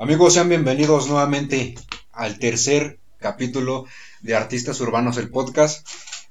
[0.00, 1.74] Amigos, sean bienvenidos nuevamente
[2.12, 3.84] al tercer capítulo
[4.20, 5.84] de Artistas Urbanos, el podcast,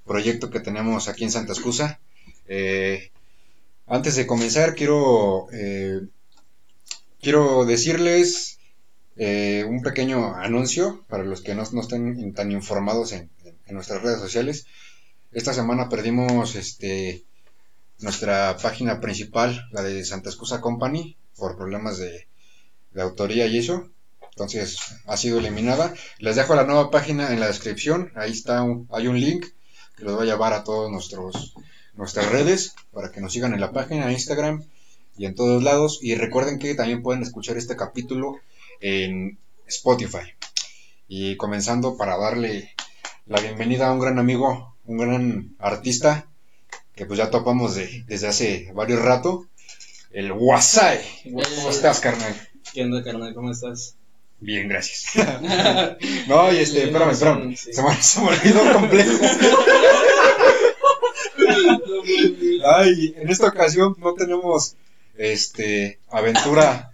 [0.06, 2.00] proyecto que tenemos aquí en Santa Escusa.
[2.48, 3.12] Eh,
[3.86, 6.00] antes de comenzar, quiero, eh,
[7.20, 8.58] quiero decirles
[9.18, 13.30] eh, un pequeño anuncio para los que no, no estén tan informados en,
[13.66, 14.66] en, nuestras redes sociales.
[15.34, 17.26] Esta semana perdimos este,
[18.00, 22.28] nuestra página principal, la de Santa Escusa Company, por problemas de
[22.98, 23.90] de autoría y eso.
[24.32, 25.94] Entonces ha sido eliminada.
[26.18, 28.12] Les dejo la nueva página en la descripción.
[28.16, 29.46] Ahí está, hay un link
[29.96, 31.54] que los va a llevar a todos nuestros
[31.94, 34.64] nuestras redes para que nos sigan en la página, Instagram
[35.16, 36.00] y en todos lados.
[36.02, 38.40] Y recuerden que también pueden escuchar este capítulo
[38.82, 40.34] en Spotify.
[41.08, 42.74] Y comenzando para darle
[43.28, 46.28] la bienvenida a un gran amigo, un gran artista
[46.96, 49.48] que pues ya topamos de, desde hace varios rato,
[50.12, 51.00] el Wasai.
[51.26, 52.47] ¿Cómo estás, carnal?
[52.78, 53.34] ¿Qué onda, carnal?
[53.34, 53.96] ¿Cómo estás?
[54.40, 55.16] Bien, gracias.
[56.28, 57.56] no, y este, espérame, espérame.
[57.56, 59.18] Se, me, se me olvidó complejo.
[62.76, 64.76] Ay, en esta ocasión no tenemos
[65.18, 66.92] este aventura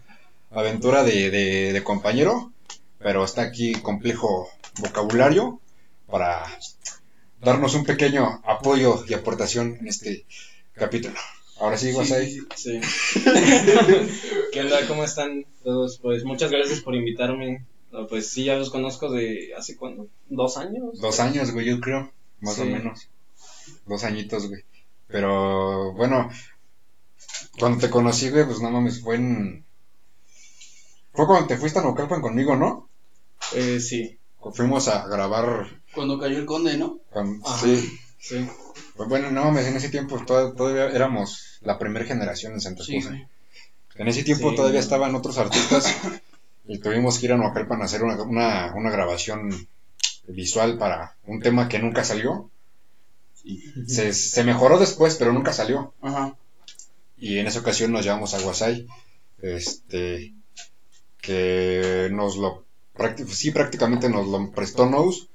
[0.51, 2.53] aventura de, de, de, compañero,
[2.99, 4.49] pero está aquí complejo
[4.79, 5.59] vocabulario
[6.07, 6.45] para
[7.41, 10.23] darnos un pequeño apoyo y aportación en este
[10.75, 11.19] capítulo.
[11.63, 12.41] Ahora sí, Wasai.
[12.57, 12.81] Sí.
[14.51, 14.85] ¿Qué onda?
[14.85, 15.97] ¿Cómo están todos?
[15.97, 17.65] Pues muchas gracias por invitarme.
[18.09, 20.09] pues sí, ya los conozco de hace cuándo?
[20.27, 20.99] ¿Dos años?
[20.99, 22.11] Dos años, güey, yo creo.
[22.41, 23.07] Más o menos.
[23.85, 24.65] Dos añitos, güey.
[25.07, 26.29] Pero bueno,
[27.57, 29.63] cuando te conocí, güey, pues no mames, fue en.
[31.13, 32.89] Fue cuando te fuiste a Naucalpan conmigo, ¿no?
[33.53, 34.17] Eh, sí.
[34.53, 35.81] Fuimos a grabar.
[35.95, 36.99] Cuando cayó el conde, ¿no?
[37.61, 37.99] sí.
[38.19, 38.49] Sí.
[38.95, 43.09] Pues bueno, no en ese tiempo todavía éramos la primera generación en Santa Cruz.
[43.95, 45.95] En ese tiempo todavía estaban otros artistas
[46.67, 49.67] y tuvimos que ir a Naucalpan a hacer una, una, una, grabación
[50.27, 52.49] visual para un tema que nunca salió.
[53.43, 55.93] Y se, se mejoró después, pero nunca salió.
[56.01, 56.35] Ajá.
[57.17, 58.87] Y en esa ocasión nos llevamos a Guasay,
[59.41, 60.33] este,
[61.21, 62.65] que nos lo
[63.27, 65.27] sí prácticamente nos lo prestó Nose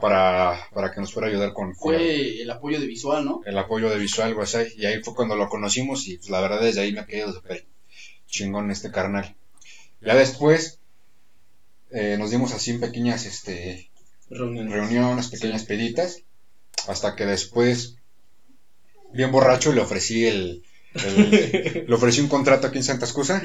[0.00, 1.74] para, para que nos fuera a ayudar con...
[1.74, 3.42] Fue el, apoyo de visual, ¿no?
[3.46, 4.72] El apoyo de visual, Guasay.
[4.76, 7.32] Y ahí fue cuando lo conocimos y pues, la verdad desde ahí me ha quedado
[7.32, 7.66] súper
[8.26, 9.36] chingón este carnal.
[10.00, 10.80] Ya después
[11.90, 13.90] eh, nos dimos así en pequeñas este,
[14.28, 16.22] reuniones, reuniones pequeñas peditas,
[16.88, 17.96] hasta que después,
[19.12, 23.42] bien borracho, le ofrecí el, le ofrecí un contrato aquí en Santa Escusa.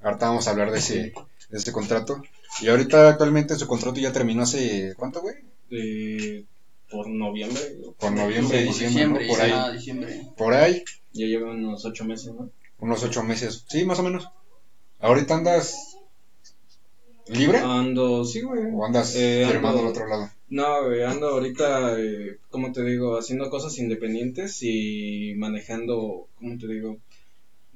[0.00, 1.12] Ahorita vamos a hablar de ese,
[1.50, 2.22] de ese contrato.
[2.60, 5.36] Y ahorita actualmente su contrato ya terminó hace, ¿cuánto, güey?
[6.90, 7.60] por noviembre.
[7.98, 9.76] Por noviembre, diciembre, Por ahí.
[9.76, 10.22] diciembre.
[10.36, 10.82] Por ahí.
[11.12, 12.50] Ya lleva unos ocho meses, ¿no?
[12.78, 13.64] Unos ocho meses.
[13.68, 14.28] Sí, más o menos.
[15.00, 15.96] ¿Ahorita andas
[17.28, 17.58] libre?
[17.58, 18.62] Ando, sí, güey.
[18.72, 20.30] ¿O andas eh, firmando al otro lado?
[20.48, 26.68] No, güey, ando ahorita, eh, como te digo, haciendo cosas independientes y manejando, ¿cómo te
[26.68, 26.98] digo?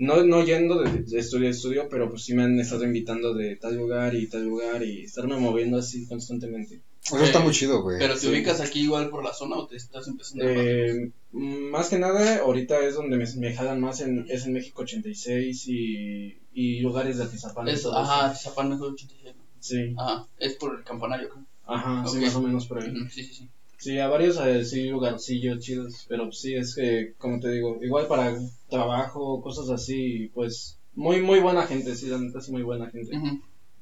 [0.00, 3.56] No, no yendo de, estudio a estudio, pero pues sí me han estado invitando de
[3.56, 6.80] tal lugar y tal lugar y estarme moviendo así constantemente.
[7.04, 7.98] Eso está muy chido, güey.
[7.98, 11.98] ¿Pero te ubicas aquí igual por la zona o te estás empezando eh, Más que
[11.98, 16.80] nada, ahorita es donde me, me jalan más, en, es en México 86 y, y
[16.80, 17.68] lugares de Atizapán.
[17.68, 19.34] Eso, ajá, Atizapán es 86.
[19.60, 19.94] Sí.
[19.98, 21.44] Ajá, es por el campanario, creo.
[21.66, 22.90] Ajá, sí, más o menos por ahí.
[23.10, 23.50] sí, sí, sí.
[23.80, 28.06] Sí, a varios eh, sí lugarcillos chidos, pero sí es que, como te digo, igual
[28.08, 32.90] para trabajo, cosas así, pues muy muy buena gente, sí, la neta sí muy buena
[32.90, 33.18] gente.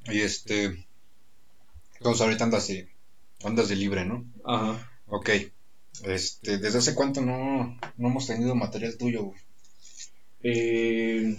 [0.07, 0.87] Y este,
[1.97, 2.89] entonces ahorita andas de,
[3.43, 4.25] andas de libre, ¿no?
[4.45, 4.89] Ajá.
[5.07, 5.31] Ok,
[6.05, 9.41] este, ¿desde hace cuánto no, no hemos tenido material tuyo, güey?
[10.45, 11.37] Eh,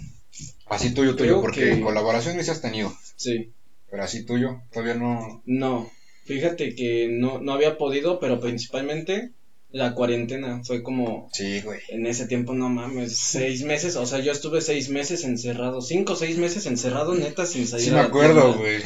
[0.66, 1.80] así tuyo, tuyo, porque que...
[1.80, 2.94] colaboraciones has tenido.
[3.16, 3.54] Sí.
[3.90, 5.42] Pero así tuyo, todavía no.
[5.46, 5.90] No,
[6.30, 9.30] Fíjate que no, no había podido, pero principalmente
[9.72, 11.28] la cuarentena fue como.
[11.32, 11.80] Sí, güey.
[11.88, 13.96] En ese tiempo, no mames, seis meses.
[13.96, 17.86] O sea, yo estuve seis meses encerrado, cinco seis meses encerrado, neta, sin salir.
[17.86, 18.82] Sí, me acuerdo, güey.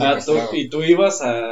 [0.00, 0.18] Ah,
[0.52, 1.42] y tú ibas a.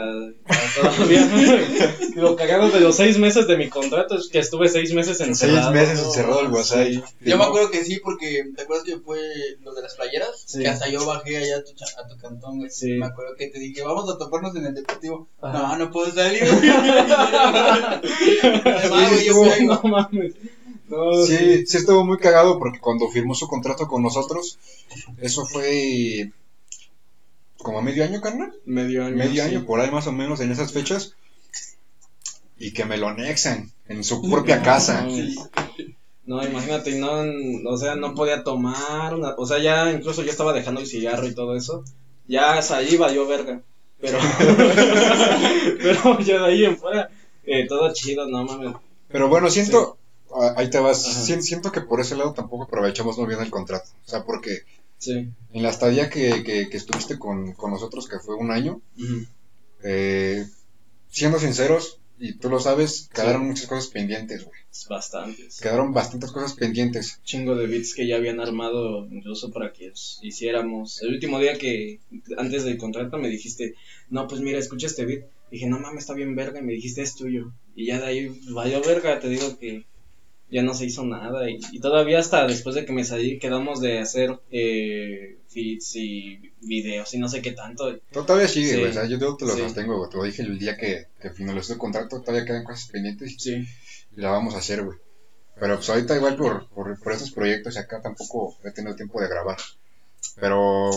[0.80, 1.28] todavía.
[2.14, 5.72] lo cagado de los seis meses de mi contrato es que estuve seis meses encerrado.
[5.72, 6.88] Seis meses encerrado el WhatsApp.
[7.20, 9.18] Yo me acuerdo que sí, porque ¿te acuerdas que fue
[9.62, 10.44] lo de las playeras?
[10.46, 10.60] Sí.
[10.60, 12.70] Que hasta yo bajé allá a tu, a tu cantón, güey.
[12.70, 12.92] Sí.
[12.92, 15.28] Me acuerdo que te dije, vamos a toparnos en el deportivo.
[15.42, 16.42] No, no puedo salir,
[19.64, 20.34] no mames.
[21.26, 24.58] sí, sí estuvo muy cagado porque cuando firmó su contrato con nosotros,
[25.18, 26.30] eso fue
[27.58, 28.52] como medio año, carnal.
[28.64, 29.16] Medio año.
[29.16, 31.14] Medio año, por ahí más o menos en esas fechas.
[32.56, 35.06] Y que me lo anexan en su propia casa.
[36.26, 37.22] No, imagínate, no,
[37.70, 41.34] o sea, no podía tomar, o sea, ya incluso yo estaba dejando el cigarro y
[41.34, 41.84] todo eso.
[42.26, 43.62] Ya salí, valió verga.
[44.00, 44.18] Pero,
[45.78, 47.10] pero ya de ahí en fuera,
[47.48, 48.74] eh, todo chido, no mames.
[49.08, 49.98] Pero bueno, siento,
[50.34, 53.88] ah, ahí te vas, siento que por ese lado tampoco aprovechamos muy bien el contrato.
[54.06, 54.62] O sea, porque
[54.98, 55.28] sí.
[55.52, 58.80] en la estadía que, que, estuviste con, con, nosotros, que fue un año,
[59.82, 60.46] eh,
[61.10, 64.58] siendo sinceros, y tú lo sabes, quedaron muchas cosas pendientes, güey.
[64.88, 65.60] Bastantes.
[65.60, 67.20] Quedaron bastantes cosas pendientes.
[67.24, 69.92] Chingo de bits que ya habían armado incluso para que
[70.22, 71.00] hiciéramos.
[71.02, 72.00] El último día que,
[72.36, 73.74] antes del contrato, me dijiste,
[74.10, 75.24] no, pues mira, escucha este beat.
[75.50, 76.60] Dije, no mames, está bien verga.
[76.60, 77.52] Y me dijiste, es tuyo.
[77.74, 79.86] Y ya de ahí, vaya verga, te digo que
[80.50, 81.48] ya no se hizo nada.
[81.50, 87.12] Y, todavía hasta después de que me salí, quedamos de hacer eh, feeds y videos
[87.14, 87.98] y no sé qué tanto.
[88.10, 88.90] Todavía sigue, güey.
[88.90, 90.10] o sea, yo te lo sostengo, güey.
[90.10, 93.36] Te lo dije el día que, que finalizó el contrato, todavía quedan cosas pendientes.
[93.38, 93.66] Sí.
[94.16, 94.98] Y la vamos a hacer, güey.
[95.60, 99.28] Pero pues ahorita igual por, por, por estos proyectos acá tampoco he tenido tiempo de
[99.28, 99.58] grabar.
[100.40, 100.90] Pero,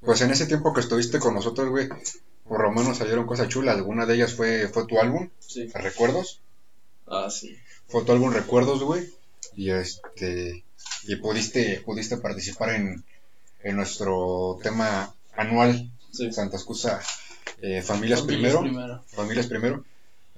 [0.00, 1.88] pues en ese tiempo que estuviste con nosotros, güey,
[2.52, 3.76] por lo menos salieron cosas chulas.
[3.76, 5.68] Alguna de ellas fue, fue tu álbum, sí.
[5.74, 6.40] ¿recuerdos?
[7.06, 7.56] Ah, sí
[7.92, 9.06] fue tu álbum Recuerdos, güey.
[9.54, 10.64] Y este
[11.04, 13.04] y pudiste pudiste participar en,
[13.62, 17.00] en nuestro tema anual Santa Excusa
[17.60, 18.62] eh, Familias, primero,
[19.08, 19.84] Familias primero.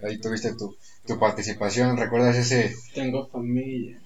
[0.02, 0.76] Ahí tuviste tu,
[1.06, 1.96] tu participación.
[1.96, 2.76] ¿Recuerdas ese?
[2.92, 4.00] Tengo familia.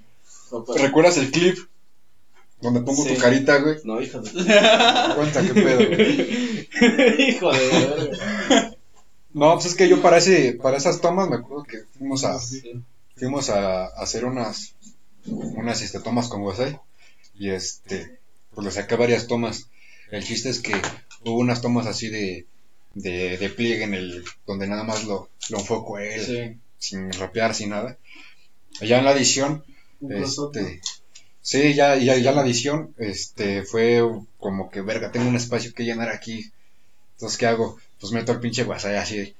[0.76, 1.58] ¿Recuerdas el clip?
[2.60, 3.76] Donde pongo tu carita, güey.
[3.84, 4.30] No, hijo de.
[5.14, 6.68] Cuenta qué pedo, güey.
[7.30, 8.76] hijo de.
[9.32, 12.36] no, pues es que yo para ese, para esas tomas me acuerdo que fuimos a,
[13.16, 14.74] fuimos a, hacer unas,
[15.26, 16.80] unas este, tomas con Wasai
[17.34, 18.18] y este,
[18.54, 19.68] pues le saqué varias tomas.
[20.10, 20.74] El chiste es que
[21.24, 22.46] hubo unas tomas así de,
[22.94, 27.70] de, de pliegue en el, donde nada más lo, lo enfoco él, sin rapear, sin
[27.70, 27.98] nada.
[28.80, 29.64] Ya en la edición,
[30.00, 30.80] este,
[31.48, 34.02] sí, ya, ya, ya la edición, este, fue
[34.38, 36.52] como que, verga, tengo un espacio que llenar aquí.
[37.14, 37.78] Entonces, ¿qué hago?
[37.98, 39.34] Pues meto el pinche Wasai así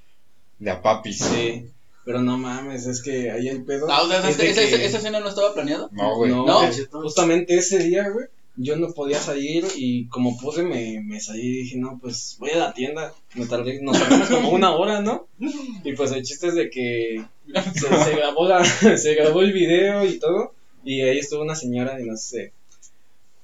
[0.58, 1.12] de a papi.
[1.12, 1.70] Sí.
[2.06, 3.87] Pero no mames, es que ahí el pedo.
[3.90, 5.90] Ah, o sea, esa, escena no estaba planeada.
[5.93, 6.31] No, güey.
[6.31, 6.72] No, ¿No?
[7.02, 8.26] justamente ese día, güey,
[8.56, 12.52] yo no podía salir y como pude me, me salí y dije, no, pues voy
[12.52, 13.12] a la tienda.
[13.34, 15.26] Me tardé, nos tardamos como una hora, ¿no?
[15.84, 17.22] Y pues el chiste es de que
[17.75, 18.64] se, grabó, la,
[18.96, 20.55] se grabó el video y todo.
[20.88, 22.55] Y ahí estuvo una señora y no sé.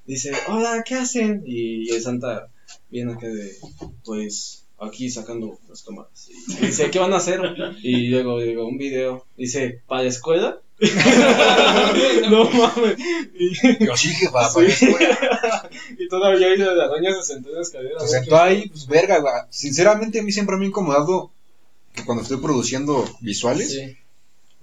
[0.07, 1.43] Dice, hola, ¿qué hacen?
[1.45, 2.47] Y, y el Santa
[2.89, 3.55] viene acá de,
[4.03, 6.27] pues aquí sacando las cámaras.
[6.27, 7.39] Y dice, ¿qué van a hacer?
[7.83, 9.27] Y luego digo, un video.
[9.37, 10.59] Dice, ¿para la escuela?
[12.31, 12.97] no mames.
[13.35, 15.69] Y, yo sí que para, la escuela.
[15.99, 17.99] y todavía ahí la doña se sentó en la escalera.
[17.99, 19.33] Se sentó ahí, pues verga, güey.
[19.51, 21.29] Sinceramente a mí siempre me ha incomodado
[21.93, 23.79] que cuando estoy produciendo visuales,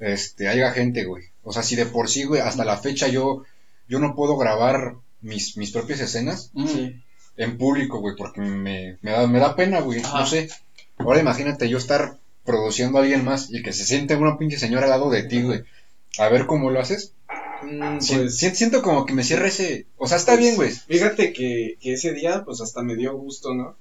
[0.00, 1.31] este, haya gente, güey.
[1.42, 3.44] O sea, si de por sí, güey, hasta la fecha yo,
[3.88, 6.50] yo no puedo grabar mis, mis propias escenas.
[6.66, 7.02] Sí
[7.36, 10.48] en público, güey, porque me, me, da, me da pena, güey, no sé.
[10.98, 14.84] Ahora imagínate yo estar produciendo a alguien más y que se siente una pinche señora
[14.84, 15.62] al lado de ti, güey.
[16.18, 17.14] A ver cómo lo haces.
[17.62, 19.86] Mm, pues, siento como que me cierra ese...
[19.96, 20.70] O sea, está bien, güey.
[20.70, 23.76] Fíjate que, que, ese día, pues hasta me dio gusto, ¿no?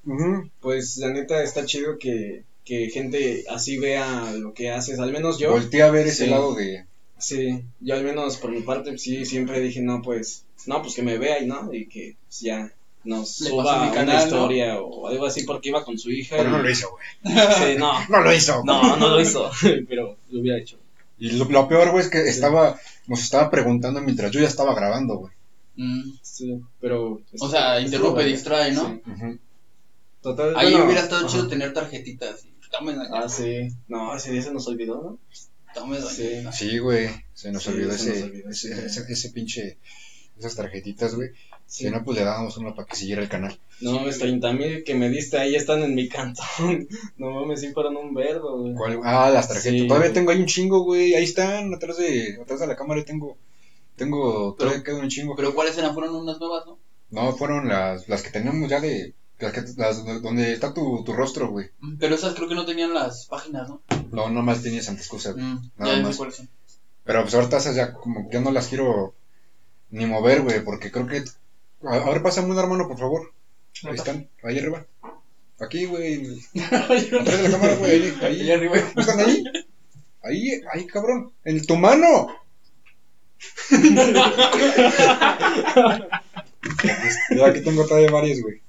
[0.62, 5.00] Pues la neta está chido que, que gente así vea lo que haces.
[5.00, 5.52] Al menos yo...
[5.52, 6.86] Volté a ver ese lado de...
[7.22, 10.44] Sí, yo al menos por mi parte, sí, siempre dije, no, pues...
[10.66, 12.72] No, pues que me vea y no, y que pues, ya
[13.04, 16.38] nos suba mi canal, una historia o algo así porque iba con su hija.
[16.38, 17.36] Pero no lo hizo, güey.
[17.56, 17.94] Sí, no.
[18.10, 18.64] no lo hizo.
[18.64, 19.50] No, no lo hizo,
[19.90, 20.78] pero lo hubiera hecho.
[21.18, 25.18] Y lo, peor, güey, es que estaba, nos estaba preguntando mientras yo ya estaba grabando,
[25.18, 25.34] güey.
[25.76, 26.14] Mm.
[26.22, 27.22] Sí, pero...
[27.40, 29.00] O sea, interrumpe, distrae, ¿no?
[30.22, 32.46] Total, Ahí hubiera estado chido tener tarjetitas.
[33.12, 33.70] Ah, sí.
[33.88, 35.18] No, ese día se nos olvidó, ¿no?
[36.10, 36.44] Sí.
[36.52, 39.78] sí, güey, se nos olvidó, ese, ese, ese, ese pinche,
[40.38, 41.30] esas tarjetitas, güey.
[41.72, 43.58] Si no, pues le dábamos uno para que siguiera el canal.
[43.80, 46.90] No mames, 30 mil que me diste ahí están en mi cantón.
[47.18, 49.00] No mames, sí fueron un verbo, güey.
[49.06, 49.88] Ah, las tarjetas.
[49.88, 51.16] Todavía tengo ahí un chingo, güey.
[51.16, 53.38] Ahí están, atrás de, atrás de la cámara tengo.
[53.96, 55.34] Tengo, todavía queda un chingo.
[55.38, 55.94] ¿Pero cuáles eran?
[55.94, 56.78] ¿Fueron unas nuevas, no?
[57.10, 59.14] No, fueron las, las que tenemos ya de.
[59.42, 61.70] Las, que, las donde está tu, tu rostro, güey.
[61.80, 63.82] Mm, pero esas creo que no tenían las páginas, ¿no?
[64.12, 65.36] No, nomás tenías antes cosas.
[65.36, 66.20] Mm, nada más.
[67.04, 69.16] Pero pues ahorita esas ya como que no las quiero
[69.90, 71.24] ni mover, güey, porque creo que
[71.84, 73.34] a, ver, pásame un hermano, por favor.
[73.84, 74.86] Ahí están, ahí arriba.
[75.60, 76.40] Aquí, güey.
[76.66, 77.92] Atrás de la cámara, güey.
[77.92, 78.78] Ahí, ahí, arriba.
[78.78, 79.44] ¿Están ahí?
[80.24, 81.32] Ahí, ahí, cabrón.
[81.44, 82.36] En tu mano.
[87.36, 88.62] ya aquí tengo todavía varias, güey.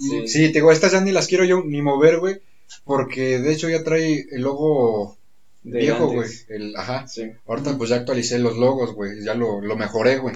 [0.00, 0.28] Sí.
[0.28, 2.40] sí, te digo, estas ya ni las quiero yo ni mover, güey.
[2.84, 5.18] Porque de hecho ya trae el logo
[5.62, 6.28] viejo, güey.
[6.48, 7.06] El, ajá.
[7.06, 7.30] Sí.
[7.46, 9.22] Ahorita pues ya actualicé los logos, güey.
[9.24, 10.34] Ya lo, lo mejoré, güey.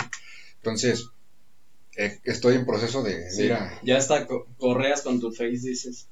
[0.56, 1.06] Entonces,
[1.96, 3.80] eh, estoy en proceso de, ir a...
[3.82, 4.26] Ya está,
[4.58, 6.08] correas con tu face, dices.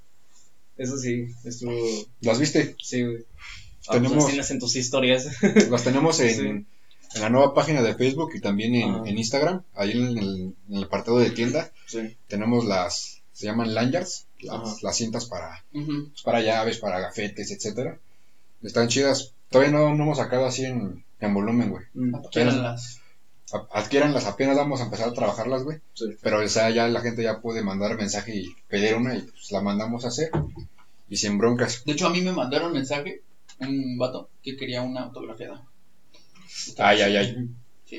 [0.77, 1.73] Eso sí, estuvo...
[2.21, 2.77] ¿Las viste?
[2.83, 3.25] Sí, güey.
[3.89, 4.27] Ah, pues tenemos...
[4.27, 5.43] tienes en tus historias.
[5.71, 6.67] Las tenemos en,
[7.15, 9.63] en la nueva página de Facebook y también en, en Instagram.
[9.75, 11.73] Ahí en el, en el, apartado de tienda.
[11.87, 12.17] Sí.
[12.29, 13.22] Tenemos las...
[13.33, 17.99] Se llaman lanyards, las, las cintas para, pues, para llaves, para gafetes, etcétera.
[18.63, 19.33] Están chidas.
[19.51, 21.85] Todavía no, no hemos sacado así en, en volumen, güey.
[21.95, 22.15] Mm.
[22.15, 23.01] Adquiéranlas.
[23.73, 25.81] Adquiéranlas, apenas vamos a empezar a trabajarlas, güey.
[26.23, 29.51] Pero o sea, ya la gente ya puede mandar mensaje y pedir una y pues
[29.51, 30.31] la mandamos a hacer.
[31.09, 31.85] Y sin broncas.
[31.85, 33.21] De hecho, a mí me mandaron mensaje
[33.59, 35.63] un vato que quería una autografiada.
[36.79, 37.49] Ay, ay, ay.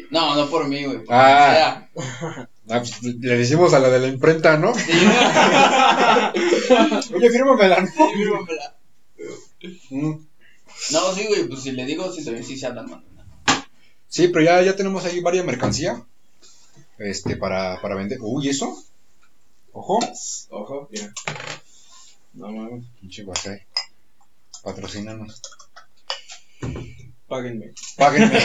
[0.09, 1.01] No, no por mí, güey.
[1.09, 1.87] Ah.
[2.69, 4.71] ah pues, le decimos a la de la imprenta, ¿no?
[7.15, 7.81] Oye, fírmamela.
[7.81, 7.87] ¿no?
[7.87, 8.75] Sí, fírmamela.
[9.89, 10.13] Mm.
[10.91, 13.03] No, sí, güey, pues si le digo, sí, sí se hablan, man.
[14.07, 16.05] Sí, pero ya, ya tenemos ahí varias mercancía.
[16.99, 18.19] Este, para, para vender.
[18.21, 18.77] Uy, ¿eso?
[19.71, 19.99] Ojo.
[20.49, 21.11] Ojo, mira.
[22.33, 22.85] No mames.
[23.01, 23.61] Pinche guasay.
[24.63, 25.41] Patrocínanos.
[27.27, 27.73] Páguenme.
[27.97, 28.37] Páguenme.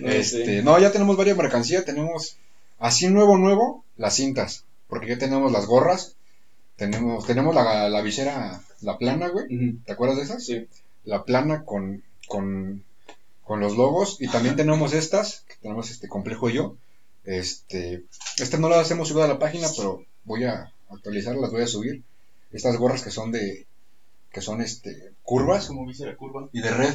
[0.04, 1.84] este, no, ya tenemos varias mercancía.
[1.84, 2.38] Tenemos
[2.78, 4.64] así nuevo, nuevo, las cintas.
[4.88, 6.16] Porque ya tenemos las gorras.
[6.76, 9.46] Tenemos, tenemos la, la visera, la plana, güey.
[9.84, 10.44] ¿Te acuerdas de esas?
[10.44, 10.66] Sí.
[11.04, 12.84] La plana con, con
[13.48, 16.76] con los logos y también tenemos estas, que tenemos este complejo yo.
[17.24, 18.04] Este,
[18.36, 22.02] estas no las hacemos subir a la página, pero voy a actualizarlas, voy a subir.
[22.52, 23.66] Estas gorras que son de
[24.30, 26.94] que son este curvas como visera curva y de red.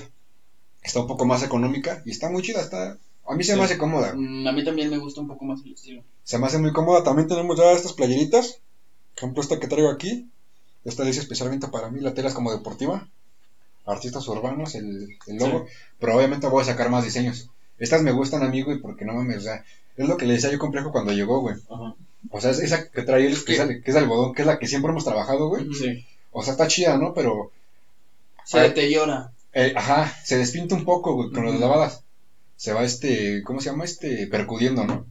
[0.83, 3.77] Está un poco más económica y está muy chida, está a mí se me hace
[3.77, 4.13] cómoda.
[4.15, 6.03] Mm, a mí también me gusta un poco más el estilo.
[6.23, 7.03] Se me hace muy cómoda.
[7.03, 8.59] También tenemos ya estas playeritas.
[9.15, 10.27] Por ejemplo, esta que traigo aquí.
[10.83, 12.01] Esta dice especialmente para mí.
[12.01, 13.07] La tela es como deportiva
[13.85, 15.67] artistas urbanos, el, el logo,
[15.99, 17.49] pero obviamente voy a sacar más diseños.
[17.79, 19.65] Estas me gustan a mí, güey, porque no mames, o sea,
[19.97, 21.55] es lo que le decía yo complejo cuando llegó, güey.
[22.29, 24.57] O sea, es esa que trae él, que, es, que es algodón, que es la
[24.57, 25.67] que siempre hemos trabajado, güey.
[25.73, 26.05] Sí.
[26.31, 27.13] O sea, está chida, ¿no?
[27.13, 27.51] Pero...
[28.45, 29.31] Se deteriora.
[29.53, 32.02] Eh, ajá, se despinta un poco, güey, con las lavadas.
[32.63, 33.83] Se va, este, ¿cómo se llama?
[33.83, 35.05] Este, percudiendo, ¿no?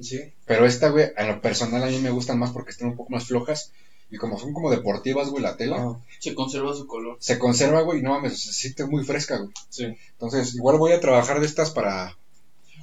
[0.00, 0.22] Sí.
[0.46, 3.10] Pero esta, güey, a lo personal a mí me gustan más porque están un poco
[3.10, 3.72] más flojas
[4.10, 6.00] y como son como deportivas, güey, la tela.
[6.18, 7.18] Se conserva su color.
[7.20, 9.50] Se conserva, güey, no mames, se siente muy fresca, güey.
[9.68, 9.94] Sí.
[10.12, 12.16] Entonces, igual voy a trabajar de estas para,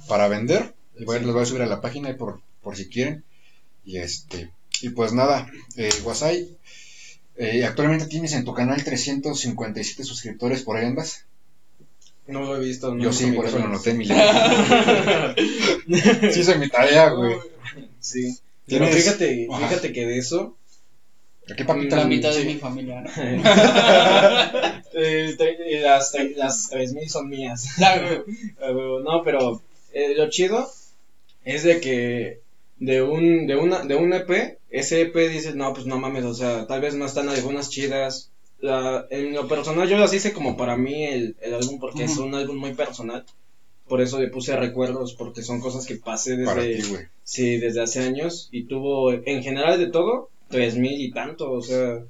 [0.06, 0.72] para vender.
[0.96, 3.24] Y voy, las voy a subir a la página por, por si quieren.
[3.84, 4.52] Y este,
[4.82, 6.48] y pues nada, eh, Wasai,
[7.34, 11.24] eh, actualmente tienes en tu canal 357 suscriptores, por ahí andas.
[12.26, 12.94] No lo he visto.
[12.94, 14.14] No Yo sí, por eso lo noté en mi Sí,
[16.40, 17.36] hice mi tarea, güey.
[18.00, 18.36] Sí.
[18.66, 20.56] Pero fíjate, fíjate que de eso
[21.46, 23.04] la mitad de mi familia.
[24.94, 25.34] Eh,
[25.80, 27.78] las, las 3000 son mías.
[29.02, 29.62] no, pero
[29.94, 30.70] eh, lo chido
[31.44, 32.40] es de que
[32.76, 36.34] de un, de, una, de un EP, ese EP dices, no, pues no mames, o
[36.34, 38.31] sea, tal vez no están algunas chidas.
[38.62, 42.34] En lo personal, yo las hice como para mí el, el álbum, porque es un
[42.34, 43.24] álbum muy personal.
[43.88, 48.48] Por eso le puse recuerdos, porque son cosas que pasé desde, sí, desde hace años.
[48.52, 52.04] Y tuvo, en general de todo, tres mil y tanto, o sea,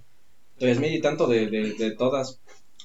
[0.58, 2.38] tres mil y tanto de, de, todas.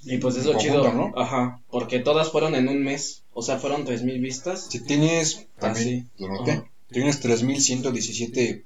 [0.03, 1.11] Y pues es lo chido, ¿no?
[1.15, 4.67] Ajá, porque todas fueron en un mes, o sea, fueron tres mil vistas.
[4.69, 8.63] Si tienes, también lo noté, tienes tres mil ciento diecisiete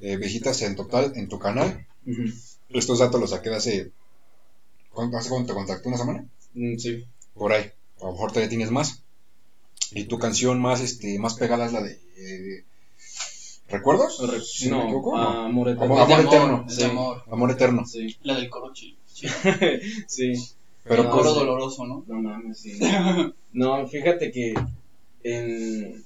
[0.00, 1.86] eh, visitas en total en tu canal.
[2.70, 3.90] Estos datos los saqué de hace,
[5.16, 5.88] ¿hace cuánto te contacté?
[5.88, 6.28] ¿Una semana?
[6.54, 7.04] Mm, sí.
[7.34, 9.02] Por ahí, a lo mejor todavía tienes más.
[9.92, 11.92] Y tu canción más, este, más pegada es la de...
[11.92, 12.64] Eh,
[13.68, 14.20] ¿Recuerdos?
[14.68, 15.98] no, Amor Eterno.
[15.98, 16.64] Amor, Eterno.
[16.68, 16.82] Sí.
[16.84, 17.22] Amor.
[17.30, 17.86] amor Eterno.
[17.86, 18.16] Sí.
[18.22, 18.96] La del coro Sí.
[20.06, 20.32] sí.
[20.84, 22.04] Pero el coro doloroso, ¿no?
[22.06, 22.78] No mames, sí.
[23.52, 24.54] no, fíjate que
[25.22, 26.02] en,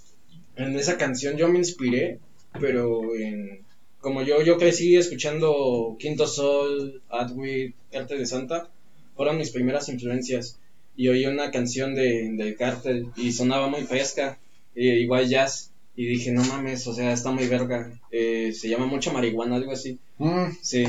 [0.56, 2.18] en esa canción yo me inspiré,
[2.58, 3.64] pero en
[4.02, 8.68] como yo, yo crecí escuchando Quinto Sol, Adwit, Arte de Santa,
[9.16, 10.58] fueron mis primeras influencias.
[10.96, 14.38] Y oí una canción de, del Cártel y sonaba muy fresca,
[14.74, 15.70] igual jazz.
[15.94, 17.92] Y dije, no mames, o sea, está muy verga.
[18.10, 19.98] Eh, se llama mucha marihuana, algo así.
[20.18, 20.46] Mm.
[20.62, 20.84] Sí.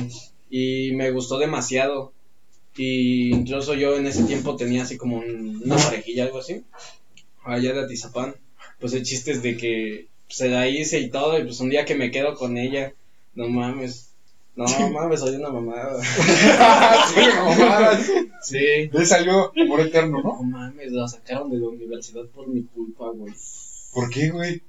[0.50, 2.13] Y me gustó demasiado.
[2.75, 6.63] Y incluso yo en ese tiempo tenía así como una parejilla, algo así.
[7.44, 8.36] Allá de Atizapán.
[8.80, 11.38] Pues el chiste es de que se la hice y todo.
[11.38, 12.94] Y pues un día que me quedo con ella,
[13.36, 14.12] no mames.
[14.56, 16.00] No mames, soy una mamada.
[16.04, 18.00] sí, mamada.
[18.42, 18.90] Sí.
[18.92, 20.36] Le salió por eterno, ¿no?
[20.36, 23.34] No mames, la sacaron de la universidad por mi culpa, güey.
[23.94, 24.62] ¿Por qué, güey?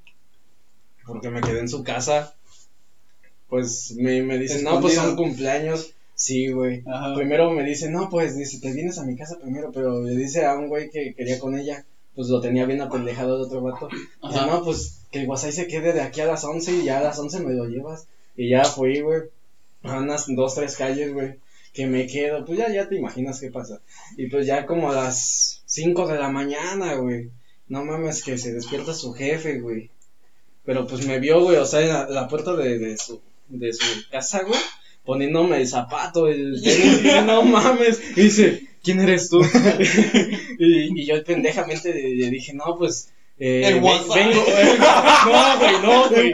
[1.06, 2.34] porque me quedé en su casa.
[3.48, 5.92] Pues me, me dicen, no, pues son cumpleaños.
[6.14, 6.82] Sí, güey.
[7.14, 10.44] Primero me dice, no, pues dice, te vienes a mi casa primero, pero le dice
[10.44, 13.88] a un güey que quería con ella, pues lo tenía bien apendejado de otro vato.
[13.88, 16.98] Dice, no, pues que el Guasay se quede de aquí a las 11 y ya
[16.98, 18.06] a las 11 me lo llevas.
[18.36, 19.22] Y ya fui, güey,
[19.84, 21.34] a unas dos, tres calles, güey,
[21.72, 23.80] que me quedo, pues ya, ya te imaginas qué pasa.
[24.16, 27.30] Y pues ya como a las 5 de la mañana, güey,
[27.68, 29.90] no mames que se despierta su jefe, güey.
[30.64, 34.08] Pero pues me vio, güey, o sea, en la, puerta de, de, su, de su
[34.10, 34.60] casa, güey,
[35.04, 36.62] poniéndome el zapato, el
[37.26, 38.00] no mames.
[38.16, 39.42] Y dice, ¿quién eres tú?
[40.58, 44.16] y, y, yo pendejamente le dije, no, pues eh, el WhatsApp.
[44.16, 44.44] Vengo,
[45.26, 46.32] no, güey, no, güey.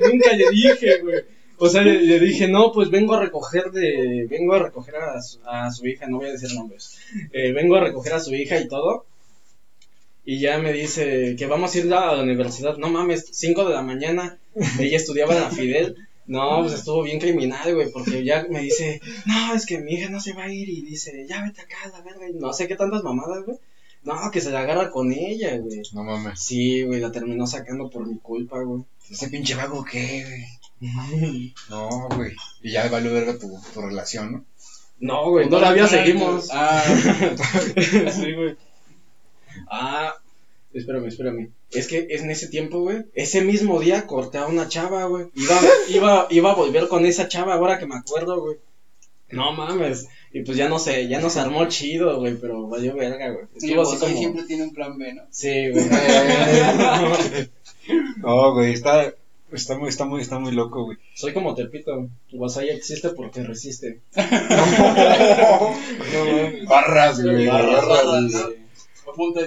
[0.00, 1.35] Nunca le dije, güey.
[1.58, 5.38] O sea, le, dije, no, pues vengo a recoger de, vengo a recoger a su,
[5.46, 6.98] a su hija, no voy a decir nombres.
[7.32, 9.06] Eh, vengo a recoger a su hija y todo.
[10.24, 12.76] Y ya me dice que vamos a ir a la universidad.
[12.76, 14.38] No mames, 5 de la mañana.
[14.78, 15.96] Ella estudiaba en la Fidel.
[16.26, 20.10] No, pues estuvo bien criminal, güey, porque ya me dice, no, es que mi hija
[20.10, 20.68] no se va a ir.
[20.68, 22.28] Y dice, ya vete acá, la verga.
[22.28, 23.58] Y no sé qué tantas mamadas, güey.
[24.02, 25.82] No, que se la agarra con ella, güey.
[25.92, 26.40] No mames.
[26.40, 28.82] Sí, güey, la terminó sacando por mi culpa, güey.
[29.08, 30.44] Ese pinche vago, ¿qué, güey?
[30.80, 32.32] No, güey.
[32.62, 34.44] Y ya valió verga tu, tu relación, ¿no?
[34.98, 36.48] No, güey, todavía seguimos.
[36.52, 36.82] Ah,
[38.12, 38.56] sí, güey.
[39.70, 40.14] Ah,
[40.72, 41.50] espérame, espérame.
[41.70, 45.26] Es que en ese tiempo, güey, ese mismo día corté a una chava, güey.
[45.34, 48.56] Iba, iba, iba a volver con esa chava ahora que me acuerdo, güey.
[49.30, 50.08] No mames.
[50.32, 53.46] Y pues ya no sé, ya no se armó chido, güey, pero valió verga, güey.
[53.56, 54.16] Estuvo así como...
[54.16, 55.22] siempre tiene un plan B, ¿no?
[55.30, 55.84] Sí, güey.
[58.18, 59.12] no, güey, está,
[59.56, 60.98] está muy, está muy, está muy loco, güey.
[61.14, 64.00] Soy como Tepito, Guasaya existe porque resiste.
[66.68, 68.46] barras, güey, barras, barras,
[69.08, 69.40] Apunta.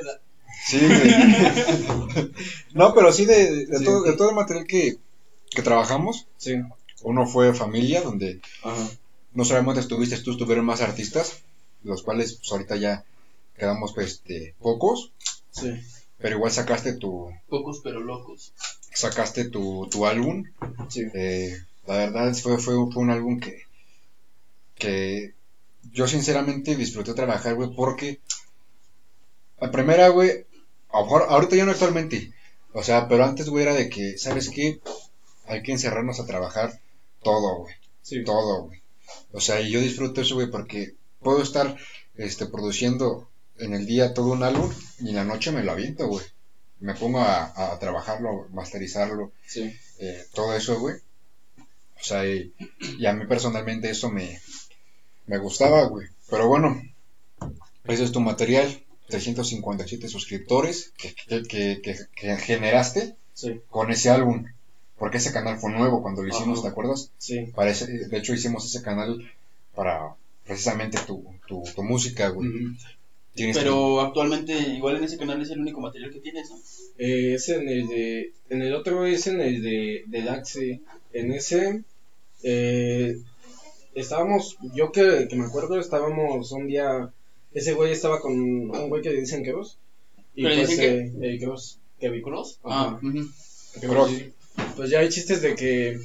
[0.66, 2.32] Sí, güey.
[2.74, 4.98] no, pero sí de, de, todo, de todo el material que,
[5.50, 6.28] que trabajamos.
[6.38, 6.56] Sí.
[7.02, 8.90] Uno fue Familia, donde Ajá
[9.34, 11.42] no solamente estuviste tú, estuvieron más artistas,
[11.84, 13.06] los cuales pues, ahorita ya
[13.58, 15.12] quedamos pues, este, pocos.
[15.52, 15.72] Sí.
[16.18, 17.30] Pero igual sacaste tu...
[17.48, 18.54] Pocos pero locos.
[18.94, 20.44] Sacaste tu, tu álbum.
[20.90, 21.06] Sí.
[21.14, 23.64] Eh, la verdad fue, fue, fue, un álbum que,
[24.76, 25.34] que
[25.92, 28.20] yo sinceramente disfruté trabajar, güey, porque
[29.60, 30.46] la primera, güey,
[30.92, 32.34] ahorita ya no actualmente,
[32.74, 34.80] o sea, pero antes, güey, era de que, ¿sabes qué?
[35.46, 36.80] Hay que encerrarnos a trabajar
[37.24, 37.76] todo, güey.
[38.02, 38.24] Sí.
[38.24, 38.82] Todo, güey.
[39.32, 41.76] O sea, y yo disfruto eso, güey, porque puedo estar
[42.16, 46.08] este, produciendo en el día todo un álbum y en la noche me lo aviento,
[46.08, 46.26] güey.
[46.80, 49.74] Me pongo a, trabajarlo, masterizarlo, sí.
[50.00, 50.96] eh, todo eso, güey.
[52.00, 52.54] O sea, y,
[53.06, 54.40] a mí personalmente eso me,
[55.26, 56.08] me gustaba, güey.
[56.30, 56.82] Pero bueno,
[57.86, 58.84] ese es tu material.
[59.10, 63.60] 357 suscriptores que, que, que, que generaste sí.
[63.70, 64.46] con ese álbum.
[64.98, 67.12] Porque ese canal fue nuevo cuando lo hicimos, ¿te acuerdas?
[67.18, 67.52] Sí.
[67.56, 69.32] Parece, de hecho, hicimos ese canal
[69.74, 70.16] para
[70.46, 72.50] precisamente tu, tu, tu música, güey.
[73.54, 76.58] Pero actualmente, igual en ese canal es el único material que tienes, ¿no?
[76.98, 78.34] Eh, es en el de.
[78.50, 80.82] En el otro es en el de, de Daxi.
[81.14, 81.84] En ese.
[82.44, 83.18] Eh,
[83.96, 84.58] estábamos.
[84.74, 87.12] Yo que, que me acuerdo, estábamos un día.
[87.54, 89.78] Ese güey estaba con un güey que dicen Keros.
[90.36, 91.36] Y pues, dicen eh, que?
[91.36, 91.80] Eh, Keros.
[92.00, 92.24] ¿Kevin
[92.64, 93.00] Ah,
[94.76, 96.00] pues ya hay chistes de que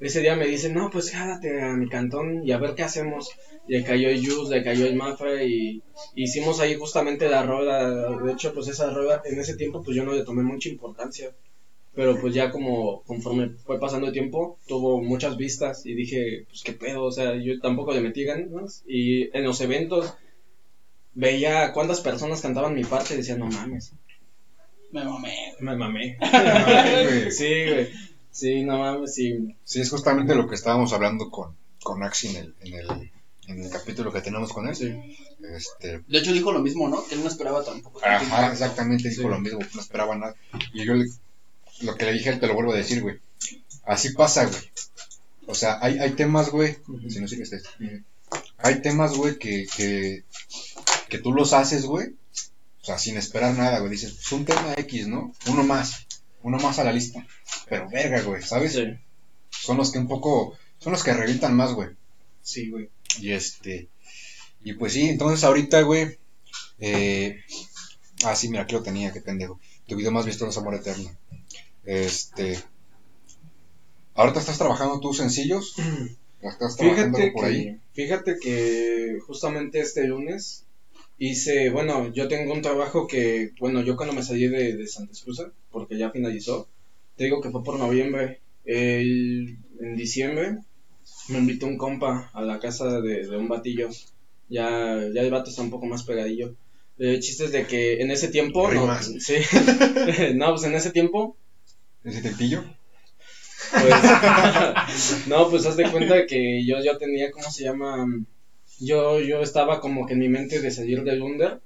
[0.00, 3.30] ese día me dicen, no, pues jálate a mi cantón y a ver qué hacemos.
[3.66, 5.82] Le cayó el Jus, le cayó el Mafra y
[6.14, 7.90] hicimos ahí justamente la rola.
[8.22, 11.32] De hecho, pues esa rola en ese tiempo pues yo no le tomé mucha importancia.
[11.94, 16.62] Pero pues ya como conforme fue pasando el tiempo, tuvo muchas vistas y dije, pues
[16.62, 18.84] qué pedo, o sea, yo tampoco le metí ganas.
[18.86, 20.14] Y en los eventos
[21.14, 23.94] veía cuántas personas cantaban mi parte y decían, no mames,
[24.90, 25.34] me mamé.
[25.60, 26.16] Me mamé.
[27.30, 27.88] sí, güey.
[28.38, 29.56] Sí, no mames, sí.
[29.64, 33.10] Sí, es justamente lo que estábamos hablando con, con Axi en el, en el,
[33.48, 34.76] en el capítulo que tenemos con él.
[34.76, 34.94] Sí.
[35.56, 36.04] Este...
[36.06, 37.04] De hecho, dijo lo mismo, ¿no?
[37.04, 38.00] Que él no esperaba tampoco.
[38.04, 40.36] Ajá, exactamente, dijo lo mismo, no esperaba nada.
[40.72, 40.94] Y yo
[41.80, 43.18] lo que le dije, él te lo vuelvo a decir, güey.
[43.84, 44.70] Así pasa, güey.
[45.48, 46.76] O sea, hay, hay temas, güey.
[47.08, 47.70] Si no sigues esto.
[48.58, 50.22] Hay temas, güey, que, que,
[51.08, 52.14] que tú los haces, güey
[52.80, 53.90] o sea, sin esperar nada, güey.
[53.90, 55.34] Dices, pues un tema X, ¿no?
[55.48, 56.06] Uno más.
[56.48, 57.26] Uno más a la lista.
[57.68, 58.72] Pero verga, güey, ¿sabes?
[58.72, 58.86] Sí.
[59.50, 60.56] Son los que un poco.
[60.78, 61.90] Son los que revientan más, güey.
[62.40, 62.88] Sí, güey.
[63.20, 63.90] Y este.
[64.64, 66.18] Y pues sí, entonces ahorita, güey.
[66.78, 67.36] Eh,
[68.24, 69.60] ah, sí, mira, aquí lo tenía, qué pendejo.
[69.86, 71.10] Tu video más visto es Amor Eterno.
[71.84, 72.58] Este.
[74.14, 75.74] ¿Ahorita estás trabajando tus sencillos?
[76.40, 77.78] ¿Estás trabajando fíjate por ahí?
[77.92, 80.64] fíjate que justamente este lunes
[81.18, 85.12] hice, bueno, yo tengo un trabajo que, bueno, yo cuando me salí de, de Santa
[85.22, 86.68] Cruz, porque ya finalizó,
[87.16, 90.58] te digo que fue por noviembre, el, en diciembre
[91.28, 93.88] me invitó un compa a la casa de, un batillo,
[94.48, 96.54] ya, ya el vato está un poco más pegadillo,
[96.98, 98.70] El chiste es de que en ese tiempo.
[98.70, 99.36] No, sí.
[100.34, 101.36] no, pues en ese tiempo.
[102.04, 102.64] ¿Ese tentillo?
[103.70, 103.94] Pues.
[105.26, 108.06] no, pues haz de cuenta que yo ya tenía, ¿cómo se llama?
[108.80, 111.60] Yo, yo estaba como que en mi mente de salir del Under.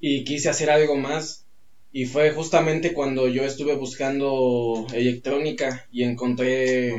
[0.00, 1.44] Y quise hacer algo más.
[1.92, 6.94] Y fue justamente cuando yo estuve buscando electrónica y encontré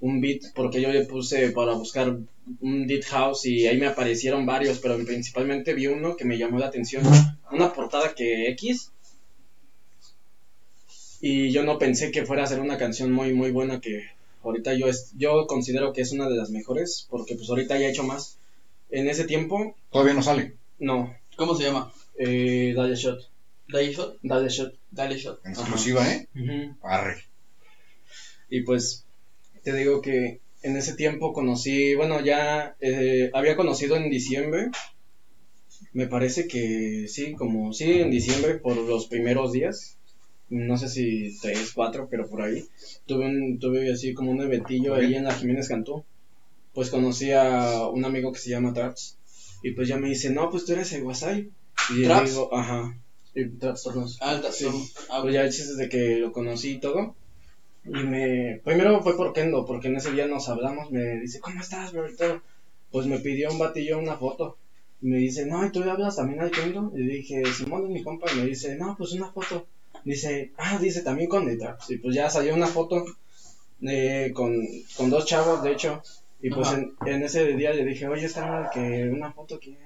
[0.00, 2.16] un beat, porque yo le puse para buscar
[2.60, 6.58] un beat house y ahí me aparecieron varios, pero principalmente vi uno que me llamó
[6.58, 7.04] la atención.
[7.50, 8.90] Una portada que X.
[11.20, 14.04] Y yo no pensé que fuera a ser una canción muy, muy buena que
[14.42, 17.86] ahorita yo, es, yo considero que es una de las mejores, porque pues ahorita ya
[17.86, 18.38] he hecho más.
[18.90, 19.76] En ese tiempo...
[19.90, 20.54] ¿Todavía no sale?
[20.78, 21.14] No.
[21.36, 21.92] ¿Cómo se llama?
[22.18, 23.20] Eh, Dale Shot.
[23.68, 24.18] ¿Dale Shot?
[24.22, 24.74] Dale Shot.
[24.90, 25.44] Dale Shot.
[25.44, 26.28] En exclusiva, ¿eh?
[26.82, 27.24] Arre.
[28.48, 29.04] Y pues
[29.62, 34.70] te digo que en ese tiempo conocí, bueno, ya eh, había conocido en diciembre,
[35.92, 39.96] me parece que sí, como sí, en diciembre por los primeros días,
[40.48, 42.64] no sé si tres, cuatro, pero por ahí,
[43.06, 46.04] tuve, un, tuve así como un eventillo ahí en la Jiménez Cantú,
[46.76, 49.18] pues conocí a un amigo que se llama Traps,
[49.62, 51.50] y pues ya me dice, no, pues tú eres el Wasai,
[51.90, 52.96] y yo digo, ajá,
[53.36, 54.18] y Trastornos.
[54.22, 54.66] Ah, sí.
[55.10, 57.14] Ah, pues ya el chiste de que lo conocí y todo.
[57.84, 58.60] Y me.
[58.64, 60.90] Primero fue por Kendo, porque en ese día nos hablamos.
[60.90, 62.06] Me dice, ¿cómo estás, bro?
[62.90, 64.56] Pues me pidió un batillo una foto.
[65.02, 66.92] Y me dice, no, ¿y tú hablas también al Kendo?
[66.96, 68.32] Y dije, Simón es mi compa.
[68.32, 69.66] Y me dice, no, pues una foto.
[70.04, 71.76] Dice, ah, dice también con Neta.
[71.90, 73.04] Y pues ya salió una foto
[73.82, 74.54] eh, con,
[74.96, 76.02] con dos chavos, de hecho.
[76.46, 79.76] Y pues en, en, ese día le dije, oye, está que una foto que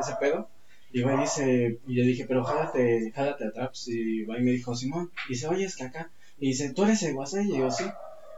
[0.00, 0.48] ese pedo.
[0.90, 3.88] Y va y dice, y le dije, pero jálate, jálate a Traps.
[3.88, 5.10] Y va y me dijo, Simón.
[5.28, 6.10] Y dice, oye, es que acá.
[6.38, 7.44] Y dice, ¿tú eres el WhatsApp?
[7.44, 7.84] Y yo, sí.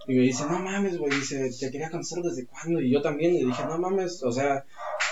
[0.09, 1.13] Y me dice, no mames, güey.
[1.13, 2.81] Dice, te quería conocer desde cuándo.
[2.81, 3.37] Y yo también.
[3.37, 4.25] Y dije, no mames.
[4.25, 4.65] O sea,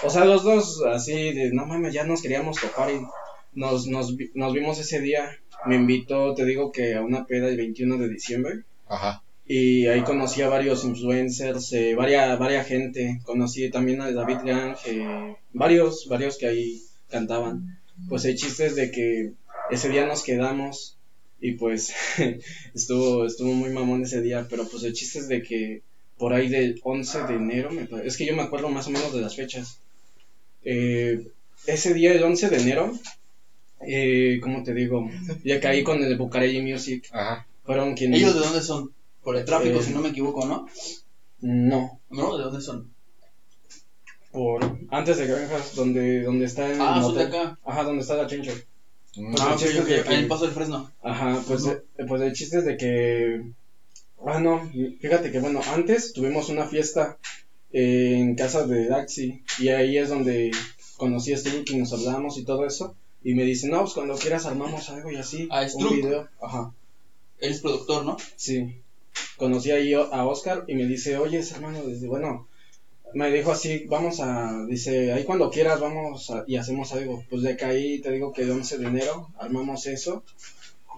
[0.03, 2.91] o sea, los dos así de, no mames, ya nos queríamos tocar.
[2.91, 3.01] Y
[3.53, 5.31] nos, nos, nos vimos ese día.
[5.65, 8.65] Me invitó, te digo que a una peda el 21 de diciembre.
[8.89, 9.23] Ajá.
[9.55, 13.21] Y ahí conocí a varios influencers, eh, varias, varias gente.
[13.23, 17.79] Conocí también a David Gang, eh, varios, varios que ahí cantaban.
[18.09, 19.33] Pues hay chistes de que
[19.71, 20.97] ese día nos quedamos
[21.39, 21.93] y pues
[22.75, 25.83] estuvo, estuvo muy mamón ese día, pero pues el chiste es de que
[26.17, 27.69] por ahí del 11 de enero,
[28.03, 29.81] es que yo me acuerdo más o menos de las fechas.
[30.65, 31.27] Eh,
[31.67, 32.99] ese día, el 11 de enero,
[33.87, 35.11] eh, ¿cómo te digo?
[35.45, 37.05] Ya caí con el Bucareli Music.
[37.13, 37.47] Ajá.
[37.67, 38.23] Fueron quienes...
[38.23, 38.91] ¿Ellos de dónde son?
[39.23, 40.67] Por el tráfico, Eh, si no me equivoco, ¿no?
[41.41, 42.37] No, ¿No?
[42.37, 42.93] ¿De dónde son?
[44.31, 47.59] por antes de Granjas, donde, donde está el Ah, son de acá.
[47.65, 48.53] Ajá, donde está la chincha.
[49.17, 49.35] Mm.
[49.39, 49.81] Ah, el ok, chiste ok.
[49.81, 50.91] es de En el que- paso del Fresno.
[51.03, 53.51] Ajá, pues, eh, pues el chiste es de que...
[54.25, 57.19] Ah, no, fíjate que bueno, antes tuvimos una fiesta
[57.73, 60.51] eh, en casa de Daxi y ahí es donde
[60.97, 62.95] conocí a Struck y nos hablamos y todo eso.
[63.23, 65.47] Y me dice, no, pues cuando quieras armamos algo y así.
[65.51, 65.93] Ah, un Struck.
[65.93, 66.29] video.
[66.41, 66.73] Ajá,
[67.39, 68.17] Él es productor, ¿no?
[68.37, 68.79] sí.
[69.37, 72.47] Conocí ahí a Oscar y me dice, oye, hermano, desde, bueno,
[73.15, 77.25] me dijo así, vamos a, dice, ahí cuando quieras vamos y hacemos algo.
[77.29, 80.23] Pues de que ahí te digo que el 11 de enero armamos eso.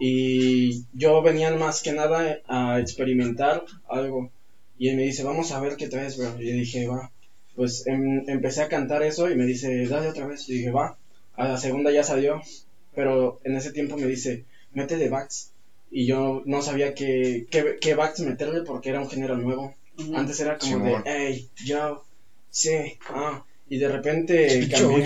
[0.00, 4.31] Y yo venía más que nada a experimentar algo.
[4.79, 6.40] Y él me dice, vamos a ver qué traes, bro.
[6.40, 7.11] Y dije, va.
[7.55, 10.48] Pues em- empecé a cantar eso y me dice, dale otra vez.
[10.48, 10.96] Y dije, va.
[11.37, 12.42] A la segunda ya salió.
[12.94, 15.53] Pero en ese tiempo me dice, métele backs.
[15.90, 19.75] Y yo no sabía qué, qué, qué backs meterle porque era un género nuevo.
[20.14, 21.05] Antes era como Simón.
[21.05, 22.05] de, hey, yo,
[22.51, 22.70] sí,
[23.11, 23.44] ah.
[23.66, 25.05] Y de repente cambié.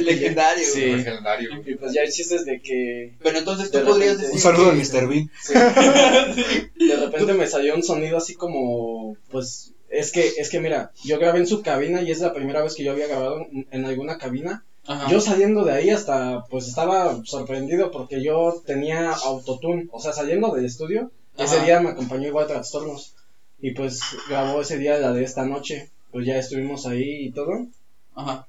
[0.00, 0.64] Legendario.
[0.66, 0.80] Sí.
[0.86, 1.50] Legendario.
[1.66, 4.34] Y pues ya hay chistes de que Pero entonces tú De podrías repente- decir.
[4.36, 5.08] Un saludo a que- Mr.
[5.08, 5.30] Bean.
[6.78, 11.18] de repente me salió un sonido así como, pues, es que, es que mira, yo
[11.18, 14.18] grabé en su cabina y es la primera vez que yo había grabado en alguna
[14.18, 14.64] cabina.
[14.88, 15.10] Ajá.
[15.10, 20.50] Yo saliendo de ahí hasta, pues estaba sorprendido porque yo tenía autotune, o sea, saliendo
[20.54, 23.14] del estudio, ese día me acompañó igual Trastornos
[23.60, 27.66] y pues grabó ese día la de esta noche, pues ya estuvimos ahí y todo.
[28.14, 28.46] Ajá.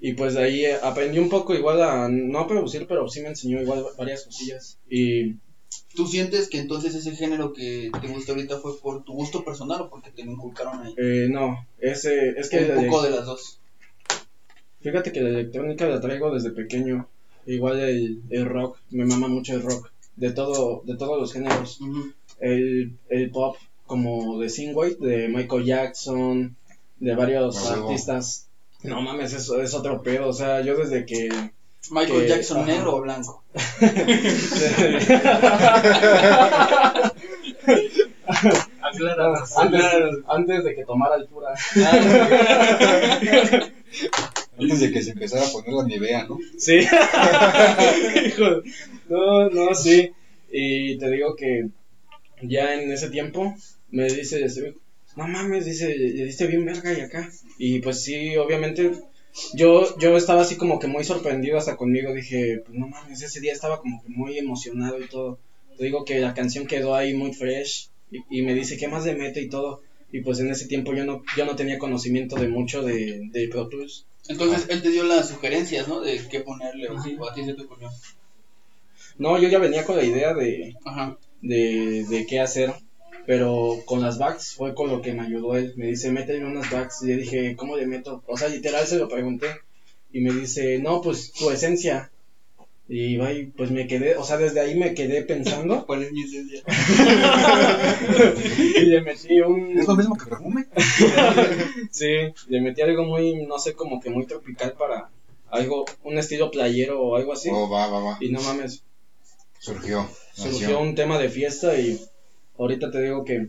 [0.00, 3.20] Y pues de ahí eh, aprendí un poco igual a, no a producir, pero sí
[3.20, 4.78] me enseñó igual varias cosillas.
[4.88, 5.34] Y
[5.94, 9.82] ¿Tú sientes que entonces ese género que te gusta ahorita fue por tu gusto personal
[9.82, 10.94] o porque te lo inculcaron ahí?
[10.96, 13.60] eh, no, ese, es que Un poco de las dos.
[14.84, 17.08] Fíjate que la electrónica la traigo desde pequeño.
[17.46, 21.78] Igual el, el rock, me mama mucho el rock, de todo, de todos los géneros.
[22.38, 26.54] El, el pop como de Singway, de Michael Jackson,
[27.00, 28.46] de varios artistas.
[28.82, 31.28] No mames, eso es otro pedo, o sea, yo desde que...
[31.90, 33.42] Michael Que- Jackson negro o blanco.
[39.56, 39.82] antes,
[40.28, 41.54] antes de que tomara altura.
[44.58, 46.38] Antes de que se empezara a poner la Nivea, ¿no?
[46.58, 46.78] Sí.
[48.26, 48.62] Hijo,
[49.08, 50.10] no, no, sí.
[50.50, 51.68] Y te digo que
[52.42, 53.54] ya en ese tiempo
[53.90, 54.46] me dice,
[55.16, 57.30] no mames, dice, le diste bien verga y acá.
[57.58, 58.92] Y pues sí, obviamente
[59.54, 62.12] yo, yo estaba así como que muy sorprendido hasta conmigo.
[62.14, 65.38] Dije, pues no mames, ese día estaba como que muy emocionado y todo.
[65.76, 67.88] Te digo que la canción quedó ahí muy fresh
[68.30, 69.82] y, me dice, ¿qué más de mete y todo?
[70.12, 73.48] Y pues en ese tiempo yo no, yo no tenía conocimiento de mucho de, de
[73.48, 74.06] Pro Tools.
[74.28, 76.00] Entonces él te dio las sugerencias, ¿no?
[76.00, 77.90] De qué ponerle o, o a ti se te ocurrió.
[79.18, 80.74] No, yo ya venía con la idea de,
[81.40, 82.74] de, de qué hacer.
[83.26, 85.72] Pero con las backs fue con lo que me ayudó él.
[85.76, 87.02] Me dice, métele unas backs.
[87.02, 88.22] Y yo dije, ¿cómo le meto?
[88.26, 89.46] O sea, literal se lo pregunté.
[90.12, 92.10] Y me dice, no, pues tu esencia.
[92.86, 95.86] Y pues me quedé, o sea, desde ahí me quedé pensando.
[95.86, 96.62] ¿Cuál es mi esencia?
[98.76, 99.78] y le metí un.
[99.78, 100.66] ¿Es lo mismo que perfume?
[101.90, 102.12] sí,
[102.48, 105.08] le metí algo muy, no sé, como que muy tropical para
[105.48, 107.48] algo, un estilo playero o algo así.
[107.50, 108.18] Oh, va, va, va.
[108.20, 108.82] Y no mames.
[109.58, 110.06] Surgió.
[110.34, 111.98] Surgió un tema de fiesta y
[112.58, 113.48] ahorita te digo que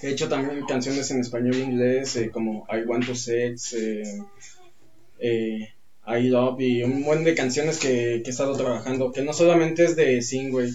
[0.00, 4.22] he hecho también canciones en español e inglés, eh, como I Want to Sex, eh,
[5.18, 5.73] eh,
[6.06, 9.96] I Love y un buen de canciones que, he estado trabajando, que no solamente es
[9.96, 10.70] de Singway.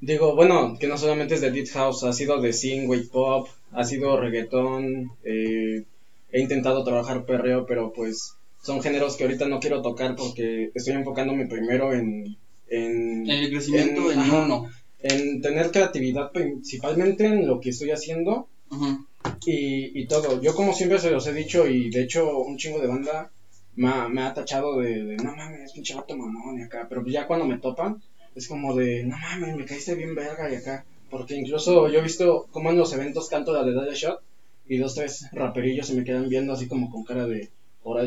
[0.00, 3.84] Digo, bueno, que no solamente es de Deep House, ha sido de Singway Pop, ha
[3.84, 5.84] sido reggaetón, he
[6.32, 11.46] intentado trabajar perreo, pero pues son géneros que ahorita no quiero tocar porque estoy enfocándome
[11.46, 12.36] primero en...
[12.72, 14.70] En, el crecimiento en, uno
[15.02, 18.46] en tener creatividad principalmente en lo que estoy haciendo
[19.44, 20.40] y, y, todo.
[20.40, 23.30] Yo como siempre se los he dicho y de hecho un chingo de banda
[23.80, 27.04] me ha, me ha tachado de, de, no mames, pinche vato mamón y acá, pero
[27.06, 27.90] ya cuando me topan
[28.34, 32.02] es como de, no mames, me caíste bien verga y acá, porque incluso yo he
[32.10, 34.18] visto como en los eventos canto la de Dale Shot
[34.68, 37.48] y dos, tres raperillos se me quedan viendo así como con cara de,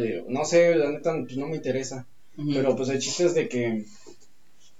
[0.01, 2.05] de no sé, la neta, pues no me interesa,
[2.53, 3.83] pero pues el chiste es de que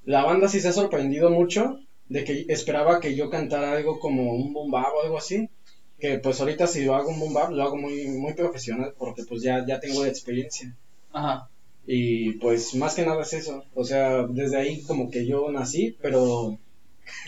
[0.06, 1.80] la banda sí se ha sorprendido mucho
[2.10, 5.50] de que esperaba que yo cantara algo como un boom o algo así.
[6.00, 9.42] Que pues ahorita si lo hago un boom lo hago muy, muy profesional porque pues
[9.42, 10.74] ya, ya tengo experiencia.
[11.14, 11.48] Ajá.
[11.86, 13.64] Y pues más que nada es eso.
[13.74, 16.58] O sea, desde ahí como que yo nací, pero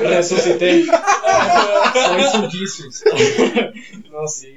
[0.00, 0.84] resucité.
[0.84, 3.04] Soy su Jesus.
[4.10, 4.54] no, sí.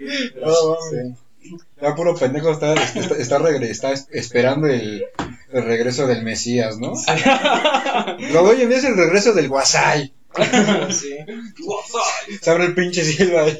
[1.81, 5.05] Ya puro pendejo está, está, está, esperando el,
[5.53, 6.93] el, regreso del Mesías, ¿no?
[8.33, 10.13] Lo doy en vez el regreso del Guasay.
[10.89, 11.15] sí.
[12.41, 13.57] Se abre el pinche cielo ahí.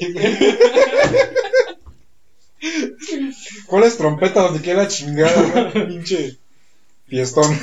[3.68, 6.38] ¿Cuál es trompeta donde queda chingada, Pinche
[7.08, 7.58] fiestón.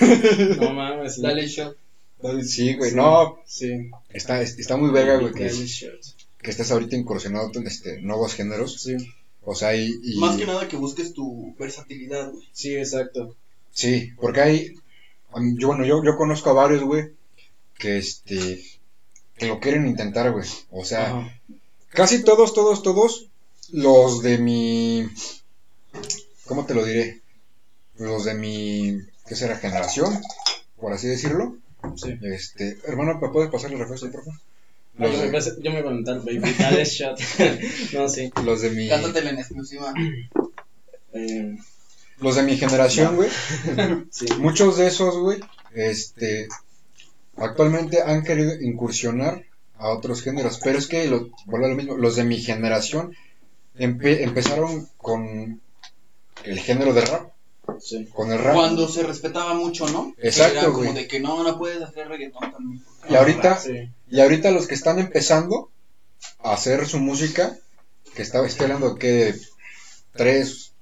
[0.60, 1.78] No mames, dale shot.
[2.44, 3.38] sí, güey, no.
[3.46, 3.90] Sí.
[4.10, 5.52] Está, está muy verga, güey, que,
[6.42, 8.82] que estés ahorita incursionado en este, nuevos géneros.
[8.82, 8.96] Sí.
[9.44, 12.48] O sea, y, Más que nada que busques tu versatilidad, güey.
[12.52, 13.36] Sí, exacto.
[13.72, 14.76] Sí, porque hay...
[15.58, 17.12] Yo, bueno, yo, yo conozco a varios, güey,
[17.78, 18.64] que este...
[19.38, 20.48] Que lo quieren intentar, güey.
[20.72, 21.30] O sea,
[21.90, 23.28] casi todos, todos, todos,
[23.72, 25.10] los de mi...
[26.46, 27.22] ¿Cómo te lo diré?
[27.98, 29.00] Los de mi...
[29.28, 29.58] ¿Qué será?
[29.58, 30.22] Generación,
[30.78, 31.58] por así decirlo.
[31.96, 32.18] Sí.
[32.22, 34.40] Este, hermano, ¿me puedes pasar el refresco, por favor?
[34.98, 37.20] Yo, me, yo me voy a preguntar, baby, dale shot.
[37.94, 38.32] no, sí.
[38.44, 38.88] Los de mi.
[38.88, 39.94] Cántatela en exclusiva.
[41.14, 41.58] Eh,
[42.20, 43.30] los de mi generación, güey.
[44.12, 44.26] sí.
[44.40, 45.40] Muchos de esos, güey,
[45.74, 46.48] este.
[47.38, 49.44] Actualmente han querido incursionar
[49.78, 53.14] a otros géneros, pero es que, lo, vuelvo a lo mismo, los de mi generación
[53.78, 55.60] empezaron con
[56.44, 57.32] el género de rap.
[57.80, 58.08] Sí.
[58.14, 58.54] Con el rap.
[58.54, 60.14] Cuando se respetaba mucho, ¿no?
[60.20, 60.88] Exacto, Era güey.
[60.88, 62.84] como de que no, no puedes hacer reggaetón también.
[63.10, 63.90] Y ahorita, sí.
[64.10, 65.72] y ahorita los que están empezando
[66.40, 67.58] a hacer su música,
[68.16, 69.36] que estaba hablando que
[70.14, 70.74] tres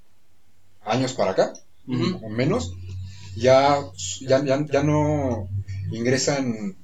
[0.84, 1.54] años para acá,
[1.88, 2.74] o menos,
[3.36, 3.80] ya,
[4.22, 5.50] ya, ya, ya no
[5.92, 6.76] ingresan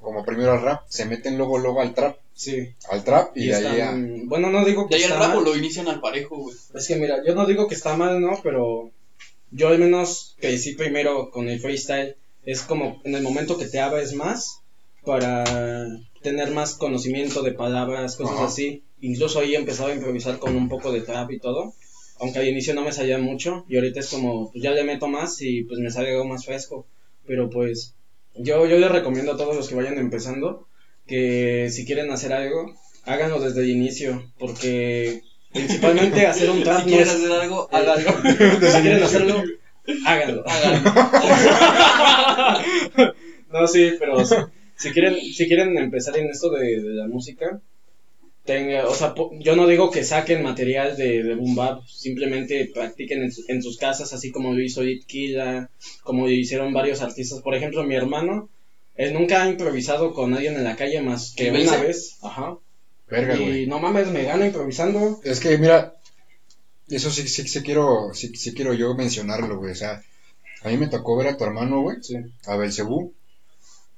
[0.00, 2.16] como primero al rap, se meten luego luego al trap.
[2.34, 2.68] Sí.
[2.90, 3.70] Al trap y, Y ahí ya.
[3.72, 5.44] están- Bueno, no digo que De ahí el está rap mal.
[5.44, 6.56] lo inician al parejo, güey.
[6.74, 8.38] Es que mira, yo no digo que está mal, ¿no?
[8.42, 8.90] Pero
[9.50, 12.16] yo al menos crecí primero con el freestyle.
[12.44, 14.60] Es como en el momento que te abres más
[15.04, 15.44] para
[16.22, 18.46] tener más conocimiento de palabras, cosas Ajá.
[18.46, 18.82] así.
[19.00, 21.72] Incluso ahí empezaba a improvisar con un poco de trap y todo.
[22.20, 25.06] Aunque al inicio no me salía mucho y ahorita es como, pues ya le meto
[25.08, 26.86] más y pues me sale algo más fresco.
[27.26, 27.94] Pero pues
[28.38, 30.66] yo, yo les recomiendo a todos los que vayan empezando
[31.06, 32.74] que si quieren hacer algo,
[33.04, 34.22] háganlo desde el inicio.
[34.38, 35.22] Porque
[35.52, 38.12] principalmente hacer un trap Si no quieres es- hacer algo, háganlo.
[38.72, 39.42] si quieren hacerlo,
[40.04, 40.44] háganlo.
[43.50, 44.34] no, sí, pero si,
[44.76, 47.60] si quieren, si quieren empezar en esto de, de la música,
[48.48, 53.30] tenga, o sea, yo no digo que saquen material de, de Boom Bap, simplemente practiquen
[53.46, 55.68] en, sus casas, así como lo hizo Killa,
[56.02, 57.42] como lo hicieron varios artistas.
[57.42, 58.48] Por ejemplo, mi hermano,
[58.96, 62.16] él nunca ha improvisado con alguien en la calle más que una vez.
[62.22, 62.56] Ajá.
[63.06, 65.20] Verga, y no mames, me gana improvisando.
[65.24, 65.92] Es que, mira,
[66.88, 69.72] eso sí, sí, sí quiero, sí, sí quiero yo mencionarlo, güey.
[69.72, 70.02] O sea,
[70.62, 72.16] a mí me tocó ver a tu hermano, güey, sí.
[72.46, 73.12] a Belcebú,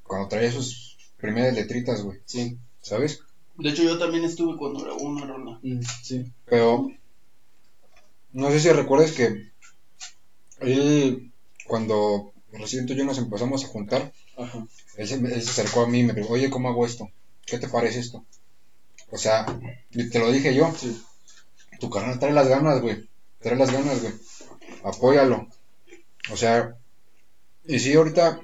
[0.02, 2.18] cuando traía sus primeras letritas, güey.
[2.24, 2.58] Sí.
[2.82, 3.20] ¿Sabes?
[3.60, 5.58] De hecho, yo también estuve cuando grabó una ronda.
[5.62, 6.32] Mm, sí.
[6.46, 6.90] Pero,
[8.32, 9.50] no sé si recuerdas que
[10.60, 11.30] él,
[11.66, 14.12] cuando recién tú y yo nos empezamos a juntar,
[14.96, 17.10] Él, se, él, se, acercó a mí y me preguntó, oye, ¿cómo hago esto?
[17.44, 18.24] ¿Qué te parece esto?
[19.10, 19.44] O sea,
[19.90, 20.72] te lo dije yo.
[20.76, 21.02] Sí.
[21.80, 23.08] Tu carnal trae las ganas, güey.
[23.40, 24.12] Trae las ganas, güey.
[24.84, 25.48] Apóyalo.
[26.30, 26.76] O sea,
[27.64, 28.40] y si ahorita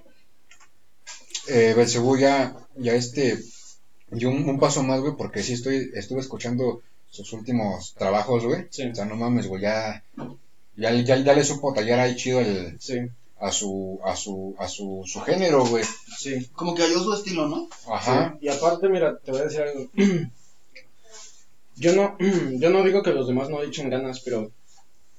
[1.48, 3.38] eh, Belcebú ya, ya este
[4.12, 8.66] y un, paso más, güey, porque sí estoy, estuve escuchando sus últimos trabajos, güey.
[8.70, 8.84] Sí.
[8.88, 10.02] O sea, no mames, güey, ya,
[10.76, 13.00] ya, ya, le supo tallar ahí chido el, sí.
[13.38, 15.84] a su, a su, a su, su género, güey.
[16.18, 16.48] Sí.
[16.52, 17.68] Como que halló su estilo, ¿no?
[17.90, 18.38] Ajá.
[18.40, 19.90] Y aparte, mira, te voy a decir algo.
[21.76, 22.16] yo no,
[22.58, 24.52] yo no digo que los demás no echen ganas, pero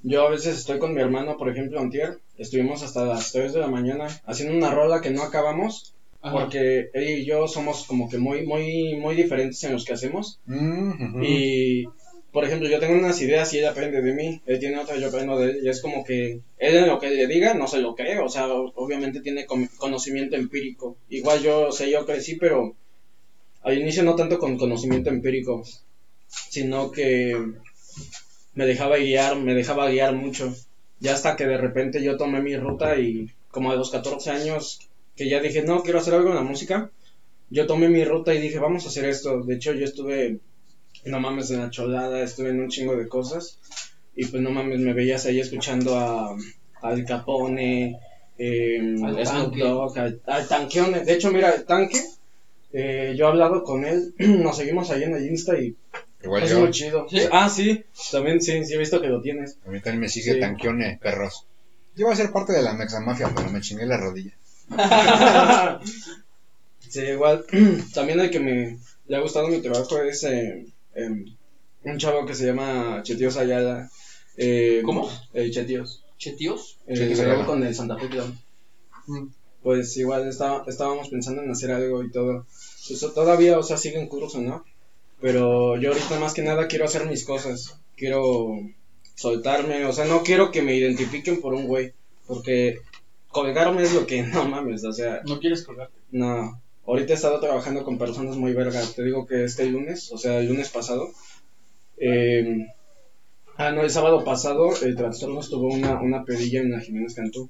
[0.02, 3.60] yo a veces estoy con mi hermano, por ejemplo, antier, estuvimos hasta las 3 de
[3.60, 8.18] la mañana haciendo una rola que no acabamos porque él y yo somos como que
[8.18, 10.40] muy, muy, muy diferentes en los que hacemos.
[10.46, 11.86] Mm, y,
[12.32, 15.08] por ejemplo, yo tengo unas ideas y él aprende de mí, él tiene otras, yo
[15.08, 15.60] aprendo de él.
[15.64, 18.30] Y es como que él en lo que le diga no se lo cree, o
[18.30, 20.98] sea, obviamente tiene conocimiento empírico.
[21.10, 22.76] Igual yo, sé, yo crecí, pero
[23.62, 25.64] al inicio no tanto con conocimiento empírico,
[26.28, 27.36] sino que
[28.54, 30.54] me dejaba guiar, me dejaba guiar mucho.
[31.00, 34.87] Ya hasta que de repente yo tomé mi ruta y como a los 14 años
[35.18, 36.92] que ya dije, no, quiero hacer algo en la música,
[37.50, 39.42] yo tomé mi ruta y dije, vamos a hacer esto.
[39.44, 40.40] De hecho, yo estuve,
[41.06, 43.58] no mames, en la cholada, estuve en un chingo de cosas.
[44.16, 46.36] Y pues no mames, me veías ahí escuchando a
[46.82, 48.00] Al Capone,
[48.38, 51.04] eh, al Snoop Dogg, al, Tanqueone.
[51.04, 52.00] De hecho, mira, el Tanque,
[52.74, 55.76] eh, yo he hablado con él, nos seguimos ahí en el Insta y
[56.24, 57.08] Igual es muy chido.
[57.32, 59.58] Ah, sí, también sí, sí he visto que lo tienes.
[59.66, 61.46] A mí también me sigue Tanqueone, perros.
[61.96, 64.32] Yo voy a ser parte de la Mexa Mafia, pero me chingué la rodilla.
[66.90, 67.46] sí, igual.
[67.94, 71.26] También el que me le ha gustado mi trabajo es eh, em,
[71.84, 73.90] un chavo que se llama Chetios Ayala.
[74.36, 75.10] Eh, ¿Cómo?
[75.34, 76.04] Eh, Chetios.
[76.18, 76.78] ¿Chetios?
[76.88, 78.10] Eh, con el Santa Fe
[79.08, 79.28] mm.
[79.64, 82.46] Pues igual está, estábamos pensando en hacer algo y todo.
[82.90, 84.64] Eso todavía, o sea, sigue en curso, ¿no?
[85.20, 87.80] Pero yo ahorita más que nada quiero hacer mis cosas.
[87.96, 88.60] Quiero
[89.16, 91.94] soltarme, o sea, no quiero que me identifiquen por un güey.
[92.28, 92.80] Porque
[93.30, 95.22] colgarme es lo que no mames, o sea.
[95.26, 95.98] ¿No quieres colgarte?
[96.12, 96.62] No.
[96.86, 98.96] Ahorita he estado trabajando con personas muy vergas.
[98.96, 101.10] Te digo que este lunes, o sea, el lunes pasado.
[101.98, 102.66] Eh,
[103.58, 107.50] ah, no, el sábado pasado el trastorno tuvo una, una pedilla en la Jiménez Cantú.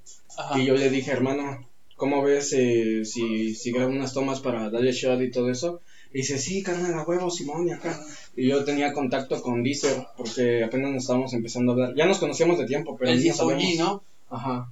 [0.55, 4.91] Y yo le dije, hermano, ¿cómo ves eh, si, si grabo unas tomas para darle
[4.91, 5.81] shot y todo eso?
[6.11, 7.99] Y dice, sí, carnal, a huevo, Simón, y acá.
[8.35, 11.95] Y yo tenía contacto con Deezer, porque apenas nos estábamos empezando a hablar.
[11.95, 13.11] Ya nos conocíamos de tiempo, pero...
[13.11, 14.03] El no ¿no?
[14.29, 14.71] Ajá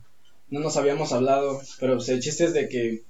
[0.55, 3.03] no nos habíamos hablado, pero pues, el chiste es de que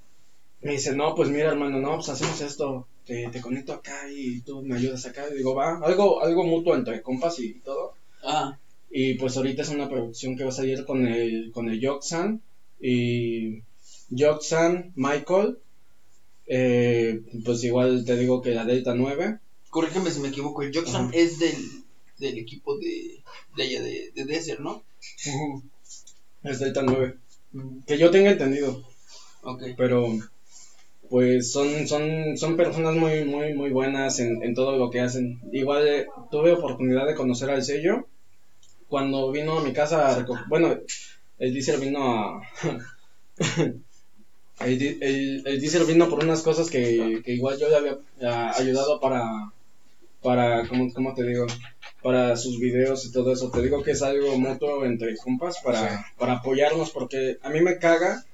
[0.62, 4.40] me dice, no, pues mira hermano, no, pues hacemos esto, te, te conecto acá y
[4.40, 7.94] tú me ayudas acá, y digo, va, algo, algo mutuo entre compas y todo.
[8.24, 8.58] Ah.
[8.90, 12.42] Y pues ahorita es una producción que va a salir con el, con el Yoxan
[12.80, 13.62] y
[14.08, 15.58] Yoxan, Michael,
[16.48, 19.38] eh, pues igual te digo que la Delta 9.
[19.70, 21.56] Corrígeme si me equivoco, el Yoxan es del,
[22.18, 23.22] del equipo de,
[23.56, 24.82] de ella, de, de Desert, ¿no?
[26.42, 27.18] Es Delta 9.
[27.86, 28.82] Que yo tenga entendido.
[29.76, 30.08] Pero
[31.08, 35.40] pues son, son, son personas muy, muy, muy buenas en, en todo lo que hacen.
[35.52, 38.06] Igual eh, tuve oportunidad de conocer al sello
[38.88, 40.76] cuando vino a mi casa a recoger, bueno,
[41.38, 42.40] el Diesel vino a...
[44.60, 49.52] el, el, Diesel vino por unas cosas que, que igual yo le había ayudado para,
[50.26, 51.46] para, ¿cómo, cómo te digo?
[52.02, 53.50] para sus videos y todo eso.
[53.50, 57.78] Te digo que es algo mutuo entre compas para, para apoyarnos porque a mí me
[57.78, 58.24] caga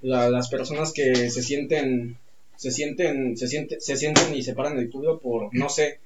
[0.00, 2.18] las personas que se sienten
[2.56, 6.00] se sienten se sienten se sienten y se paran el culo por no sé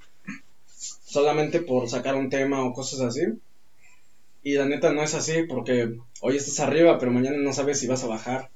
[1.04, 3.22] solamente por sacar un tema o cosas así.
[4.42, 7.86] Y la neta no es así porque hoy estás arriba pero mañana no sabes si
[7.86, 8.50] vas a bajar.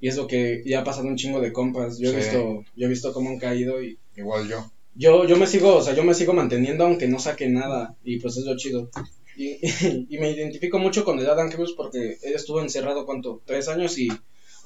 [0.00, 1.98] Y es lo que ya ha pasado un chingo de compas.
[1.98, 5.46] Yo he visto yo he visto cómo han caído y igual yo yo, yo me
[5.46, 8.56] sigo, o sea, yo me sigo manteniendo aunque no saque nada y pues es lo
[8.56, 8.90] chido.
[9.36, 9.58] Y,
[10.08, 13.42] y me identifico mucho con el Adam Cruz porque él estuvo encerrado, ¿cuánto?
[13.44, 14.08] Tres años y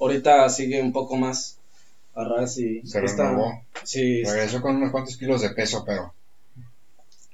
[0.00, 1.58] ahorita sigue un poco más
[2.14, 2.82] a ras y...
[2.86, 3.62] Se renovó.
[3.84, 4.24] Sí.
[4.24, 6.12] Regresó con unos cuantos kilos de peso, pero...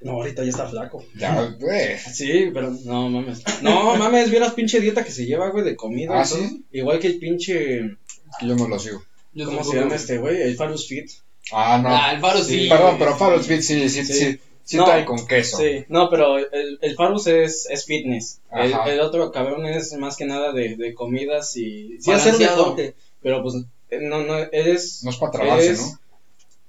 [0.02, 1.02] No, ahorita ya está flaco.
[1.16, 1.98] Ya, güey.
[1.98, 3.42] Sí, pero no mames.
[3.62, 6.20] No mames, vieras pinche dieta que se lleva, güey, de comida.
[6.20, 6.38] ¿Ah, y todo.
[6.40, 6.64] sí?
[6.72, 7.96] Igual que el pinche.
[8.42, 9.02] Yo no lo sigo.
[9.44, 10.42] ¿Cómo se llama este, güey?
[10.42, 11.10] El Farus Fit.
[11.52, 11.88] Ah, no.
[11.90, 12.62] Ah, el faro sí.
[12.64, 13.18] Sí, Perdón, pero sí.
[13.18, 14.12] Farrell Fit sí, sí, Sí.
[14.14, 14.84] sí, sí, No.
[14.84, 15.58] trae con queso.
[15.58, 18.40] Sí, no, pero el, el Farus es, es fitness.
[18.52, 21.98] El, otro cabrón es más que nada de, de comidas y.
[22.00, 22.56] Sí, hacer Balanceado.
[22.56, 22.94] deporte.
[23.22, 23.54] Pero pues,
[23.90, 25.02] eh, no, no, él es.
[25.04, 25.98] No es para trabarse, es ¿no?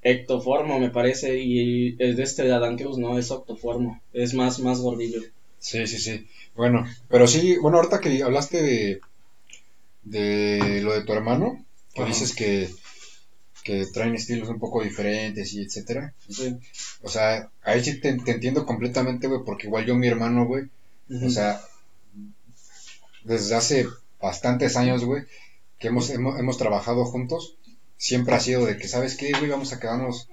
[0.01, 1.39] Ectoformo, me parece.
[1.39, 4.01] Y el de este de Adán Cruz no es octoformo.
[4.13, 5.21] Es más, más gordillo.
[5.59, 6.27] Sí, sí, sí.
[6.55, 8.99] Bueno, pero sí, bueno, ahorita que hablaste de,
[10.03, 12.09] de lo de tu hermano, que Ajá.
[12.11, 12.69] dices que,
[13.65, 16.13] que traen estilos un poco diferentes y etcétera.
[16.29, 16.55] Sí.
[17.01, 20.69] O sea, ahí sí te, te entiendo completamente, güey, porque igual yo, mi hermano, güey,
[21.21, 21.59] o sea,
[23.23, 23.87] desde hace
[24.21, 25.23] bastantes años, güey,
[25.79, 27.55] que hemos, hemos, hemos trabajado juntos,
[27.97, 29.49] siempre ha sido de que, ¿sabes qué, güey?
[29.49, 30.29] Vamos a quedarnos...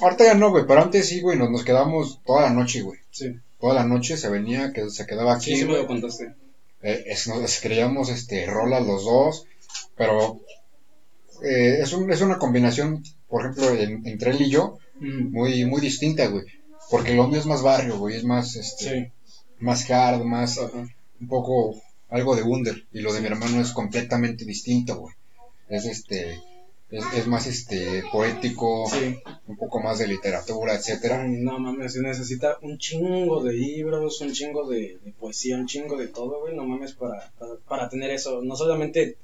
[0.00, 2.98] Ahorita ya no, güey, pero antes sí, güey, nos, nos quedamos toda la noche, güey.
[3.10, 3.36] sí.
[3.60, 6.34] Toda la noche se venía, que se quedaba aquí, Sí, sí me lo contaste.
[6.82, 9.46] Eh, es- nos creíamos este, rolas los dos,
[9.96, 10.40] pero
[11.44, 15.64] eh, es, un- es una combinación, por ejemplo, en- entre él y yo, Mm, muy,
[15.64, 16.44] muy distinta, güey.
[16.90, 19.12] Porque lo mío es más barrio, güey, es más, este, Sí.
[19.58, 20.86] más hard, más, Ajá.
[21.20, 21.74] un poco,
[22.08, 22.84] algo de under.
[22.92, 25.14] Y lo de mi hermano es completamente distinto, güey.
[25.68, 26.40] Es este,
[26.90, 29.16] es, es más este, poético, Sí.
[29.48, 31.24] un poco más de literatura, etcétera.
[31.26, 35.96] No mames, se necesita un chingo de libros, un chingo de, de poesía, un chingo
[35.96, 36.54] de todo, güey.
[36.54, 38.40] No mames para, para, para tener eso.
[38.42, 39.16] No solamente.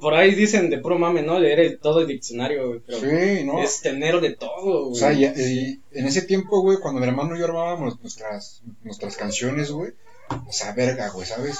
[0.00, 1.38] Por ahí dicen de puro mame, ¿no?
[1.38, 2.80] Leer el- todo el diccionario, güey.
[2.86, 3.62] Pero Sí, ¿no?
[3.62, 4.92] es tener de todo, güey.
[4.92, 8.62] O sea, y, y en ese tiempo, güey, cuando mi hermano y yo armábamos nuestras,
[8.84, 9.92] nuestras canciones, güey,
[10.46, 11.58] o sea, verga, güey, ¿sabes?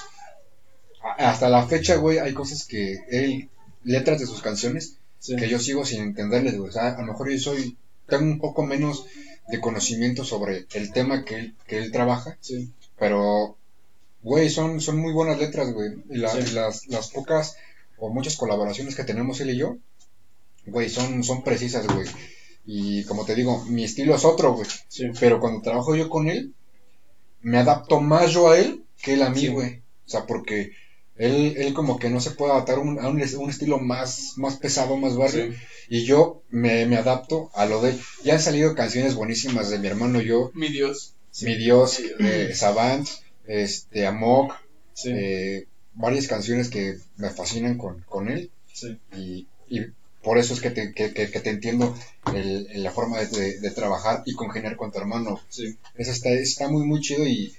[1.19, 3.49] Hasta la fecha, güey, hay cosas que él,
[3.85, 5.37] letras de sus canciones, Sí.
[5.37, 6.69] que yo sigo sin entenderles, güey.
[6.69, 7.77] O sea, a lo mejor yo soy,
[8.09, 9.07] tengo un poco menos
[9.49, 12.71] de conocimiento sobre el tema que él, que él trabaja, Sí.
[12.99, 13.57] pero,
[14.23, 15.91] güey, son, son muy buenas letras, güey.
[16.11, 16.39] Y, la- Sí.
[16.51, 17.57] y las, las pocas
[18.03, 19.77] o muchas colaboraciones que tenemos él y yo,
[20.67, 22.07] güey, son, son precisas, güey.
[22.67, 24.69] Y como te digo, mi estilo es otro, güey.
[24.89, 25.05] Sí.
[25.21, 26.53] Pero cuando trabajo yo con él,
[27.43, 29.49] me adapto más yo a él que él a mí, Sí.
[29.49, 29.77] güey.
[30.07, 30.73] O sea, porque
[31.17, 34.33] él, él como que no se puede adaptar un- a un, es- un estilo más,
[34.37, 35.53] más pesado, más barrio.
[35.53, 35.59] Sí.
[35.89, 38.01] Y yo me, me adapto a lo de él.
[38.25, 40.51] Ya han salido canciones buenísimas de mi hermano y yo.
[40.55, 41.15] Mi Dios.
[41.43, 43.07] Mi Dios, eh, Savant,
[43.47, 44.55] este, Amok,
[44.95, 45.11] Sí.
[45.13, 48.51] eh, varias canciones que me fascinan con, con él.
[48.73, 48.99] Sí.
[49.17, 49.81] Y, y
[50.23, 51.95] por eso es que te, que, que- que te entiendo
[52.33, 55.41] el- el- la forma de, de- de trabajar y congeniar con tu hermano.
[55.49, 55.77] Sí.
[55.97, 57.53] Eso está, está muy, muy chido y,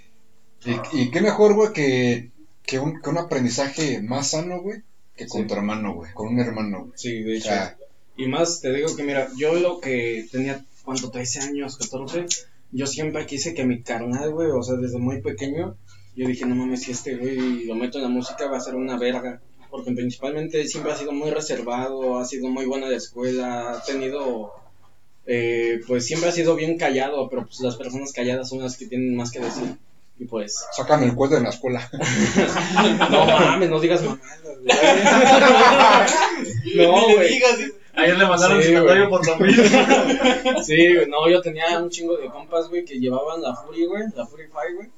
[0.65, 2.29] y, y qué mejor, güey, que,
[2.65, 4.81] que, un, que un aprendizaje más sano, güey,
[5.15, 5.47] que con Sí.
[5.47, 6.93] tu hermano, güey, con un hermano, güey.
[6.95, 7.49] Sí, de O hecho.
[7.49, 7.77] sea,
[8.15, 11.09] Y más, te digo que mira, yo lo que tenía, ¿cuánto?
[11.11, 12.25] 13 años, 14,
[12.71, 15.75] yo siempre quise que mi carnal, güey, o sea, desde muy pequeño,
[16.15, 18.75] yo dije, no mames, si este güey lo meto en la música va a ser
[18.75, 19.41] una verga.
[19.69, 24.53] Porque principalmente siempre ha sido muy reservado, ha sido muy bueno de escuela, ha tenido,
[25.25, 28.85] eh, pues siempre ha sido bien callado, pero pues las personas calladas son las que
[28.85, 29.75] tienen más que decir.
[30.19, 31.89] Y pues, sácame el cuento en la escuela.
[33.09, 34.67] no mames, no digas mamadas, güey.
[36.75, 37.41] No, güey.
[37.95, 39.21] Ayer le mandaron Sí, secretario güey.
[39.21, 39.63] por lo mismo.
[40.63, 44.03] Sí, güey, no, yo tenía un chingo de compas, güey, que llevaban la Fury, güey,
[44.15, 44.89] la Fury 5, güey.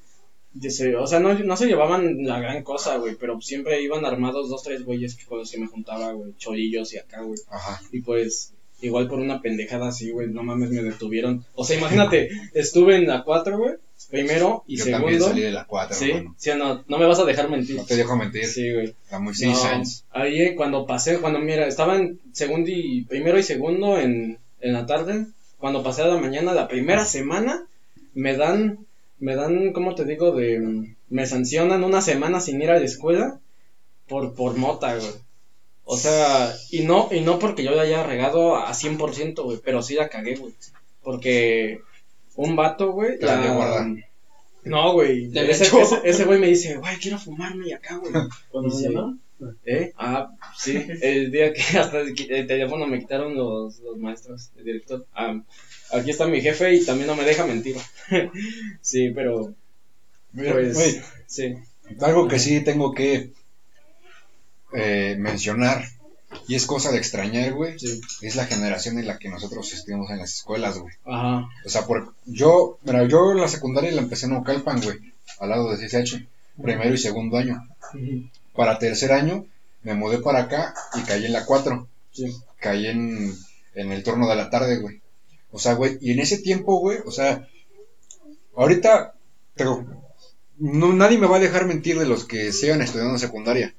[0.98, 4.62] O sea, no, no se llevaban la gran cosa, güey, pero siempre iban armados dos,
[4.62, 7.38] tres güeyes que con los que me juntaba, güey, cholillos y acá, güey.
[7.50, 7.80] Ajá.
[7.92, 11.44] Y pues, igual por una pendejada así, güey, no mames, me detuvieron.
[11.54, 13.74] O sea, imagínate, estuve en la 4, güey,
[14.10, 15.28] primero y Yo también segundo.
[15.28, 17.76] salí de la 4, Sí, sí, no, no me vas a dejar mentir.
[17.76, 18.46] No te dejo mentir.
[18.46, 18.94] Sí, güey.
[19.20, 23.98] Muy No, ahí eh, cuando pasé, cuando mira, estaba en segundo y primero y segundo
[23.98, 25.26] en, en la tarde,
[25.58, 27.66] cuando pasé a la mañana, la primera semana,
[28.14, 28.85] me dan,
[29.18, 30.32] me dan, ¿cómo te digo?
[30.32, 33.40] De, me sancionan una semana sin ir a la escuela
[34.08, 35.10] por, por mota, güey.
[35.84, 39.82] O sea, y no, y no porque yo la haya regado a 100%, güey, pero
[39.82, 40.52] sí la cagué, güey.
[41.02, 41.80] Porque
[42.34, 43.36] un vato, güey, la.
[44.64, 45.30] No, güey.
[45.32, 45.80] Ese, echó.
[45.80, 48.12] ese- ese güey me dice, güey, quiero fumarme y acá, güey.
[48.72, 49.16] Se llama.
[49.64, 49.92] ¿Eh?
[49.96, 52.14] Ah, sí, el día que hasta el
[52.46, 55.06] teléfono me quitaron los, los maestros, el director.
[55.14, 55.40] Ah,
[55.92, 57.76] aquí está mi jefe y también no me deja mentir.
[58.80, 59.54] sí, pero
[60.32, 61.54] Mira, pues, sí,
[62.00, 63.32] algo que sí tengo que
[64.72, 65.84] eh, mencionar,
[66.48, 70.10] y es cosa de extrañar, güey, sí, es la generación en la que nosotros estuvimos
[70.10, 70.92] en las escuelas, güey.
[71.04, 74.98] ajá, O sea, por, yo, mira, yo la secundaria la empecé en Ocalpan, güey,
[75.38, 76.26] al lado de CCH,
[76.60, 77.66] primero y segundo año.
[78.54, 79.46] Para tercer año
[79.82, 81.88] me mudé para acá y caí en la 4.
[82.12, 82.24] sí,
[82.58, 83.32] Caí en,
[83.74, 85.00] en el turno de la tarde, güey.
[85.50, 87.48] O sea, güey, y en ese tiempo, güey, o sea,
[88.54, 89.14] ahorita,
[89.54, 89.86] pero
[90.58, 93.74] no, nadie me va a dejar mentir de los que sigan estudiando secundaria.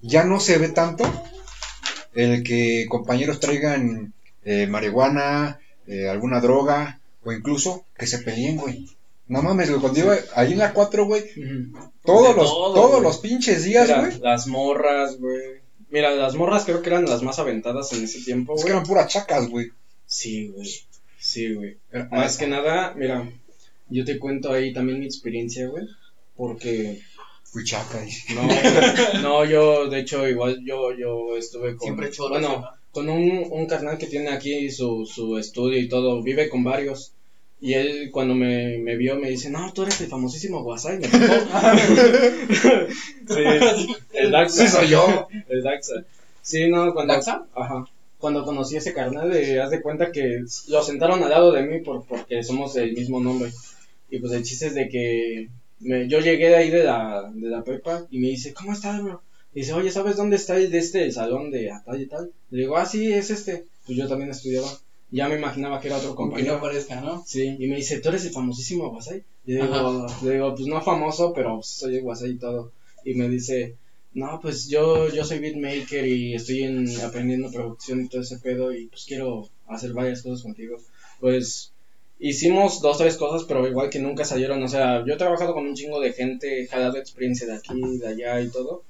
[0.00, 1.04] Ya no se ve tanto
[2.14, 4.12] el que compañeros traigan
[4.44, 8.88] eh, marihuana, eh, alguna droga, o incluso que se peleen, güey.
[9.28, 11.22] No mames, cuando iba ahí en la 4, güey,
[12.04, 14.18] todos, los, todos los pinches días, güey.
[14.18, 15.60] Las morras, güey.
[15.90, 18.60] Mira, las morras creo que eran las más aventadas en ese tiempo, güey.
[18.60, 19.70] Es que eran puras chacas, güey.
[20.06, 20.68] Sí, güey.
[21.30, 21.76] Sí, güey.
[22.10, 23.30] Más que nada, mira,
[23.88, 25.84] yo te cuento ahí también mi experiencia, güey.
[26.36, 26.98] Porque
[27.44, 28.04] Fui chaca.
[28.34, 28.42] No,
[29.22, 31.86] no, yo, de hecho, igual yo, yo estuve con.
[31.86, 36.48] Siempre bueno, con un, un carnal que tiene aquí su, su estudio y todo, vive
[36.48, 37.12] con varios.
[37.60, 41.08] Y él cuando me, me vio me dice, no, tú eres el famosísimo Guasay, me
[41.08, 41.26] tocó.
[43.28, 44.66] sí, el Daxa.
[44.66, 45.28] Sí, soy yo.
[45.48, 46.04] El Daxa.
[46.42, 47.14] Sí, no, cuando...
[47.14, 47.46] ¿Daxa?
[47.54, 47.84] Ajá.
[48.20, 51.62] Cuando conocí a ese carnal, eh, haz de cuenta que lo sentaron al lado de
[51.62, 53.50] mí por, porque somos el mismo nombre.
[54.10, 55.48] Y pues el chiste es de que
[55.80, 59.02] me, yo llegué de ahí de la, de la prepa y me dice, ¿cómo estás,
[59.02, 59.22] bro?
[59.54, 62.32] dice, oye, ¿sabes dónde está el de este el salón de tal y tal?
[62.50, 63.64] Le digo, ah, sí, es este.
[63.86, 64.68] Pues yo también estudiaba.
[65.10, 66.54] Ya me imaginaba que era otro compañero.
[66.54, 67.24] no parezca, ¿no?
[67.26, 69.24] Sí, y me dice, ¿tú eres el famosísimo Guasay?
[69.44, 72.70] Y le digo, le digo, pues no famoso, pero soy el Guasay y todo.
[73.04, 73.74] Y me dice,
[74.12, 78.72] no, pues yo, yo soy beatmaker y estoy en, aprendiendo producción y todo ese pedo
[78.72, 80.78] y pues quiero hacer varias cosas contigo.
[81.20, 81.72] Pues
[82.18, 84.62] hicimos dos, tres cosas, pero igual que nunca salieron.
[84.62, 87.98] O sea, yo he trabajado con un chingo de gente, he jalado experiencia de aquí,
[87.98, 88.82] de allá y todo.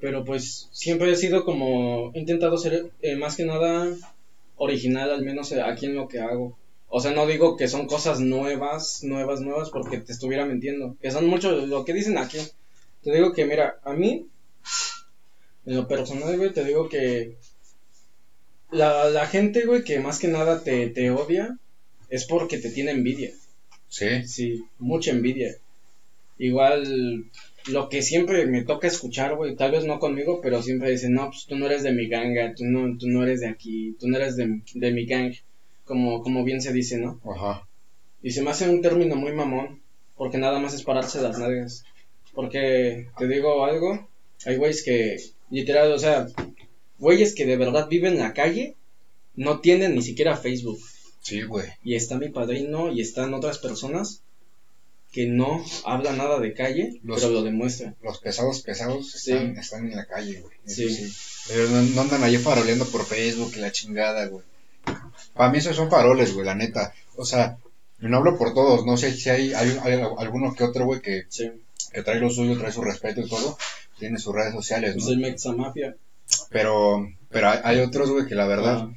[0.00, 3.92] Pero pues siempre he sido como, he intentado ser eh, más que nada
[4.56, 6.56] original, al menos eh, aquí en lo que hago.
[6.88, 10.96] O sea, no digo que son cosas nuevas, nuevas, nuevas, porque te estuviera mintiendo.
[11.02, 12.38] Que son mucho lo que dicen aquí.
[13.02, 14.26] Te digo que, mira, a mí,
[15.68, 17.36] en lo personal, güey, te digo que
[18.70, 21.58] la, la gente, güey, que más que nada te, te odia,
[22.08, 23.32] es porque te tiene envidia.
[23.88, 24.26] Sí.
[24.26, 25.56] Sí, mucha envidia.
[26.38, 27.26] Igual,
[27.66, 31.26] lo que siempre me toca escuchar, güey, tal vez no conmigo, pero siempre dicen, no,
[31.26, 34.08] pues tú no eres de mi ganga, tú no, tú no eres de aquí, tú
[34.08, 35.34] no eres de, de mi gang,
[35.84, 37.20] como, como bien se dice, ¿no?
[37.30, 37.68] Ajá.
[38.22, 39.82] Y se me hace un término muy mamón,
[40.16, 41.84] porque nada más es pararse las nalgas.
[42.32, 44.08] Porque, te digo algo,
[44.46, 45.18] hay güeyes que,
[45.50, 46.26] literal, o sea,
[46.98, 48.76] güeyes que de verdad viven en la calle,
[49.34, 50.80] no tienen ni siquiera Facebook.
[51.20, 51.68] Sí, güey.
[51.84, 54.22] Y está mi padrino y están otras personas
[55.12, 57.96] que no hablan nada de calle, pero lo demuestran.
[58.02, 60.56] Los pesados pesados están, en la calle, güey.
[60.66, 61.12] Sí.
[61.48, 64.44] Pero no, andan allí faroleando por Facebook y la chingada, güey.
[65.34, 66.92] Para mí esos son faroles, güey, la neta.
[67.16, 67.58] O sea,
[68.00, 69.78] no hablo por todos, no sé si hay, hay,
[70.18, 71.24] alguno que otro, güey, que,
[71.92, 73.58] que trae lo suyo, trae su respeto y todo,
[73.98, 75.02] tiene sus redes sociales, ¿no?
[75.02, 75.96] Es el Mexamafia.
[76.50, 78.88] Pero, pero hay, otros, güey, que la verdad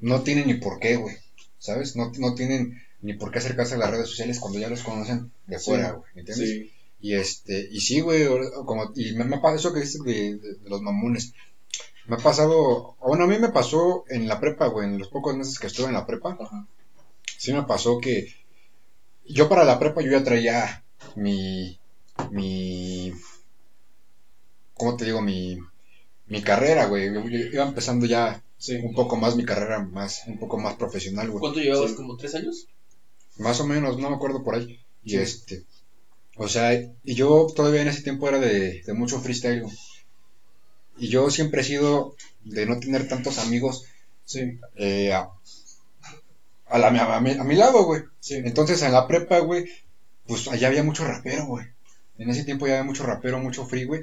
[0.00, 1.16] no tienen ni por qué, güey.
[1.58, 1.96] ¿Sabes?
[1.96, 5.30] No, no tienen ni por qué acercarse a las redes sociales cuando ya los conocen
[5.46, 6.10] de fuera, güey.
[6.14, 6.48] ¿Entiendes?
[6.48, 6.72] Sí.
[7.00, 8.26] Y este, y sí, güey,
[8.64, 11.32] como, y me, me pasa eso que dices de, los mamones.
[12.06, 15.36] Me ha pasado, bueno, a mí me pasó en la prepa, güey, en los pocos
[15.36, 16.36] meses que estuve en la prepa.
[16.40, 16.66] Ajá.
[17.38, 18.32] Sí me pasó que
[19.24, 20.84] yo para la prepa yo ya traía
[21.16, 21.78] mi,
[22.30, 23.12] mi,
[24.82, 25.22] ¿cómo te digo?
[25.22, 25.58] Mi,
[26.26, 27.06] mi carrera, güey.
[27.52, 28.76] Iba empezando ya Sí.
[28.76, 31.40] Un poco más mi carrera, más, un poco más profesional, güey.
[31.40, 31.94] ¿Cuánto llevabas?
[31.94, 32.68] ¿Como tres años?
[33.38, 34.78] Más o menos, no me acuerdo por ahí.
[35.02, 35.64] Y este,
[36.36, 36.72] o sea,
[37.02, 39.64] y yo todavía en ese tiempo era de, de mucho freestyle,
[40.96, 42.14] Y yo siempre he sido
[42.44, 43.84] de no tener tantos amigos
[44.24, 44.60] sí.
[44.76, 45.28] eh, a,
[46.66, 48.02] a, la, a, mi, a mi lado, güey.
[48.20, 48.36] Sí.
[48.44, 49.64] Entonces en la prepa, güey,
[50.28, 51.66] pues allá había mucho rapero, güey.
[52.18, 54.02] En ese tiempo ya había mucho rapero, mucho free, güey.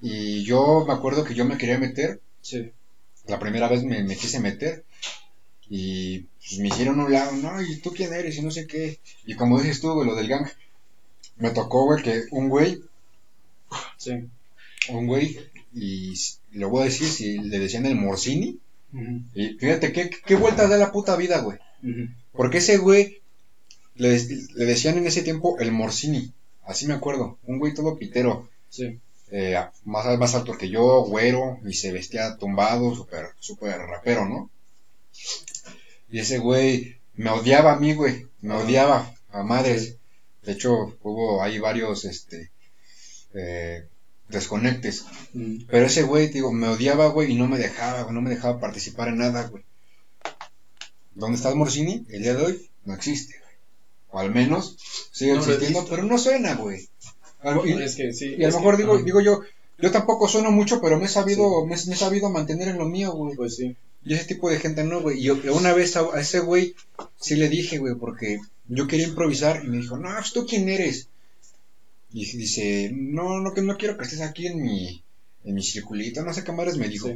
[0.00, 2.20] Y yo me acuerdo que yo me quería meter.
[2.40, 2.72] Sí
[3.28, 4.84] la primera vez me, quise meter
[5.68, 8.38] y pues, me hicieron un lado, no, ¿y tú quién eres?
[8.38, 8.98] Y no sé qué.
[9.26, 10.48] Y como dices tú, güey, lo del gang,
[11.36, 12.80] me tocó, güey, que un güey,
[13.98, 14.12] sí.
[14.88, 15.38] un güey,
[15.74, 16.14] y
[16.52, 18.58] lo voy a decir, si le decían el Morcini,
[19.34, 21.58] y fíjate qué, qué vueltas da la puta vida, güey.
[22.32, 23.18] Porque ese güey,
[23.94, 26.32] le, le, decían en ese tiempo el Morcini,
[26.64, 28.48] así me acuerdo, un güey todo pitero.
[28.70, 28.98] Sí
[29.30, 34.50] eh, más, más alto que yo, güero, y se vestía tumbado, súper, súper rapero, ¿no?
[36.10, 39.96] Y ese güey me odiaba a mí, güey, me odiaba a madres.
[40.42, 42.50] De hecho, hubo ahí varios, este,
[43.34, 43.86] eh,
[44.28, 45.04] desconectes.
[45.34, 45.64] Mm.
[45.68, 49.08] Pero ese güey, digo, me odiaba, güey, y no me dejaba, no me dejaba participar
[49.08, 49.64] en nada, güey.
[51.14, 52.06] ¿Dónde estás, Morcini?
[52.08, 53.48] El día de hoy no existe, güey.
[54.10, 54.78] O al menos
[55.12, 56.88] sigue existiendo, pero no suena, güey
[57.42, 59.40] y, a lo mejor digo, digo yo,
[59.78, 63.12] yo tampoco sueno mucho, pero me he sabido, me, he sabido mantener en lo mío,
[63.12, 63.36] güey.
[63.36, 63.76] Pues sí.
[64.04, 65.20] Y ese tipo de gente no, güey.
[65.20, 66.74] Y yo una vez a, ese güey
[67.16, 70.68] sí le dije, güey, porque yo quería improvisar y me dijo, no, pues, ¿tú quién
[70.68, 71.08] eres?
[72.12, 75.04] Y dice, no, no, que no quiero que estés aquí en mi,
[75.44, 77.10] en mi circulito, no sé qué madres me dijo.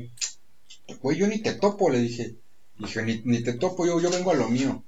[1.00, 2.36] Güey, yo ni te topo, le dije.
[2.78, 4.84] Dije, ni, ni te topo, yo, yo vengo a lo mío.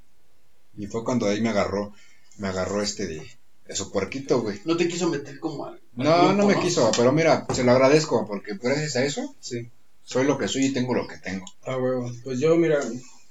[0.76, 1.92] Y fue cuando ahí me agarró,
[2.38, 3.22] me agarró este de
[3.70, 4.60] su puerquito, güey.
[4.64, 5.80] No te quiso meter como al.
[5.96, 9.70] No, no me quiso, pero mira, se lo agradezco, porque gracias a eso, sí,
[10.04, 11.44] soy lo que soy y tengo lo que tengo.
[11.64, 12.10] Ah, huevo.
[12.24, 12.80] Pues yo, mira,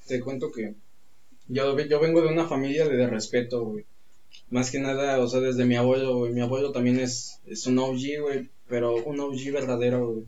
[0.08, 0.74] te cuento que
[1.50, 3.86] yo, yo vengo de una familia de, de respeto, güey.
[4.50, 6.32] Más que nada, o sea, desde mi abuelo, güey.
[6.34, 10.26] Mi abuelo también es, es un OG, güey, pero un OG verdadero, güey.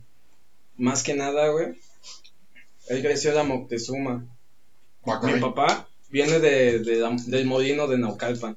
[0.76, 1.74] Más que nada, güey.
[2.88, 4.24] Él creció en la Moctezuma.
[5.04, 8.56] Mi papá viene de, de la- del molino de Naucalpan.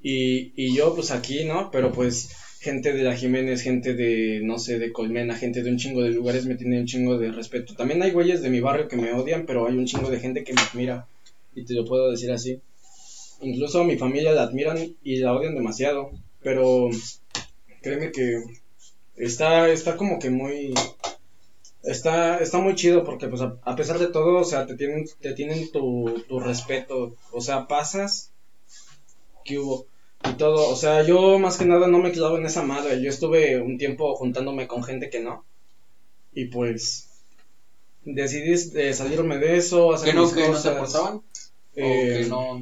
[0.00, 1.70] Y, y yo, pues aquí, ¿no?
[1.70, 2.30] Pero pues
[2.60, 6.10] gente de la Jiménez, gente de, no sé, de Colmena, gente de un chingo de
[6.10, 7.74] lugares me tiene un chingo de respeto.
[7.74, 10.44] También hay güeyes de mi barrio que me odian, pero hay un chingo de gente
[10.44, 11.06] que me admira.
[11.54, 12.60] Y te lo puedo decir así.
[13.40, 16.10] Incluso mi familia la admiran y la odian demasiado.
[16.42, 16.88] Pero
[17.82, 18.42] créeme que
[19.16, 20.74] está, está como que muy...
[21.84, 25.06] Está, está muy chido porque pues a, a pesar de todo, o sea, te tienen,
[25.20, 27.16] te tienen tu, tu respeto.
[27.30, 28.32] O sea, pasas,
[29.48, 29.86] ¿qué hubo?
[30.28, 33.00] Y todo, o sea, yo más que nada no me clavo en esa madre.
[33.02, 35.44] Yo estuve un tiempo juntándome con gente que no.
[36.32, 37.08] Y pues
[38.04, 41.22] decidí eh, salirme de eso, hacer ¿Que no, mis que no se aportaban?
[41.74, 42.60] Eh, o que no.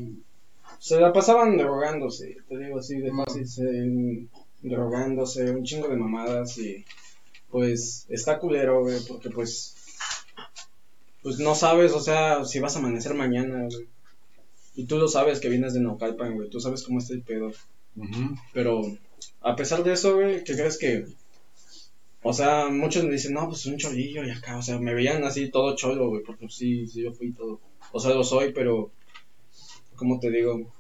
[0.79, 4.29] se la pasaban drogándose, te digo así de fácil, se-
[4.63, 6.85] drogándose, un chingo de mamadas y
[7.51, 9.75] pues está culero, güey, porque pues
[11.23, 13.89] pues no sabes, o sea, si vas a amanecer mañana, güey.
[14.77, 17.51] Y tú lo sabes que vienes de Naucalpan, güey, tú sabes cómo está el pedo.
[18.53, 18.83] Pero
[19.41, 21.05] a pesar de eso, güey, ¿qué crees que?
[22.23, 25.23] O sea, muchos me dicen, no, pues un cholillo y acá, o sea, me veían
[25.25, 27.61] así todo cholo, güey, porque sí, sí, yo fui todo.
[27.93, 28.91] O sea, lo soy, pero,
[29.95, 30.73] ¿cómo te digo?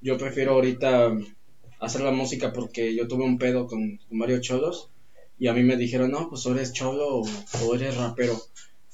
[0.00, 1.16] Yo prefiero ahorita
[1.80, 4.88] hacer la música porque yo tuve un pedo con, con varios cholos
[5.38, 7.26] y a mí me dijeron, no, pues eres cholo o,
[7.64, 8.40] o eres rapero.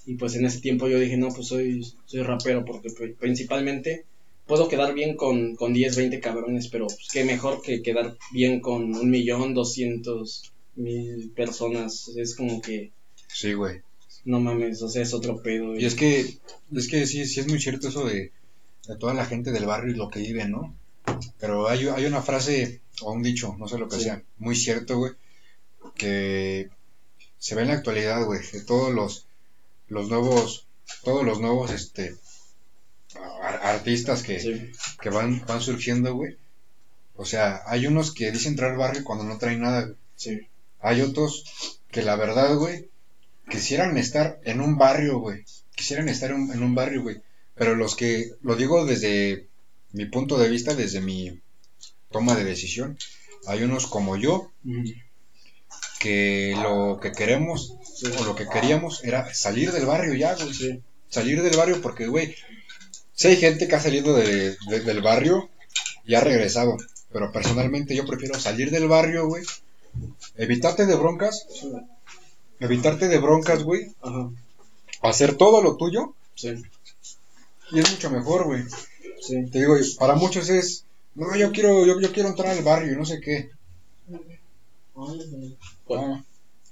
[0.06, 4.06] Y pues en ese tiempo yo dije, no, pues soy, soy rapero porque pri- principalmente
[4.50, 8.60] puedo quedar bien con, con 10, 20 cabrones, pero pues, qué mejor que quedar bien
[8.60, 12.10] con un millón, doscientos mil personas.
[12.16, 12.90] Es como que,
[13.32, 13.80] Sí, güey.
[14.24, 15.78] no mames, o sea, es otro pedo.
[15.78, 16.20] Y es que,
[16.74, 18.32] es que sí, sí es muy cierto eso de,
[18.88, 20.76] de toda la gente del barrio y lo que viven, ¿no?
[21.38, 24.02] Pero hay, hay una frase o un dicho, no sé lo que Sí.
[24.04, 25.12] sea, muy cierto, güey,
[25.94, 26.68] que
[27.38, 29.26] se ve en la actualidad, güey, de todos los,
[29.88, 30.66] los nuevos,
[31.04, 32.14] todos los nuevos, este,
[33.62, 36.36] artistas que, Sí, que van, van surgiendo, güey.
[37.16, 39.96] O sea, hay unos que dicen traer barrio cuando no traen nada, güey.
[40.16, 40.40] sí,
[40.80, 41.44] Hay otros
[41.90, 42.88] que la verdad, güey,
[43.50, 45.44] quisieran estar en un barrio, güey.
[45.74, 47.20] Quisieran estar en, en un barrio, güey.
[47.54, 49.46] Pero los que, lo digo desde
[49.92, 51.40] mi punto de vista, desde mi
[52.10, 52.96] toma de decisión,
[53.46, 54.50] hay unos como yo
[55.98, 58.06] que lo que queremos Sí.
[58.18, 60.54] o lo que queríamos era salir del barrio ya, güey.
[60.54, 60.80] Sí.
[61.10, 62.34] Salir del barrio porque, güey,
[63.20, 65.50] si hay gente que ha salido de- de- del barrio
[66.06, 66.78] y ha regresado.
[67.12, 69.44] Pero personalmente yo prefiero salir del barrio, güey.
[70.36, 71.46] Evitarte de broncas.
[72.60, 73.92] Evitarte de broncas, güey.
[74.00, 74.30] Ajá,
[75.02, 76.14] Hacer todo lo tuyo.
[76.34, 76.54] sí,
[77.72, 78.62] Y es mucho mejor, güey.
[79.20, 79.44] sí.
[79.50, 80.84] Te digo, para muchos es.
[81.14, 83.50] No, yo quiero, yo, yo quiero entrar al barrio y no sé qué.
[84.96, 86.22] Ah,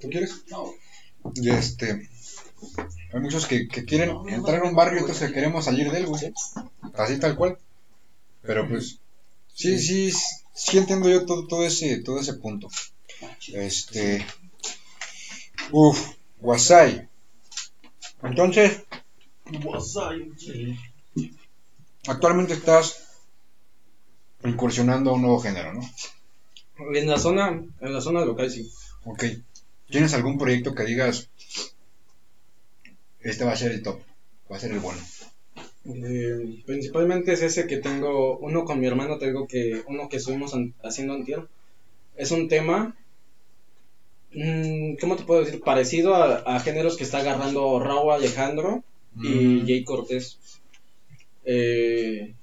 [0.00, 0.32] ¿Tú quieres?
[0.50, 0.72] No.
[1.34, 2.08] Y este.
[3.12, 6.32] Hay muchos que, que quieren entrar en un barrio, entonces queremos salir de él, güey.
[6.94, 7.58] Así tal cual.
[8.42, 8.98] Pero pues.
[9.54, 10.12] Sí, sí,
[10.54, 12.68] sí entiendo yo todo, todo ese, todo ese punto.
[13.52, 14.24] Este.
[15.72, 17.08] Uf, Wasai.
[18.22, 18.82] Entonces,
[22.06, 23.04] actualmente estás
[24.44, 25.80] incursionando a un nuevo género, ¿no?
[26.94, 28.70] En la zona, en la zona local sí.
[29.04, 29.24] Ok.
[29.90, 31.28] ¿Tienes algún proyecto que digas,
[33.22, 34.00] este va a ser el top,
[34.50, 35.00] va a ser el bueno?
[35.86, 40.52] Eh, principalmente es ese que tengo, uno con mi hermano, tengo que, uno que estuvimos
[40.54, 41.46] an- haciendo antier.
[42.16, 42.96] Es un tema,
[44.32, 45.60] mm, ¿cómo te puedo decir?
[45.60, 48.82] Parecido a, a géneros que está agarrando Raúl Alejandro
[49.22, 49.28] y
[49.62, 50.38] Mm, Jay Cortés.
[51.44, 52.34] Eh,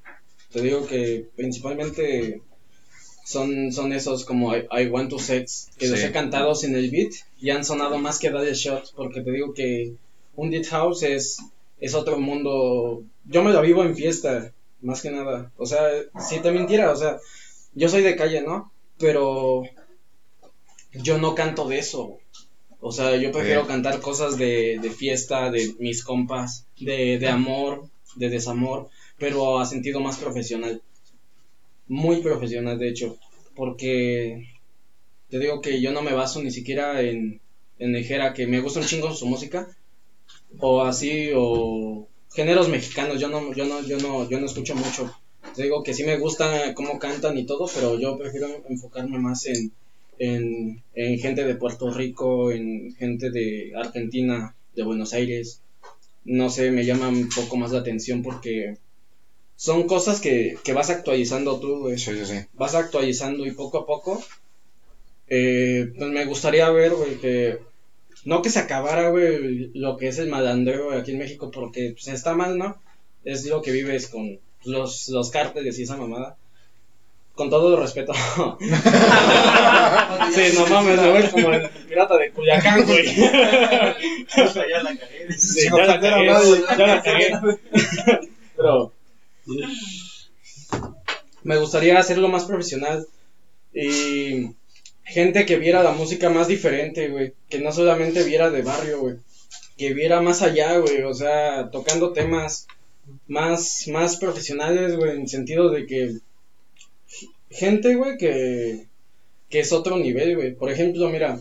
[0.52, 2.42] te digo que principalmente
[3.24, 6.90] son, son esos como I, I Want to Sex, que los he cantado sin el
[6.90, 9.94] beat y han sonado más que Daddy Shot, porque te digo que
[10.36, 11.38] un Deep House es,
[11.80, 13.04] es otro mundo.
[13.26, 15.52] Yo me lo vivo en fiesta, más que nada.
[15.58, 15.88] O sea,
[16.20, 17.18] si te mintiera, o sea,
[17.74, 18.72] yo soy de calle, ¿no?
[18.98, 19.64] Pero
[20.94, 22.18] yo no canto de eso.
[22.80, 27.90] O sea, yo prefiero cantar cosas de, de fiesta, de mis compas, de, de amor,
[28.16, 30.82] de desamor, pero a sentido más profesional.
[31.88, 33.18] muy profesional, de hecho,
[33.56, 34.48] porque
[35.30, 37.42] te digo que yo no me baso ni siquiera en,
[37.80, 39.68] en que me gusta un chingo su música,
[40.60, 45.14] o así, o géneros mexicanos, yo no, yo no, yo no, yo no escucho mucho.
[45.56, 49.46] Te digo que sí me gusta cómo cantan y todo, pero yo prefiero enfocarme más
[49.46, 49.72] en,
[50.20, 55.62] en, en gente de Puerto Rico, en gente de Argentina, de Buenos Aires.
[56.26, 58.78] No sé, me llama un poco más la atención porque
[59.56, 61.98] son cosas que, que vas actualizando tú, güey.
[61.98, 62.40] Sí, sí, sí.
[62.54, 64.24] Vas actualizando y poco a poco.
[65.28, 67.60] Eh, pues me gustaría ver, güey, que.
[68.26, 72.08] No que se acabara, güey, lo que es el malandreo aquí en México, porque pues,
[72.08, 72.82] está mal, ¿no?
[73.24, 76.36] Es lo que vives con los, los cárteles y esa mamada.
[77.36, 78.14] Con todo el respeto.
[80.34, 83.16] sí, no mames, me voy como el pirata de Culiacán, güey.
[83.16, 85.34] ya la cagué.
[85.38, 86.28] Sí, ya la cagué,
[86.78, 87.32] ya la cagué.
[88.56, 88.94] Pero
[91.44, 93.06] me gustaría hacerlo más profesional
[93.74, 94.50] y
[95.06, 99.18] gente que viera la música más diferente, güey, que no solamente viera de barrio, güey,
[99.78, 102.68] que viera más allá, güey, o sea, tocando temas
[103.28, 106.18] más más profesionales, güey, en sentido de que
[107.50, 108.88] gente, güey, que
[109.50, 110.56] que es otro nivel, güey.
[110.56, 111.40] Por ejemplo, mira,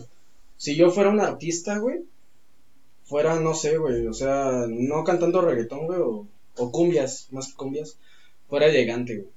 [0.57, 2.03] si yo fuera un artista, güey,
[3.03, 7.55] fuera, no sé, güey, o sea, no cantando reggaetón, güey, o, o cumbias, más que
[7.55, 7.97] cumbias,
[8.47, 9.34] fuera elegante, güey.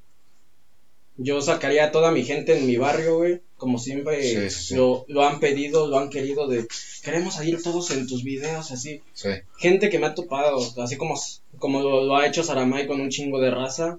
[1.21, 4.75] Yo sacaría a toda mi gente en mi barrio, güey, como siempre Sí, sí, sí.
[4.77, 6.67] Lo, lo han pedido, lo han querido de,
[7.03, 9.03] queremos salir todos en tus videos, así.
[9.15, 9.31] Sí.
[9.59, 11.19] Gente que me ha topado, así como,
[11.59, 13.99] como lo, lo ha hecho Saramay con un chingo de raza,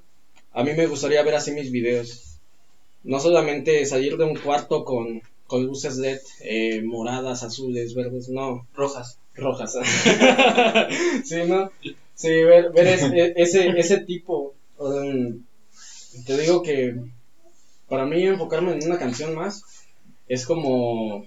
[0.54, 2.38] a mí me gustaría ver así mis videos.
[3.04, 8.66] No solamente salir de un cuarto con, con luces LED, eh, moradas, azules, verdes, no,
[8.74, 9.18] Rojas.
[9.36, 9.74] rojas.
[11.26, 11.70] sí, ¿no?
[12.16, 14.54] Sí, ver, ver es- e- ese, ese tipo.
[14.78, 15.44] um,
[16.26, 16.96] te digo que
[17.88, 19.64] para mí enfocarme en una canción más
[20.28, 21.26] es como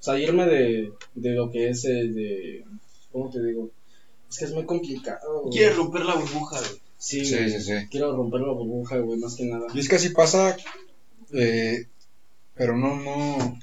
[0.00, 2.64] salirme de, de lo que es el de...
[3.12, 3.70] ¿Cómo te digo?
[4.28, 5.42] Es que es muy complicado.
[5.42, 5.52] güey.
[5.52, 6.80] Quiere romper la burbuja, güey.
[6.98, 7.50] Sí, Sí, güey.
[7.50, 7.72] sí, sí.
[7.90, 9.66] Quiero romper la burbuja, güey, más que nada.
[9.74, 10.56] Y es que así pasa,
[11.32, 11.86] eh,
[12.54, 13.58] pero no, no,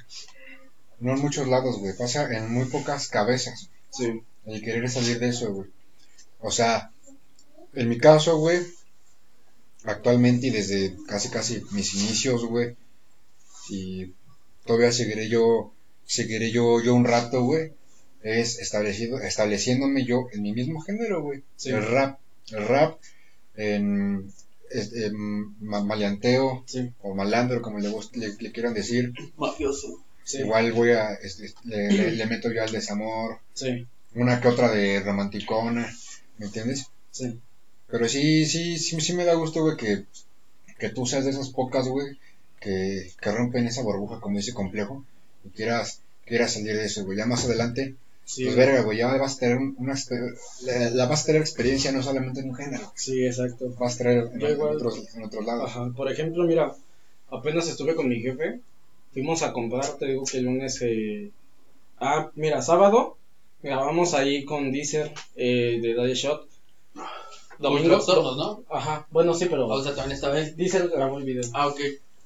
[1.00, 1.96] no en muchos lados, güey.
[1.98, 3.70] Pasa en muy pocas cabezas.
[3.90, 5.70] Sí, El querer salir de eso, güey.
[6.40, 6.92] O sea,
[7.74, 8.60] en mi caso, güey,
[9.88, 12.76] actualmente y desde casi casi mis inicios, güey,
[13.70, 14.14] y
[14.66, 15.74] todavía seguiré yo,
[16.06, 17.74] seguiré yo, yo un rato, güey,
[18.22, 21.44] es establecido, estableciéndome yo en mi mismo género, güey.
[21.56, 21.70] Sí.
[21.70, 22.20] El rap,
[22.52, 23.00] el rap,
[23.56, 24.32] en,
[24.72, 25.14] en
[25.66, 29.14] ma- maleanteo, sí, o malandro, como le, le, le quieran decir.
[29.38, 30.04] Mafioso.
[30.24, 33.86] sí, Igual voy a, este, le, le- le meto yo al desamor, sí,
[34.16, 35.94] una que otra de romanticona,
[36.38, 36.88] ¿me entiendes?
[37.12, 37.40] sí.
[37.90, 40.04] Pero sí, sí, sí, sí me da gusto, güey, que,
[40.80, 42.18] que tú seas de esas pocas, güey,
[42.60, 45.06] que, que rompen esa burbuja, como dice complejo,
[45.46, 47.18] y quieras, quieras salir de eso, güey.
[47.18, 49.96] Ya más adelante, Sí, pues verga, güey, ya vas a tener un- una,
[50.64, 53.74] la, la vas a tener experiencia no solamente en un género, sí, exacto.
[53.80, 55.70] vas a tener en, en otros, en otros lados.
[55.70, 56.74] Ajá, por ejemplo, mira,
[57.30, 58.60] apenas estuve con mi jefe,
[59.14, 61.32] fuimos a comprar, te digo que el lunes, eh...
[62.00, 63.18] ah, mira, sábado,
[63.64, 66.50] grabamos ahí con Deezer eh, de Daddy Shot.
[67.60, 67.90] Domingo.
[67.90, 68.64] Trastornos, ¿no?
[68.70, 70.56] Ajá, bueno, sí, pero O sea, también esta vez.
[70.56, 71.44] Deezer grabó el video.
[71.54, 71.80] Ah, ok.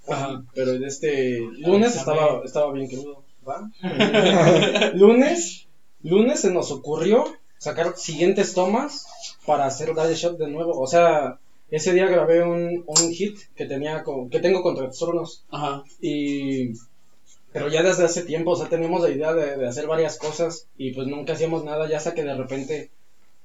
[0.08, 3.24] Ajá, pero de este lunes estaba, estaba bien crudo.
[3.48, 3.70] ¿va?
[4.94, 5.68] lunes,
[6.02, 7.26] lunes se nos ocurrió
[7.58, 9.06] sacar siguientes tomas
[9.46, 10.80] para hacer Daddy Shot de nuevo.
[10.80, 15.44] O sea, ese día grabé un, un hit que tenía con, que tengo con trastornos.
[15.50, 15.84] Ajá.
[16.02, 16.74] Y
[17.54, 20.68] pero ya desde hace tiempo, o sea, teníamos la idea de, de hacer varias cosas
[20.78, 22.92] y pues nunca hacíamos nada, ya hasta que de repente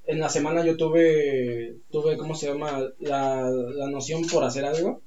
[0.07, 2.81] en la semana yo tuve, tuve, ¿cómo se llama?
[2.99, 5.01] La, la noción por hacer algo.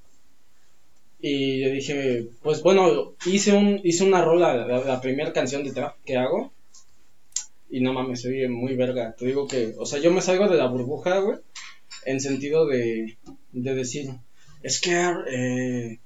[1.23, 5.73] Y yo dije, pues bueno, hice un hice una rola, la, la primera canción de
[5.73, 6.53] trap que hago.
[7.69, 9.15] Y no mames, soy muy verga.
[9.17, 11.39] Te digo que, o sea, yo me salgo de la burbuja, güey,
[12.05, 13.17] en sentido de,
[13.53, 14.11] de decir,
[14.63, 14.91] es que,
[15.31, 15.99] eh,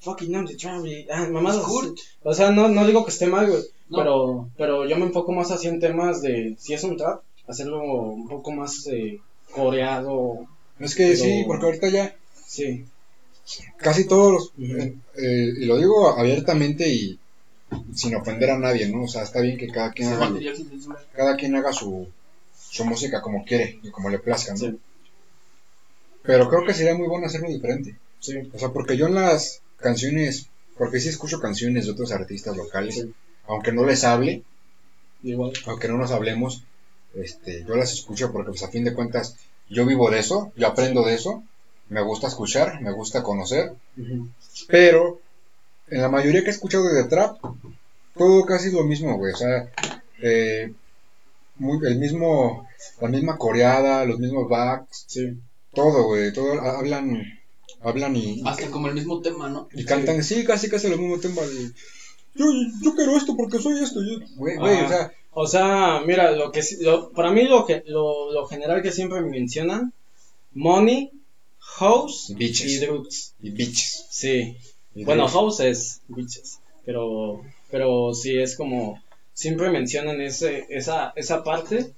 [0.00, 0.82] fucking on the trap,
[1.12, 1.62] ah.
[1.64, 1.98] Kurt.
[2.22, 3.98] O sea, no, no digo que esté mal, güey, No.
[3.98, 7.82] pero, pero yo me enfoco más así en temas de, si es un trap, hacerlo
[7.82, 9.20] un poco más eh,
[9.50, 10.46] coreado,
[10.78, 12.16] Es que sí, porque ahorita ya
[12.46, 12.84] sí,
[13.78, 17.18] casi todos los, eh, eh, y lo digo abiertamente y
[17.94, 19.04] sin ofender a nadie, ¿no?
[19.04, 20.30] O sea, está bien que cada quien haga,
[21.14, 22.06] cada quien haga su,
[22.70, 24.58] su música como quiere y como le plazca, ¿no?
[24.58, 24.78] Sí.
[26.22, 27.96] Pero creo que sería muy bueno hacerlo diferente.
[28.20, 30.46] sí, O sea, porque yo en las canciones,
[30.78, 33.12] porque sí escucho canciones de otros artistas locales, Sí.
[33.48, 34.42] aunque no les hable,
[35.22, 36.62] igual, aunque no nos hablemos,
[37.14, 39.36] este, yo las escucho porque pues a fin de cuentas
[39.68, 41.42] yo vivo de eso, yo aprendo de eso,
[41.88, 43.72] me gusta escuchar, me gusta conocer,
[44.68, 45.20] pero
[45.88, 47.38] en la mayoría que he escuchado de trap,
[48.16, 49.70] todo casi lo mismo, güey, o sea,
[50.22, 50.72] eh,
[51.58, 52.66] el mismo,
[53.00, 55.38] la misma coreada, los mismos backs, sí.
[55.74, 57.22] todo, güey, todo, hablan,
[57.82, 58.42] hablan y...
[58.46, 59.68] Hasta como el mismo tema, ¿no?
[59.72, 61.42] Y cantan, sí, casi casi el mismo tema
[62.34, 62.46] yo,
[62.80, 64.00] yo quiero esto porque soy esto,
[64.36, 65.12] güey, güey, o sea...
[65.34, 69.22] O sea, mira, lo que lo, para mí lo que lo, lo general que siempre
[69.22, 69.92] me mencionan,
[70.52, 71.10] money,
[71.58, 73.34] house y drugs.
[73.40, 74.06] Y bitches.
[74.10, 74.56] Sí.
[74.94, 79.02] bueno, house es bitches, pero pero sí es como
[79.32, 81.94] siempre mencionan ese esa esa parte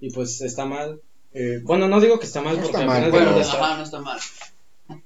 [0.00, 1.00] y pues está mal.
[1.34, 3.40] Eh, bueno, no digo que está mal porque está mal, bueno, no
[3.82, 4.18] está mal.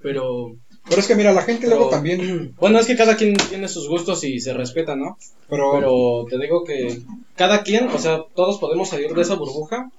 [0.00, 0.56] Pero
[0.88, 2.54] pero es que mira, la gente luego también.
[2.60, 5.18] Bueno, es que cada quien tiene sus gustos y se respeta, ¿no?
[5.48, 5.72] Pero...
[5.72, 7.02] Pero te digo que
[7.36, 9.90] cada quien, o sea, todos podemos salir de esa burbuja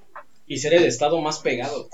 [0.47, 1.88] y ser el estado más pegado.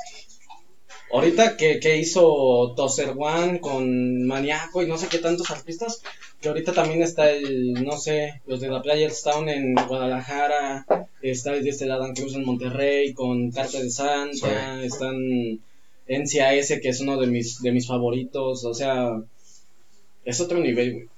[1.13, 6.01] Ahorita que, que hizo Tozer One con Maniaco y no sé qué tantos artistas,
[6.39, 10.85] que ahorita también está el, no sé, los de la Players Town en Guadalajara,
[11.21, 15.59] está el de este Adam Cruz en Monterrey con Carta de Santa, están
[16.07, 19.21] NCAS, que es uno de mis, de mis favoritos, o sea,
[20.25, 21.09] es otro nivel, güey.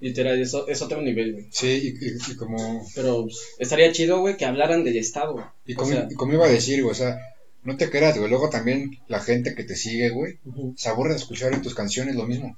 [0.00, 1.46] Literal, es, es otro nivel, güey.
[1.50, 2.86] Sí, y, como...
[2.94, 5.50] Pero pues, estaría chido, güey, que hablaran del Estado.
[5.64, 7.18] Y como, y como iba a decir, güey, o sea,
[7.62, 8.28] no te creas, güey.
[8.28, 10.38] Luego también la gente que te sigue, güey,
[10.76, 12.56] se aburre de escuchar en tus canciones lo mismo.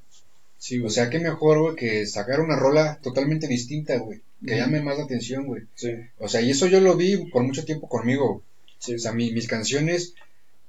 [0.58, 4.20] Sí, O sea, qué mejor, güey, que sacar una rola totalmente distinta, güey.
[4.44, 5.62] Que llame más la atención, güey.
[5.74, 5.90] Sí.
[6.18, 8.42] O sea, y eso yo lo vi por mucho tiempo conmigo.
[8.78, 8.94] Sí.
[8.94, 10.14] O sea, mis canciones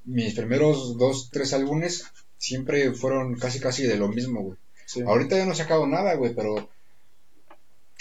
[0.08, 2.06] mis primeros dos, tres álbumes
[2.38, 4.58] siempre fueron casi casi de lo mismo, güey.
[5.06, 6.70] Ahorita ya no he sacado nada, güey, pero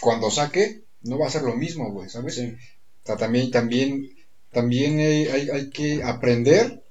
[0.00, 2.38] cuando saque no va a ser lo mismo, güey, ¿sabes?
[2.38, 2.56] O
[3.04, 4.16] sea, también, también,
[4.52, 6.82] también hay, hay, que aprender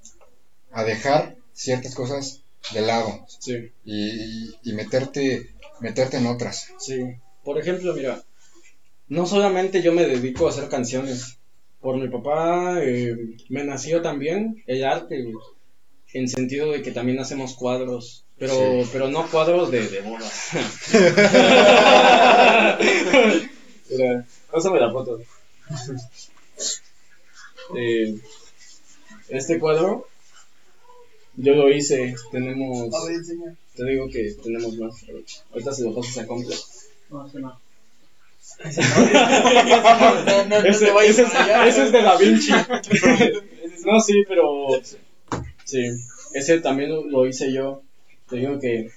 [0.71, 2.41] a dejar ciertas cosas
[2.73, 3.25] de lado.
[3.39, 3.71] Sí.
[3.85, 5.49] Y, y, meterte,
[5.79, 6.73] meterte en otras.
[6.77, 7.15] Sí.
[7.43, 8.21] Por ejemplo, mira,
[9.07, 11.37] no solamente yo me dedico a hacer canciones
[11.85, 13.15] por mi papá eh,
[13.49, 15.23] me nació también el arte,
[16.13, 18.57] en sentido de que también hacemos cuadros, pero,
[18.91, 20.01] pero no cuadros de, de.
[23.91, 25.19] Mira, pásame la foto.
[27.77, 28.15] Eh,
[29.29, 30.07] este cuadro
[31.35, 32.89] yo lo hice, tenemos...
[33.75, 35.05] Te digo que tenemos más.
[35.51, 36.63] Ahorita se lo pasas a completo.
[37.11, 37.64] No, no.
[38.63, 38.81] Ese,
[41.67, 42.51] es, de Da Vinci.
[43.85, 44.67] no, sí, pero.
[45.63, 45.81] Sí,
[46.33, 47.81] ese también lo, hice yo.
[48.29, 48.89] Te digo que.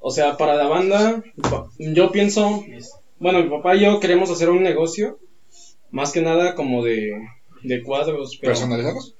[0.00, 1.22] O sea, para la banda,
[1.78, 2.64] yo pienso.
[3.18, 5.18] Bueno, mi papá y yo queremos hacer un negocio.
[5.90, 7.12] Más que nada como de,
[7.62, 8.38] de cuadros.
[8.38, 9.14] ¿Personalizados?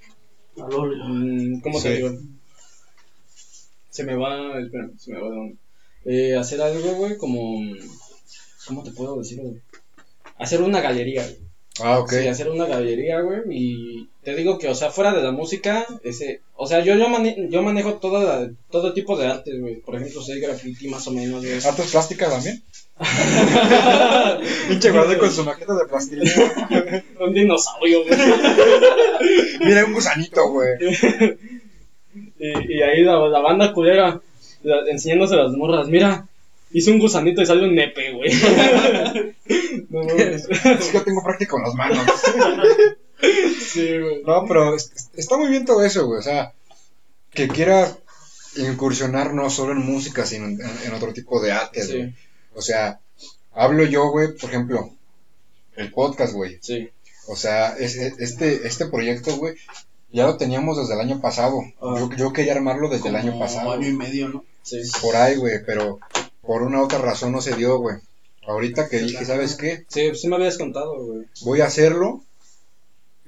[0.57, 2.11] Mm, ¿Cómo te digo?
[3.91, 4.59] Se me va.
[4.59, 5.57] Espera, se me va de
[6.05, 7.61] Eh, hacer algo, güey, como
[8.67, 9.41] ¿Cómo te puedo decir,
[10.39, 11.27] Hacer una galería,
[11.81, 12.11] Ah, ok.
[12.11, 13.41] Sí, hacer una galería, güey.
[13.51, 16.43] Y te digo que, o sea, fuera de la música, ese.
[16.55, 17.07] O sea, yo, yo,
[17.49, 19.77] yo manejo toda todo tipo de artes, güey.
[19.77, 21.55] Por ejemplo, soy graffiti más o menos, güey.
[21.55, 22.63] ¿Artes plásticas también?
[24.69, 27.05] Pinche guarda con su maqueta de plastilina.
[27.21, 28.19] un dinosaurio, güey.
[29.61, 30.73] Mira, un gusanito, güey.
[32.39, 34.21] y, y, ahí la, la banda culera
[34.89, 35.89] enseñándose las morras.
[35.89, 36.29] Mira,
[36.73, 38.31] Hice un gusanito y sale un nepe, güey.
[39.91, 41.99] no, es que yo tengo práctica con las manos.
[43.73, 44.23] sí, güey.
[44.25, 46.19] No, pero está muy bien todo eso, güey.
[46.19, 46.53] O sea,
[47.31, 47.97] que quiera
[48.57, 52.15] incursionar no solo en música, sino en, otro tipo de arte, güey.
[52.55, 53.01] O sea,
[53.53, 54.91] hablo yo, güey, por ejemplo,
[55.77, 56.59] el podcast, güey.
[56.61, 56.91] Sí.
[57.27, 59.55] O sea, este, este proyecto, güey,
[60.11, 61.63] ya lo teníamos desde el año pasado.
[61.81, 61.97] Ah.
[61.99, 63.73] Yo, yo, quería armarlo desde el año pasado.
[63.73, 64.45] año y medio, ¿no?
[64.63, 64.83] Sí.
[65.01, 65.99] Por ahí, güey, pero
[66.43, 67.97] por una otra razón no se dio, güey.
[68.47, 69.85] Ahorita que dije, ¿sabes qué?
[69.89, 71.27] Sí, sí me habías contado, güey.
[71.43, 72.23] Voy a hacerlo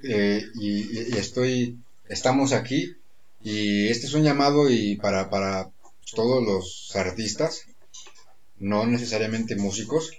[0.03, 1.77] eh, y, estoy,
[2.09, 2.95] estamos aquí
[3.41, 5.69] y este es un llamado y para, para
[6.13, 7.65] todos los artistas,
[8.59, 10.11] no necesariamente músicos,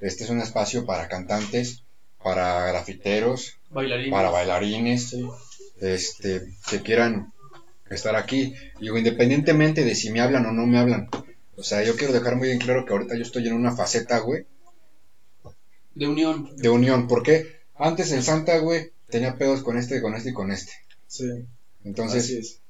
[0.00, 1.82] este es un espacio para cantantes,
[2.22, 5.16] para grafiteros, para bailarines,
[5.80, 7.32] este, que quieran
[7.90, 8.54] estar aquí.
[8.80, 11.08] Digo, independientemente de si me hablan o no me hablan,
[11.58, 14.20] o sea, yo quiero dejar muy bien claro que ahorita yo estoy en una faceta,
[14.20, 14.46] güey.
[15.94, 16.56] De unión.
[16.56, 20.52] De unión, porque antes en Santa, güey, tenía pedos con este, con este y con
[20.52, 20.72] este.
[21.08, 21.24] Sí.
[21.84, 22.60] Entonces,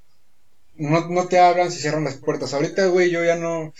[0.76, 2.54] No, no te hablan si cierran las puertas.
[2.54, 3.74] Ahorita, güey, yo ya no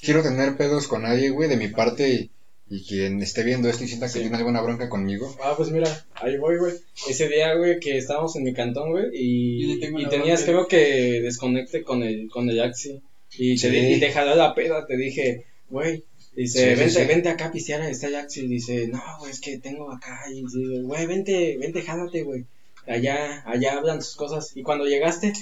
[0.00, 2.30] quiero tener pedos con nadie, güey, de mi parte.
[2.70, 5.34] Y quien esté viendo esto y sienta que tiene alguna bronca conmigo.
[5.42, 6.74] Ah, pues mira, ahí voy, güey.
[7.08, 11.82] Ese día, güey, que estábamos en mi cantón, güey, y, y tenías, creo que desconecte
[11.82, 13.02] con el, con el Axi.
[13.36, 16.02] Y, te, y te jaló la peda, te dije, güey,
[16.38, 18.46] Dice, vente, vente acá a pistear, está Axi.
[18.46, 20.20] Dice, no, güey, es que tengo acá.
[20.30, 22.44] Y dice, güey, vente, vente, jálate, güey.
[22.86, 24.56] Allá, allá hablan sus cosas.
[24.56, 25.32] Y cuando llegaste,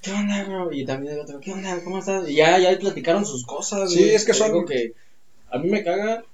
[0.00, 0.72] ¿qué onda, bro?
[0.72, 1.78] Y también el otro, ¿qué onda?
[1.84, 2.26] ¿Cómo estás?
[2.30, 4.46] Y ya, ya platicaron sus cosas, Sí, es que son.
[4.46, 4.94] Algo que
[5.50, 6.24] a mí me caga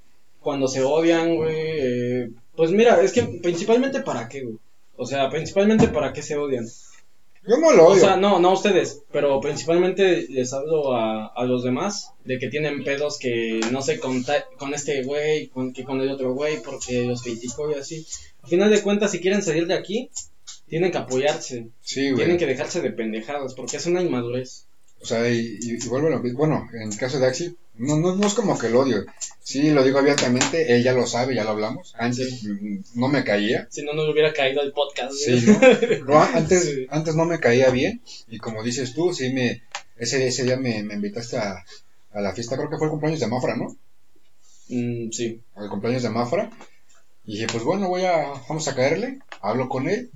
[0.40, 1.56] cuando se odian, güey.
[1.56, 4.58] Eh, pues mira, es que principalmente para qué, güey.
[4.94, 6.68] O sea, principalmente para qué se odian.
[7.46, 7.96] Yo no lo odio.
[7.96, 12.38] O sea, no, no a ustedes, pero principalmente les hablo a, a los demás de
[12.38, 14.24] que tienen pedos que no sé con,
[14.58, 18.06] con este güey, con, que con el otro güey, porque los criticó y así.
[18.42, 20.10] Al final de cuentas, si quieren salir de aquí,
[20.68, 21.68] tienen que apoyarse.
[21.80, 22.16] Sí, güey.
[22.16, 24.66] Tienen que dejarse de pendejadas, porque es una inmadurez.
[25.00, 26.38] O sea, y, y, vuelvo a lo mismo.
[26.38, 29.04] Bueno, en el caso de Axi, no, no, no es como que lo odio.
[29.40, 31.94] Sí, lo digo abiertamente, ella lo sabe, ya lo hablamos.
[31.98, 32.44] Antes
[32.94, 33.66] no me caía.
[33.70, 35.14] Si no, no hubiera caído el podcast.
[35.14, 35.44] Sí,
[36.06, 36.22] ¿no?
[36.34, 38.02] antes, antes no me caía bien.
[38.28, 39.62] Y como dices tú, sí, me,
[39.96, 41.64] ese, ese día me, me invitaste a,
[42.12, 43.76] a, la fiesta, creo que fue el cumpleaños de Mafra, ¿no?
[44.68, 45.40] Mm, sí.
[45.54, 46.50] Al cumpleaños de Mafra.
[47.24, 49.18] Y dije, pues bueno, voy a, vamos a caerle.
[49.40, 50.10] Hablo con él.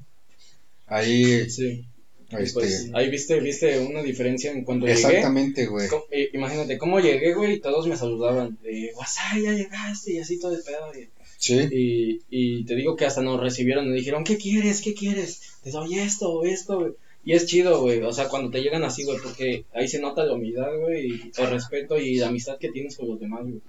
[0.86, 1.48] Ahí.
[1.50, 1.88] Sí
[2.30, 2.52] este...
[2.54, 5.88] Pues, ahí viste, viste una diferencia en cuanto Exactamente, güey.
[6.10, 8.58] Eh, imagínate, cómo llegué, güey, y todos me saludaban.
[8.62, 10.92] De, WhatsApp, ya llegaste, y así todo el pedo.
[11.38, 11.68] Sí.
[11.70, 14.80] Y, y te digo que hasta nos recibieron y dijeron, ¿qué quieres?
[14.80, 15.40] ¿Qué quieres?
[15.62, 16.92] Te doy esto, esto, güey.
[17.26, 20.24] Y es chido, güey, o sea, cuando te llegan así, güey, porque ahí se nota
[20.24, 23.60] la humildad, güey, y el respeto y la amistad que tienes con los demás, güey.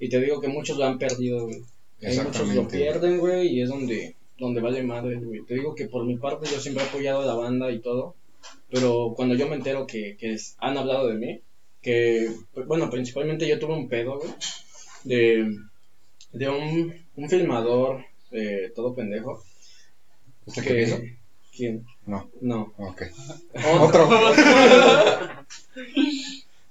[0.00, 1.62] Y te digo que muchos lo han perdido, güey.
[2.00, 5.44] Muchos lo pierden, güey, y es donde donde vale madre, güey.
[5.44, 8.16] Te digo que por mi parte yo siempre he apoyado a la banda y todo,
[8.70, 11.40] pero cuando yo me entero que, que han hablado de mí,
[11.82, 12.30] que,
[12.66, 14.30] bueno, principalmente yo tuve un pedo, güey,
[15.04, 15.56] de,
[16.32, 19.42] de un, un filmador eh, todo pendejo.
[20.46, 20.98] ¿Usted qué hizo?
[21.54, 21.84] ¿Quién?
[22.06, 22.30] No.
[22.40, 22.72] No.
[22.78, 23.02] Ok.
[23.80, 24.08] Otro.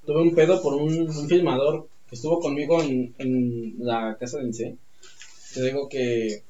[0.05, 4.45] tuve un pedo por un, un, filmador que estuvo conmigo en, en la casa de
[4.45, 4.78] Ince.
[5.53, 6.43] Te digo que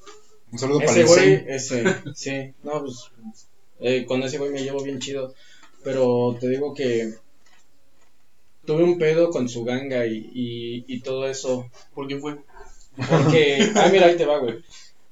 [0.52, 1.84] un saludo ese güey, ese,
[2.14, 3.10] sí, no, pues
[3.80, 5.34] eh, con ese güey me llevo bien chido.
[5.82, 7.14] Pero te digo que
[8.66, 11.70] tuve un pedo con su ganga y, y, y todo eso.
[11.94, 12.38] ¿Por qué fue?
[12.96, 14.62] Porque, ah, mira, ahí te va, güey.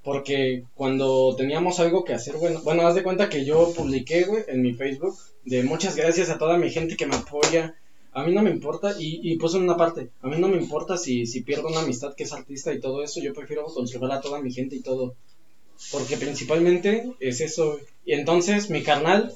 [0.03, 4.45] Porque cuando teníamos algo que hacer, bueno, bueno, haz de cuenta que yo publiqué, güey,
[4.49, 7.75] en mi Facebook, de muchas gracias a toda mi gente que me apoya,
[8.13, 10.57] a mí no me importa, y, y puse en una parte, a mí no me
[10.57, 14.13] importa si, si pierdo una amistad que es artista y todo eso, yo prefiero conservar
[14.13, 15.15] a toda mi gente y todo.
[15.93, 19.35] Porque principalmente es eso, Y entonces mi carnal,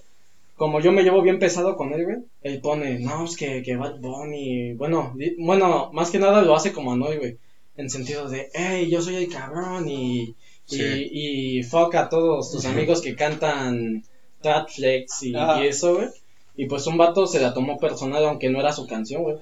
[0.57, 3.77] como yo me llevo bien pesado con él, güey, él pone, no, es que, que
[3.77, 7.39] Bad Bunny, bueno, bueno, más que nada lo hace como Anoy, güey.
[7.77, 10.35] En sentido de, hey, yo soy el cabrón y,
[10.69, 14.05] y, y fuck a todos tus amigos que cantan
[14.43, 16.09] Tatflex y, y eso, güey.
[16.57, 19.37] Y pues un vato se la tomó personal, aunque no era su canción, güey.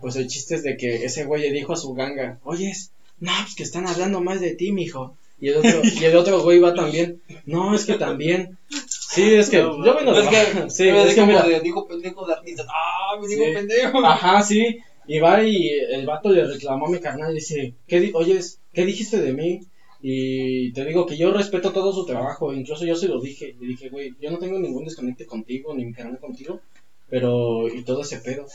[0.00, 3.32] Pues el chiste es de que ese güey le dijo a su ganga, oyes, no,
[3.42, 5.16] pues que están hablando más de ti, mijo.
[5.40, 7.20] Y el otro, y el otro güey va también.
[7.46, 8.58] No, es que también.
[8.86, 9.58] Sí, es que.
[9.58, 11.44] yo bueno, es que, sí, es, que mira.
[11.60, 12.64] dijo pendejo de artista.
[12.68, 14.04] Ah, me dijo pendejo.
[14.04, 14.78] Ajá, sí.
[15.06, 18.84] Y va y el vato le reclamó a mi carnal y dice, ¿qué oyes, ¿qué
[18.84, 19.62] dijiste de mí?
[20.02, 23.68] Y te digo que yo respeto todo su trabajo, incluso yo se lo dije, le
[23.68, 26.60] dije, güey, yo no tengo ningún desconecte contigo, ni mi carnal contigo,
[27.08, 28.46] pero, y todo ese pedo.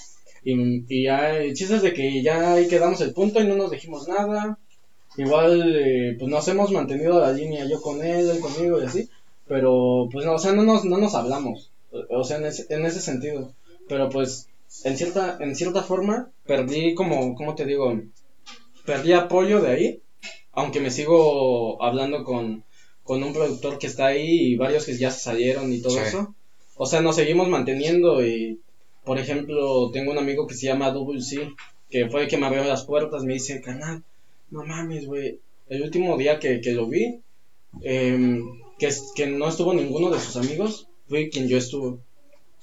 [0.43, 3.55] Y, y ya, el chiste es de que ya ahí quedamos el punto y no
[3.55, 4.59] nos dijimos nada,
[5.17, 9.09] Igual, eh, pues nos hemos mantenido la línea, yo con él, él conmigo y así.
[9.47, 11.71] Pero, pues no, o sea, no nos, no nos hablamos.
[12.09, 13.53] O sea, en ese, en ese sentido.
[13.87, 14.47] Pero pues,
[14.83, 17.99] en cierta, en cierta forma, perdí como, ¿cómo te digo?
[18.85, 20.01] Perdí apoyo de ahí.
[20.57, 22.63] Aunque me sigo hablando con,
[23.03, 26.33] con un productor que está ahí y varios que ya se salieron y todo eso.
[26.75, 28.59] O sea, nos seguimos manteniendo y,
[29.05, 31.53] por ejemplo, tengo un amigo que se llama Double C,
[31.91, 34.03] que fue el que me abrió las puertas, me dice, canal,
[34.49, 35.39] no mames, güey.
[35.69, 37.21] El último día que, que lo vi,
[37.83, 38.41] eh,
[38.79, 41.99] que, que no estuvo ninguno de sus amigos, fue quien yo estuve.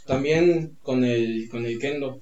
[0.05, 2.21] También con el, con el Kendo.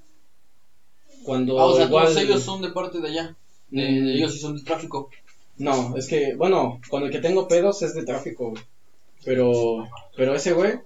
[1.23, 3.37] Cuando ah, o sea, todos ellos son de parte de allá.
[3.71, 4.09] De, mm.
[4.09, 5.09] ellos sí son de tráfico.
[5.59, 8.55] No, es que, bueno, con el que tengo pedos es de tráfico,
[9.25, 10.81] Pero, pero ese güey,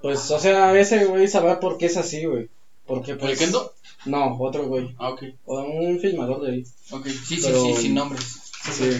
[0.00, 2.48] pues, o sea, ese güey sabrá por qué es así, güey.
[2.86, 3.32] Porque, pues.
[3.32, 3.72] ¿El Kendo?
[4.06, 4.94] No, otro güey.
[4.98, 5.22] Ah, ok.
[5.46, 6.64] O un filmador de ahí.
[6.90, 8.24] Ok, sí, sí, sí, sin nombres.
[8.72, 8.90] Sí,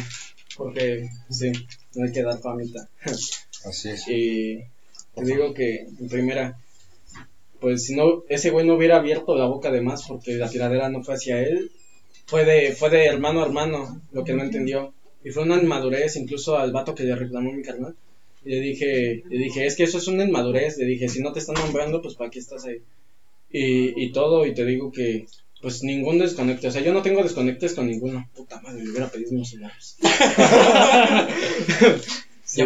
[0.57, 1.53] porque, sí,
[1.95, 2.89] no hay que dar famita.
[3.65, 4.09] Así es.
[4.09, 4.65] Y
[5.15, 6.59] te digo que, en primera,
[7.61, 10.89] pues si no, ese güey no hubiera abierto la boca de más porque la tiradera
[10.89, 11.71] no fue hacia él,
[12.27, 14.93] fue de, fue de hermano a hermano lo que no entendió.
[15.25, 17.95] Y fue una inmadurez incluso al vato que le reclamó mi carnal.
[18.45, 20.79] Y le dije, le dije, es que eso es una inmadurez.
[20.79, 22.83] Le dije, si no te están nombrando, pues para qué estás ahí.
[23.51, 25.27] Y, y todo, y te digo que,
[25.63, 26.67] pues ningún desconecte.
[26.67, 28.29] O sea, yo no tengo desconectes con ninguno.
[28.35, 29.97] Puta madre, me hubiera pedido unos celulares.
[32.45, 32.63] sí,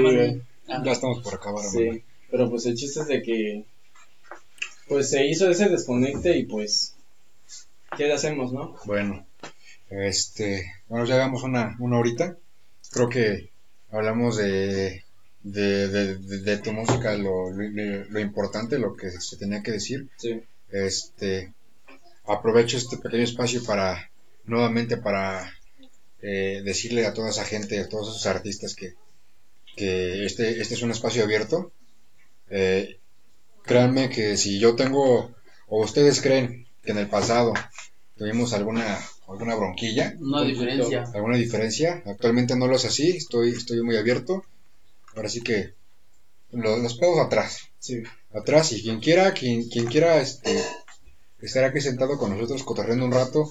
[0.67, 1.65] ya estamos por acabar.
[1.65, 3.65] Sí, pero pues el chiste es de que,
[4.89, 6.95] pues se hizo ese desconecte y pues,
[7.97, 8.77] ¿qué le hacemos, no?
[8.87, 9.26] Bueno,
[9.91, 12.37] este, bueno, ya hagamos una, una horita.
[12.91, 13.51] Creo que
[13.91, 15.05] hablamos de,
[15.43, 20.09] de, de, tu música, lo, lo, importante, lo que se tenía que decir.
[20.17, 20.43] Sí.
[20.71, 21.53] Este,
[22.25, 24.11] aprovecho este pequeño espacio para,
[24.45, 25.53] nuevamente, para
[26.21, 28.95] eh, decirle a toda esa gente, a todos esos artistas que,
[29.77, 31.73] que este, este es un espacio abierto.
[32.51, 32.99] Eh,
[33.63, 35.35] créanme que si yo tengo,
[35.69, 37.53] o ustedes creen que en el pasado
[38.17, 38.99] tuvimos alguna
[39.29, 40.15] alguna bronquilla.
[40.21, 41.05] Una diferencia.
[41.15, 42.03] Alguna diferencia.
[42.07, 44.45] Actualmente no lo es así, estoy, estoy muy abierto.
[45.15, 45.75] Ahora sí que
[46.53, 47.61] los, pedos atrás.
[47.79, 48.03] Sí.
[48.33, 50.63] Atrás y quien quiera, quien, quien quiera este,
[51.41, 53.51] estar aquí sentado con nosotros cotorreando un rato,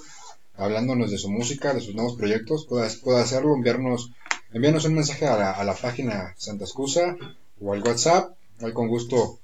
[0.55, 4.11] hablándonos de su música, de sus nuevos proyectos, pueda, pueda hacerlo, enviarnos,
[4.53, 7.17] enviarnos un mensaje a la, a la página Santa Excusa
[7.59, 8.35] o al WhatsApp.
[8.61, 9.39] Ahí con gusto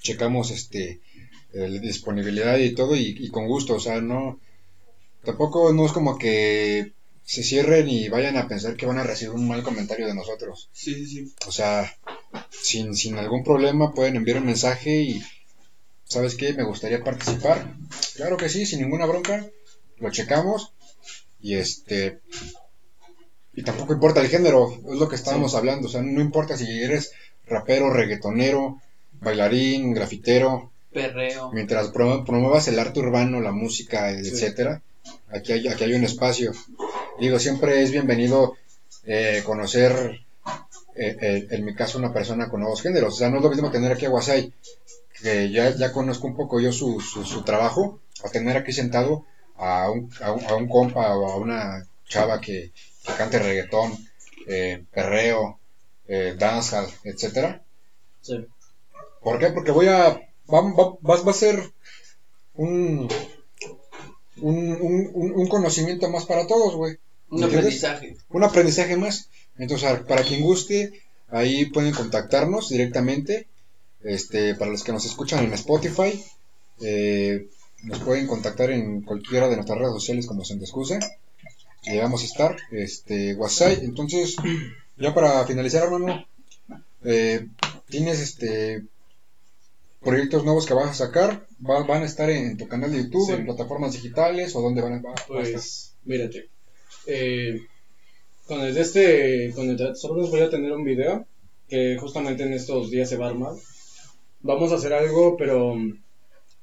[0.00, 1.00] checamos este
[1.52, 4.40] la disponibilidad y todo y, y con gusto, o sea, no
[5.24, 6.92] tampoco no es como que
[7.24, 10.68] se cierren y vayan a pensar que van a recibir un mal comentario de nosotros.
[10.72, 11.34] Sí, sí, sí.
[11.46, 11.96] O sea,
[12.50, 15.22] sin, sin algún problema pueden enviar un mensaje y,
[16.04, 16.52] ¿sabes qué?
[16.52, 17.74] Me gustaría participar.
[18.14, 19.46] Claro que sí, sin ninguna bronca.
[19.98, 20.72] Lo checamos
[21.40, 22.20] y este...
[23.56, 25.86] Y tampoco importa el género, es lo que estábamos hablando.
[25.86, 27.12] O sea, no importa si eres
[27.46, 28.80] rapero, reggaetonero,
[29.20, 30.72] bailarín, grafitero.
[30.92, 31.52] Perreo.
[31.52, 34.82] Mientras promuevas el arte urbano, la música, etcétera
[35.28, 36.52] Aquí hay, aquí hay un espacio.
[37.18, 38.56] Digo, siempre es bienvenido
[39.04, 40.20] eh, conocer,
[40.96, 43.14] eh, en mi caso, una persona con nuevos géneros.
[43.14, 44.52] O sea, no es lo mismo tener aquí a Wasai,
[45.20, 49.26] que ya, ya conozco un poco yo su, su, trabajo, a tener aquí sentado
[49.56, 52.72] a un, a un, compa o a una chava que,
[53.16, 53.92] cante reggaetón,
[54.46, 55.58] eh, perreo,
[56.06, 57.62] eh, dancehall, etcétera.
[58.20, 58.46] Sí.
[59.22, 59.50] ¿Por qué?
[59.50, 60.20] Porque voy a.
[60.52, 61.72] Va, va, va, a ser
[62.54, 63.08] un,
[64.40, 66.96] un, un, conocimiento más para todos, güey.
[67.30, 68.16] Un aprendizaje.
[68.30, 69.28] Un aprendizaje más.
[69.58, 70.92] Entonces, para quien guste,
[71.28, 73.46] ahí pueden contactarnos directamente.
[74.02, 76.22] Este, para los que nos escuchan en Spotify,
[76.82, 77.48] eh,
[77.84, 80.98] nos pueden contactar en cualquiera de nuestras redes sociales como Santa Excusa.
[81.84, 83.78] Llegamos a estar, este, WhatsApp.
[83.82, 84.36] Entonces,
[84.98, 86.26] ya para finalizar, hermano,
[87.04, 87.46] eh,
[87.88, 88.84] tienes este
[90.04, 93.46] proyectos nuevos que vas a sacar van a estar en tu canal de YouTube, en
[93.46, 95.14] plataformas digitales o dónde van a, estar?
[95.26, 96.50] Pues, mírate.
[97.06, 97.60] Eh,
[98.46, 101.26] con el de este, con el de solo voy a tener un video
[101.68, 103.54] que justamente en estos días se va a armar.
[104.40, 105.74] Vamos a hacer algo, pero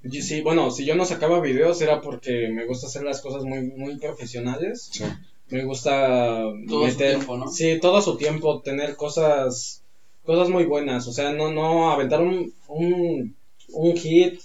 [0.09, 3.61] sí, bueno, si yo no sacaba videos era porque me gusta hacer las cosas muy,
[3.61, 4.89] muy profesionales.
[4.91, 5.03] Sí.
[5.49, 7.47] Me gusta todo meter, su tiempo, ¿no?
[7.49, 9.80] Sí, todo su tiempo, tener cosas,
[10.25, 11.07] cosas muy buenas.
[11.07, 13.35] O sea, no, no aventar un, un,
[13.73, 14.39] un hit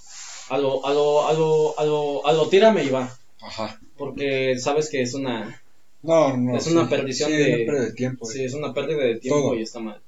[0.49, 3.17] a lo, a lo, a lo, a lo, a lo tírame y va.
[3.41, 3.81] Ajá.
[3.97, 5.63] Porque sabes que es una,
[6.03, 8.27] no, no, es una perdición de, de tiempo.
[8.27, 10.01] Sí, es una pérdida de tiempo y está mal.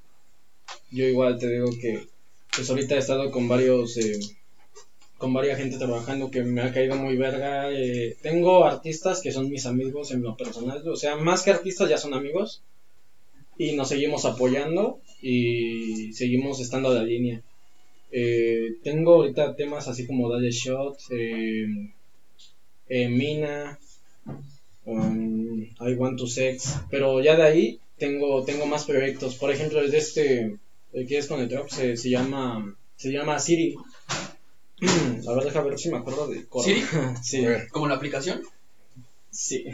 [0.90, 2.06] Yo igual te digo que,
[2.54, 4.18] pues ahorita he estado con varios, eh,
[5.16, 7.70] con varias gente trabajando que me ha caído muy verga.
[7.72, 11.88] Eh, tengo artistas que son mis amigos en lo personal, o sea, más que artistas
[11.88, 12.62] ya son amigos
[13.58, 17.42] y nos seguimos apoyando y seguimos estando a la línea.
[18.10, 21.66] Eh, tengo ahorita temas así como Dale Shot, eh,
[22.88, 23.78] eh, Mina,
[24.86, 29.34] um, I Want to Sex, pero ya de ahí tengo, tengo más proyectos.
[29.34, 30.56] Por ejemplo, el de este,
[30.92, 33.74] el que es con el trap, se, se llama, se llama Siri.
[35.28, 36.84] A ver, deja ver si me acuerdo de ¿Siri?
[37.22, 37.44] sí.
[37.72, 38.40] ¿Como la aplicación?
[39.30, 39.64] Sí.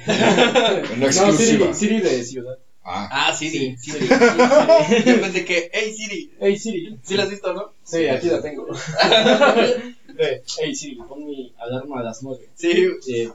[0.99, 2.59] no, Siri, Siri de ciudad.
[2.85, 3.77] Ah, ah Siri.
[3.79, 4.09] Sí, Siri.
[5.07, 6.33] Yo pensé que, hey Siri.
[6.39, 6.99] Hey Siri.
[7.03, 7.73] ¿Sí la has visto, no?
[7.83, 8.67] Sí, aquí la tengo.
[10.19, 12.51] hey Siri, pon mi alarma a las 9.
[12.55, 12.89] Sí.
[13.01, 13.29] sí.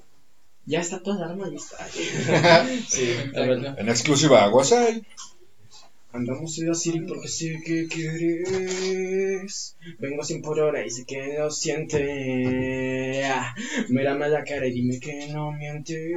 [0.65, 1.77] Ya está toda la alarma lista.
[2.87, 4.47] sí, En exclusiva
[6.11, 9.77] Andamos así porque sé que quieres.
[9.99, 13.23] Vengo sin por hora y sé que lo sientes.
[13.25, 13.53] Ah,
[13.89, 16.13] mírame la cara y dime que no mientes.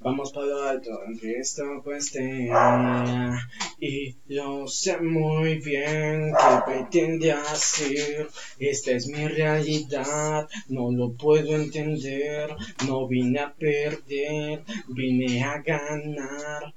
[0.00, 2.48] Vamos para lo alto, aunque esto cueste.
[2.52, 3.36] Ah,
[3.80, 8.28] y yo sé muy bien que pretende hacer.
[8.60, 12.54] Esta es mi realidad, no lo puedo entender.
[12.86, 16.74] No vine a perder, vine a ganar.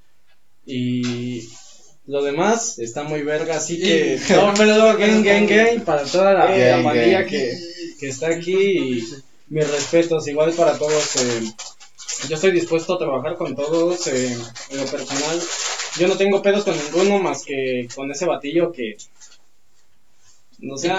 [0.65, 1.49] Y
[2.05, 6.03] lo demás está muy verga, así que no me lo doy gang, gang, gang para
[6.03, 7.57] toda la, pandilla que,
[7.99, 9.03] que, está aquí y
[9.47, 11.15] mis respetos, igual para todos.
[11.17, 11.51] Eh,
[12.29, 14.37] yo estoy dispuesto a trabajar con todos eh,
[14.69, 15.41] en lo personal.
[15.99, 18.97] Yo no tengo pedos con ninguno más que con ese batillo que.
[20.59, 20.95] No sé, no,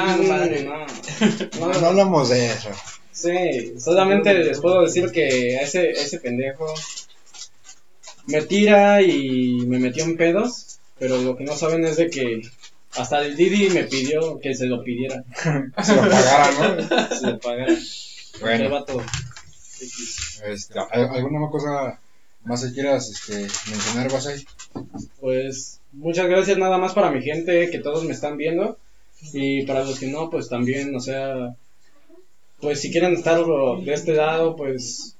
[1.59, 2.69] no, no, hablamos de eso.
[3.11, 6.67] Sí, solamente les puedo decir que ese, ese pendejo
[8.27, 12.43] me tira y me metió en pedos, pero lo que no saben es de que
[12.97, 15.25] hasta el Didi me pidió que se lo pidiera.
[15.83, 17.09] se lo pagara, ¿no?
[17.21, 17.77] se lo pagara.
[18.41, 18.85] Bueno.
[20.47, 21.99] Este, ¿Alguna cosa
[22.45, 24.45] más que quieras este, mencionar, Basay?
[25.21, 28.79] Pues muchas gracias nada más para mi gente, que todos me están viendo.
[29.33, 31.57] Y para los que no, pues también, o sea,
[32.61, 35.14] pues si quieren estar de este lado, pues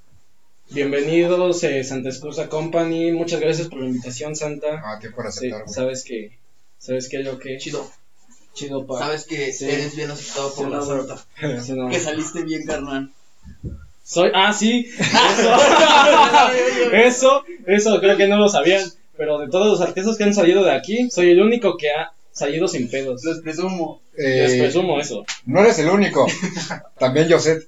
[0.75, 3.13] Bienvenidos, eh, Santa Escusa Company.
[3.13, 4.83] Muchas gracias por la invitación, Santa.
[4.85, 6.37] Ah, qué por aceptar, sabes que,
[6.79, 7.59] sabes que yo que.
[7.59, 7.89] Chido.
[8.55, 8.99] Chido, pa.
[8.99, 11.15] Sabes que eres bien aceptado por la suerte.
[11.93, 13.13] Que saliste bien, carnal.
[14.03, 14.91] Soy, ah, sí.
[14.99, 15.57] Eso.
[16.93, 18.83] eso, eso, creo que no lo sabían.
[19.17, 22.15] Pero de todos los artistas que han salido de aquí, soy el único que ha
[22.33, 23.23] salido sin pedos.
[23.23, 24.03] Les presumo.
[24.17, 25.25] Les eh, presumo eso.
[25.47, 26.27] No eres el único.
[26.99, 27.61] También José.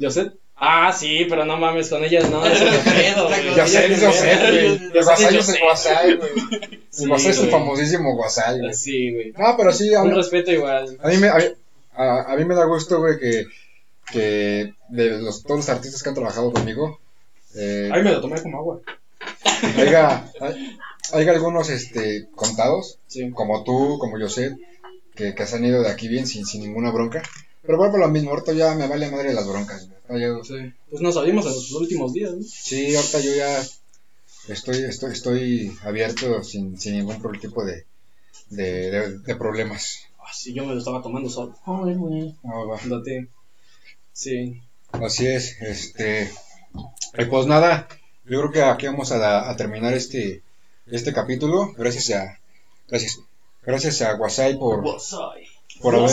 [0.00, 0.32] ¿José?
[0.62, 3.54] Ah, sí, pero no mames, con ellas no, eso es pedo, güey.
[3.56, 4.90] Ya sé, yo sé, güey.
[4.94, 6.30] El Guasay es el Guasay, güey.
[6.98, 8.74] El Guasay es el famosísimo Guasay, güey.
[8.74, 9.32] Sí, güey.
[9.32, 9.88] No, pero sí.
[9.94, 10.98] Un respeto igual.
[11.02, 13.46] A mí me, a, a mí me da gusto, güey, que,
[14.12, 17.00] que de los, todos los artistas que han trabajado conmigo.
[17.54, 18.80] Eh, Ay, me lo tomé como agua.
[19.78, 20.30] Haya,
[21.12, 22.98] hay, algunos este, contados,
[23.32, 24.56] como tú, como yo sé,
[25.14, 27.22] que, que se han ido de aquí bien sin, sin ninguna bronca.
[27.70, 29.88] Pero vuelvo a lo mismo, ahorita ya me vale madre las broncas.
[30.42, 30.72] Sí.
[30.90, 32.42] Pues nos salimos en los últimos días, ¿no?
[32.42, 33.62] Sí, ahorita yo ya
[34.48, 37.86] estoy, estoy, estoy abierto sin, sin ningún tipo de,
[38.48, 40.00] de, de, problemas.
[40.18, 41.56] Ah, sí, yo me lo estaba tomando solo.
[41.64, 42.34] Ay, güey.
[42.42, 42.80] Ah, va.
[44.12, 44.60] Sí.
[44.90, 46.28] Así es, este.
[47.30, 47.86] pues nada,
[48.24, 50.42] yo creo que aquí vamos a, a terminar este,
[50.86, 51.72] este capítulo.
[51.78, 52.36] Gracias a,
[52.88, 53.20] gracias,
[53.62, 54.82] gracias a Wasai por,
[55.80, 56.10] por haber,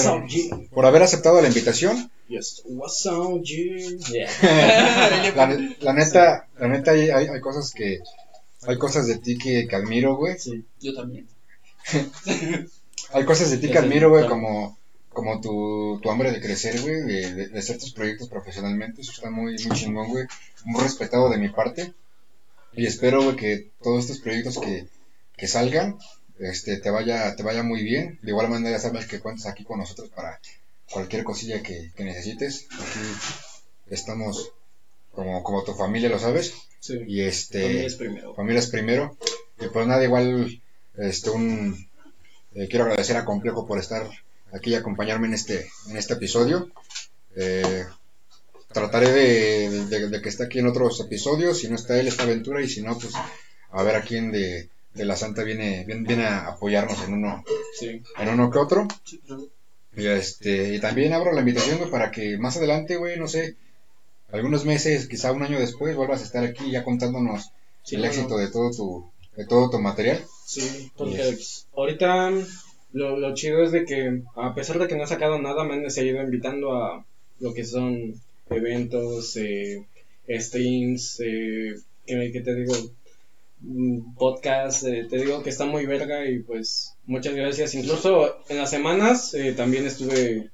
[0.71, 2.09] por haber aceptado la invitación.
[2.27, 2.61] Yes.
[2.65, 4.29] What's up, Yeah.
[5.35, 7.99] la, neta, la neta hay, hay, cosas que
[8.63, 10.37] hay cosas de ti que, que admiro, güey.
[10.37, 11.27] Sí, yo también.
[13.13, 14.77] hay cosas de ti que admiro, güey, como
[15.17, 19.01] como tu, tu hambre de crecer, güey, de, de, de, hacer tus proyectos profesionalmente.
[19.01, 20.25] Eso está muy, muy chingón, güey.
[20.63, 21.91] Muy respetado de mi parte.
[22.73, 24.85] Y espero, güey, que todos estos proyectos que,
[25.35, 25.97] que salgan
[26.39, 28.19] este, te vaya, te vaya muy bien.
[28.21, 30.39] De igual manera sabes que cuentas aquí con nosotros para
[30.91, 32.67] cualquier cosilla que, necesites.
[32.71, 32.99] Aquí
[33.87, 34.51] estamos
[35.11, 36.53] como, como tu familia, lo sabes.
[37.07, 38.35] Y este, familia es primero.
[38.35, 39.17] Familia es primero.
[39.59, 40.61] Y pues nada, igual,
[40.95, 41.89] este, un,
[42.53, 44.07] eh, quiero agradecer a Complejo por estar
[44.53, 46.71] aquí y acompañarme en este, en este episodio.
[47.35, 47.85] Eh,
[48.71, 51.59] trataré de, de, que esté aquí en otros episodios.
[51.59, 52.61] Si no está él, esta aventura.
[52.61, 53.13] Y si no, pues
[53.71, 57.43] a ver a quién de, de la Santa viene, viene, a apoyarnos en uno,
[57.81, 58.87] en uno que otro.
[59.95, 63.55] Y, este, y también abro la invitación, para que más adelante, güey, no sé,
[64.31, 67.49] algunos meses, quizá un año después, vuelvas a estar aquí ya contándonos
[67.89, 70.23] el éxito de todo tu, de todo tu material.
[70.45, 71.37] Sí, porque
[71.75, 72.31] ahorita
[72.91, 75.75] lo, lo chido es de que, a pesar de que no he sacado nada, me
[75.75, 77.05] han seguido invitando a
[77.39, 78.15] lo que son
[78.49, 79.85] eventos, eh,
[80.29, 81.75] streams, eh,
[82.05, 82.73] que te digo,
[84.17, 87.73] podcast, eh, te digo que está muy verga y pues muchas gracias.
[87.75, 90.51] Incluso en las semanas eh, también estuve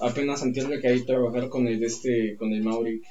[0.00, 3.02] apenas antes que ahí trabajar con el este, con el Mauri.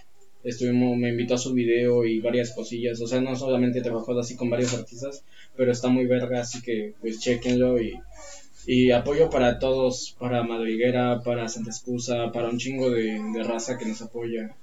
[0.43, 4.35] Estuvimos, me invitó a su video y varias cosillas, o sea, no solamente trabajó así
[4.35, 5.23] con varios artistas,
[5.55, 7.97] pero está muy verga, así que pues chequenlo y,
[8.65, 13.85] y apoyo para todos, para Madriguera, para Santa Excusa, para un chingo de, raza que
[13.85, 14.55] nos apoya,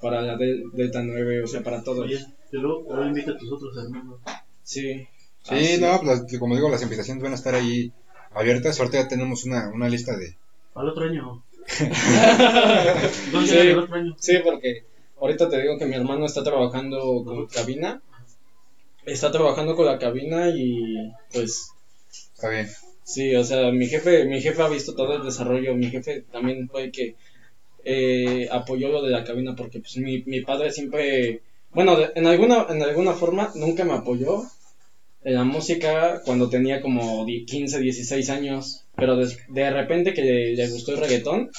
[0.00, 2.08] para la Delta 9, o sea, para todos.
[2.10, 2.18] Yo
[2.52, 4.20] luego, invito a tus otros hermanos.
[4.62, 5.06] Sí.
[5.42, 7.92] Sí, no, pues, como digo, las invitaciones van a estar ahí
[8.32, 8.78] abiertas.
[8.78, 10.36] Ahorita ya tenemos una, una lista de.
[10.74, 11.42] Al otro año.
[11.68, 11.86] sí,
[14.18, 14.84] sí, porque
[15.20, 18.00] ahorita te digo que mi hermano está trabajando con cabina.
[19.04, 21.72] está trabajando con la cabina y pues
[22.10, 22.68] Está bien.
[23.04, 26.68] sí, o sea, mi jefe, mi jefe ha visto todo el desarrollo, mi jefe también
[26.68, 27.16] fue que
[27.84, 32.26] eh, apoyó lo de la cabina porque pues mi, mi padre siempre, bueno, de- en
[32.26, 34.42] alguna, en alguna forma nunca me apoyó
[35.24, 40.22] en la música cuando tenía como die- 15, 16 años, pero des- de repente que
[40.22, 41.50] le, le gustó el reggaetón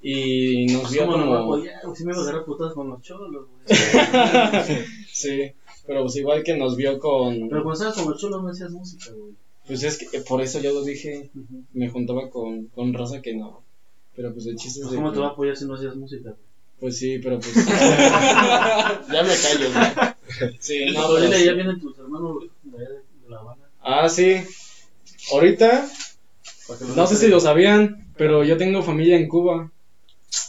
[0.00, 1.36] y nos vio ¿Cómo no como...
[1.54, 1.80] apoyar?
[1.94, 3.46] Si me a putas con los cholos,
[5.12, 5.52] sí,
[5.86, 7.48] pero pues igual que nos vio con...
[7.48, 9.32] Pero cuando estabas con los cholos no hacías música, güey.
[9.66, 11.30] Pues es que por eso yo lo dije,
[11.72, 13.62] me juntaba con, con raza que no.
[14.16, 15.96] Pero pues el chiste es de ¿Cómo que- te va a apoyar si no hacías
[15.96, 16.34] música?
[16.80, 17.54] Pues sí, pero pues...
[17.66, 20.56] ya me callo, güey.
[20.58, 21.44] Sí, no, Pero pero dile, sí.
[21.46, 22.86] ya vienen tus hermanos de,
[23.28, 23.62] La Habana.
[23.80, 24.36] Ah, sí.
[25.32, 25.88] Ahorita,
[26.96, 29.70] no sé si lo sabían, pero yo tengo familia en Cuba.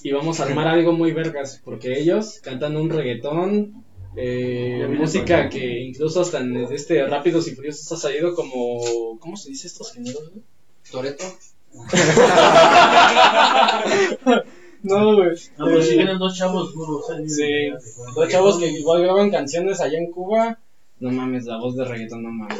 [0.02, 3.84] Y vamos a armar algo muy vergas, porque ellos cantan un reggaetón,
[4.15, 9.18] eh, música que incluso hasta en este Rápidos y Furiosos ha salido como...
[9.19, 10.30] ¿Cómo se dice estos géneros?
[10.30, 10.44] güey?
[10.90, 11.26] Toreto.
[14.83, 15.29] No, güey.
[15.57, 17.29] No, pero si Eh, vienen dos chavos, lo sé.
[17.29, 17.71] Sí.
[18.15, 20.59] Dos chavos que igual graban canciones allá en Cuba.
[20.99, 22.59] No mames, la voz de reggaetón, no mames.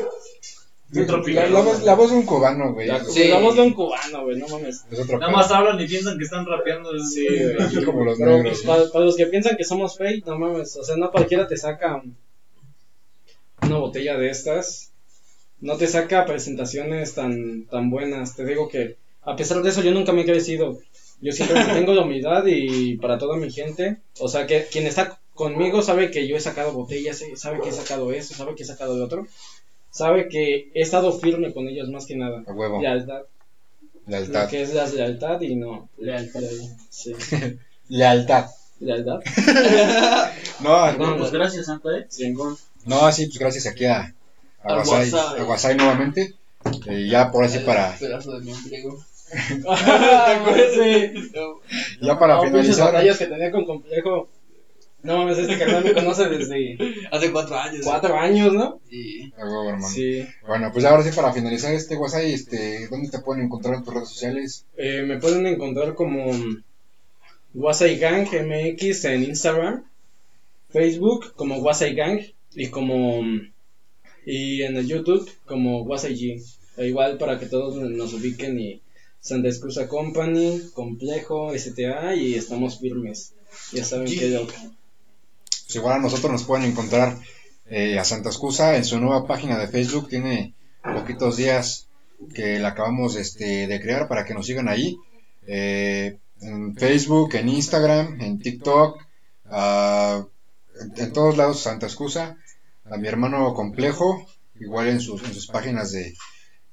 [0.92, 1.52] La, tropical.
[1.54, 2.88] la voz, la voz de un cubano, güey.
[2.88, 3.28] La, Sí.
[3.28, 4.86] la voz de un cubano, güey, no mames.
[4.90, 6.98] es otro Nada más hablan y piensan que están rapeando.
[7.00, 7.58] Sí, güey.
[7.60, 8.62] Así como los Pero negros.
[8.62, 10.78] pues, para, para los que piensan que somos fake, no mames.
[10.78, 12.02] O sea, no cualquiera te saca
[13.64, 14.92] una botella de estas.
[15.60, 18.36] No te saca presentaciones tan, tan buenas.
[18.36, 20.80] Te digo que, a pesar de eso, yo nunca me he crecido.
[21.22, 23.98] Yo siempre tengo la humildad y para toda mi gente.
[24.20, 27.70] O sea, que quien está conmigo sabe que yo he sacado botellas, eh, sabe que
[27.70, 29.28] he sacado eso, sabe que he sacado el otro.
[29.90, 32.44] Sabe que he estado firme con ellos más que nada.
[32.48, 32.82] A huevo.
[32.82, 33.22] Lealtad.
[34.08, 34.44] Lealtad.
[34.44, 35.90] Lo que es la lealtad y no.
[35.98, 36.42] Lealtad.
[36.90, 37.14] Sí.
[37.90, 38.48] Lealtad.
[38.80, 39.22] Lealtad.
[40.60, 42.08] No, No, Pues gracias, Santa, eh.
[42.10, 42.58] Chingón.
[42.86, 44.14] no, sí, pues gracias aquí a,
[44.64, 46.36] a Guasay nuevamente.
[46.88, 49.04] Eh, ya por así para, Pedazo de mi ombligo.
[49.34, 51.24] Sí.
[52.02, 52.94] ya para No, finalizar.
[52.94, 54.30] batallas que tenía con complejo.
[55.04, 56.78] No mames, este canal me conoce desde
[57.12, 57.82] Hace cuatro años.
[57.84, 58.80] cuatro años, ¿no?
[58.90, 59.34] Sí.
[59.38, 59.88] A huevo, hermano.
[59.90, 60.26] Sí.
[60.48, 63.94] Bueno, pues ahora sí para finalizar este Guasay, este, ¿dónde te pueden encontrar en tus
[63.94, 64.66] redes sociales?
[64.78, 66.32] Eh, me pueden encontrar como
[67.54, 69.84] Wasai Gang MX en Instagram,
[70.70, 72.22] Facebook como Wasai Gang
[72.56, 73.22] y como
[74.26, 76.42] y en el YouTube como Wasai G.
[76.78, 78.82] Igual para que todos nos ubiquen y
[79.24, 83.34] Santa Excusa Company, Complejo, STA y estamos firmes.
[83.72, 84.20] Ya saben G.
[84.20, 87.18] que Pues igual a nosotros nos pueden encontrar
[87.68, 90.10] eh, a Santa Excusa en su nueva página de Facebook.
[90.10, 91.88] Tiene poquitos días
[92.36, 94.98] que la acabamos este, de crear para que nos sigan ahí.
[95.48, 99.02] Eh, en Facebook, en Instagram, en TikTok,
[99.46, 100.28] ah,
[100.82, 102.36] en, en todos lados Santa Excusa.
[102.84, 104.28] A mi hermano Complejo,
[104.60, 106.14] igual en sus, en sus páginas de,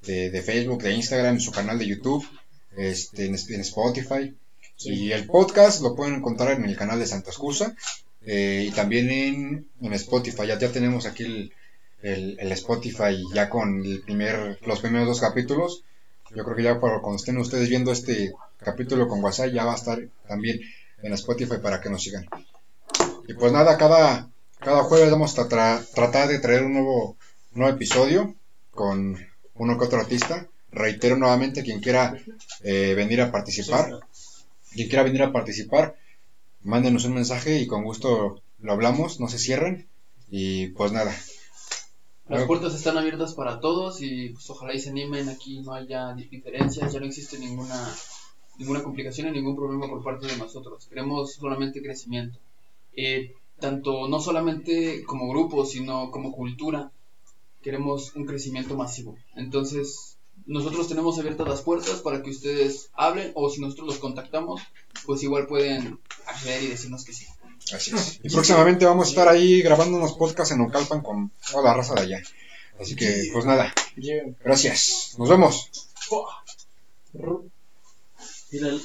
[0.01, 2.27] de, de Facebook, de Instagram, en su canal de YouTube,
[2.75, 4.35] este, en, en Spotify.
[4.83, 7.75] Y el podcast lo pueden encontrar en el canal de Santa Excusa.
[8.25, 11.53] Eh, y también en, en Spotify, ya, ya tenemos aquí el,
[12.01, 15.83] el, el Spotify ya con el primer, los primeros dos capítulos.
[16.35, 19.73] Yo creo que ya para cuando estén ustedes viendo este capítulo con WhatsApp ya va
[19.73, 20.61] a estar también
[21.01, 22.27] en Spotify para que nos sigan.
[23.27, 24.29] Y pues nada, cada,
[24.59, 27.17] cada jueves vamos a tra- tratar de traer un nuevo,
[27.53, 28.35] un nuevo episodio
[28.71, 29.17] con
[29.55, 30.47] uno que otro artista.
[30.71, 32.17] Reitero nuevamente, quien quiera
[32.63, 33.99] eh, venir a participar,
[34.71, 35.97] quien quiera venir a participar,
[36.61, 39.87] mándenos un mensaje y con gusto lo hablamos, no se cierren.
[40.29, 41.13] Y pues nada,
[42.29, 46.13] Las puertas están abiertas para todos y pues ojalá y se animen, aquí no haya
[46.13, 47.93] diferencias, ya no existe ninguna
[48.57, 50.87] ninguna complicación y ningún problema por parte de nosotros.
[50.87, 52.39] Queremos solamente crecimiento.
[52.95, 56.91] Eh, tanto no solamente como grupo, sino como cultura.
[57.61, 59.17] Queremos un crecimiento masivo.
[59.35, 60.10] Entonces,
[60.45, 64.61] nosotros tenemos abiertas las puertas para que ustedes hablen o si nosotros los contactamos,
[65.05, 67.25] pues igual pueden acceder y decirnos que sí.
[67.73, 68.19] Así es.
[68.23, 71.93] Y próximamente vamos a estar ahí grabando unos podcasts en Ocalpan con toda la raza
[71.95, 72.21] de allá.
[72.79, 73.73] Así que, pues nada,
[74.43, 75.15] gracias.
[75.17, 75.69] Nos vemos.
[78.51, 78.81] Mira, el-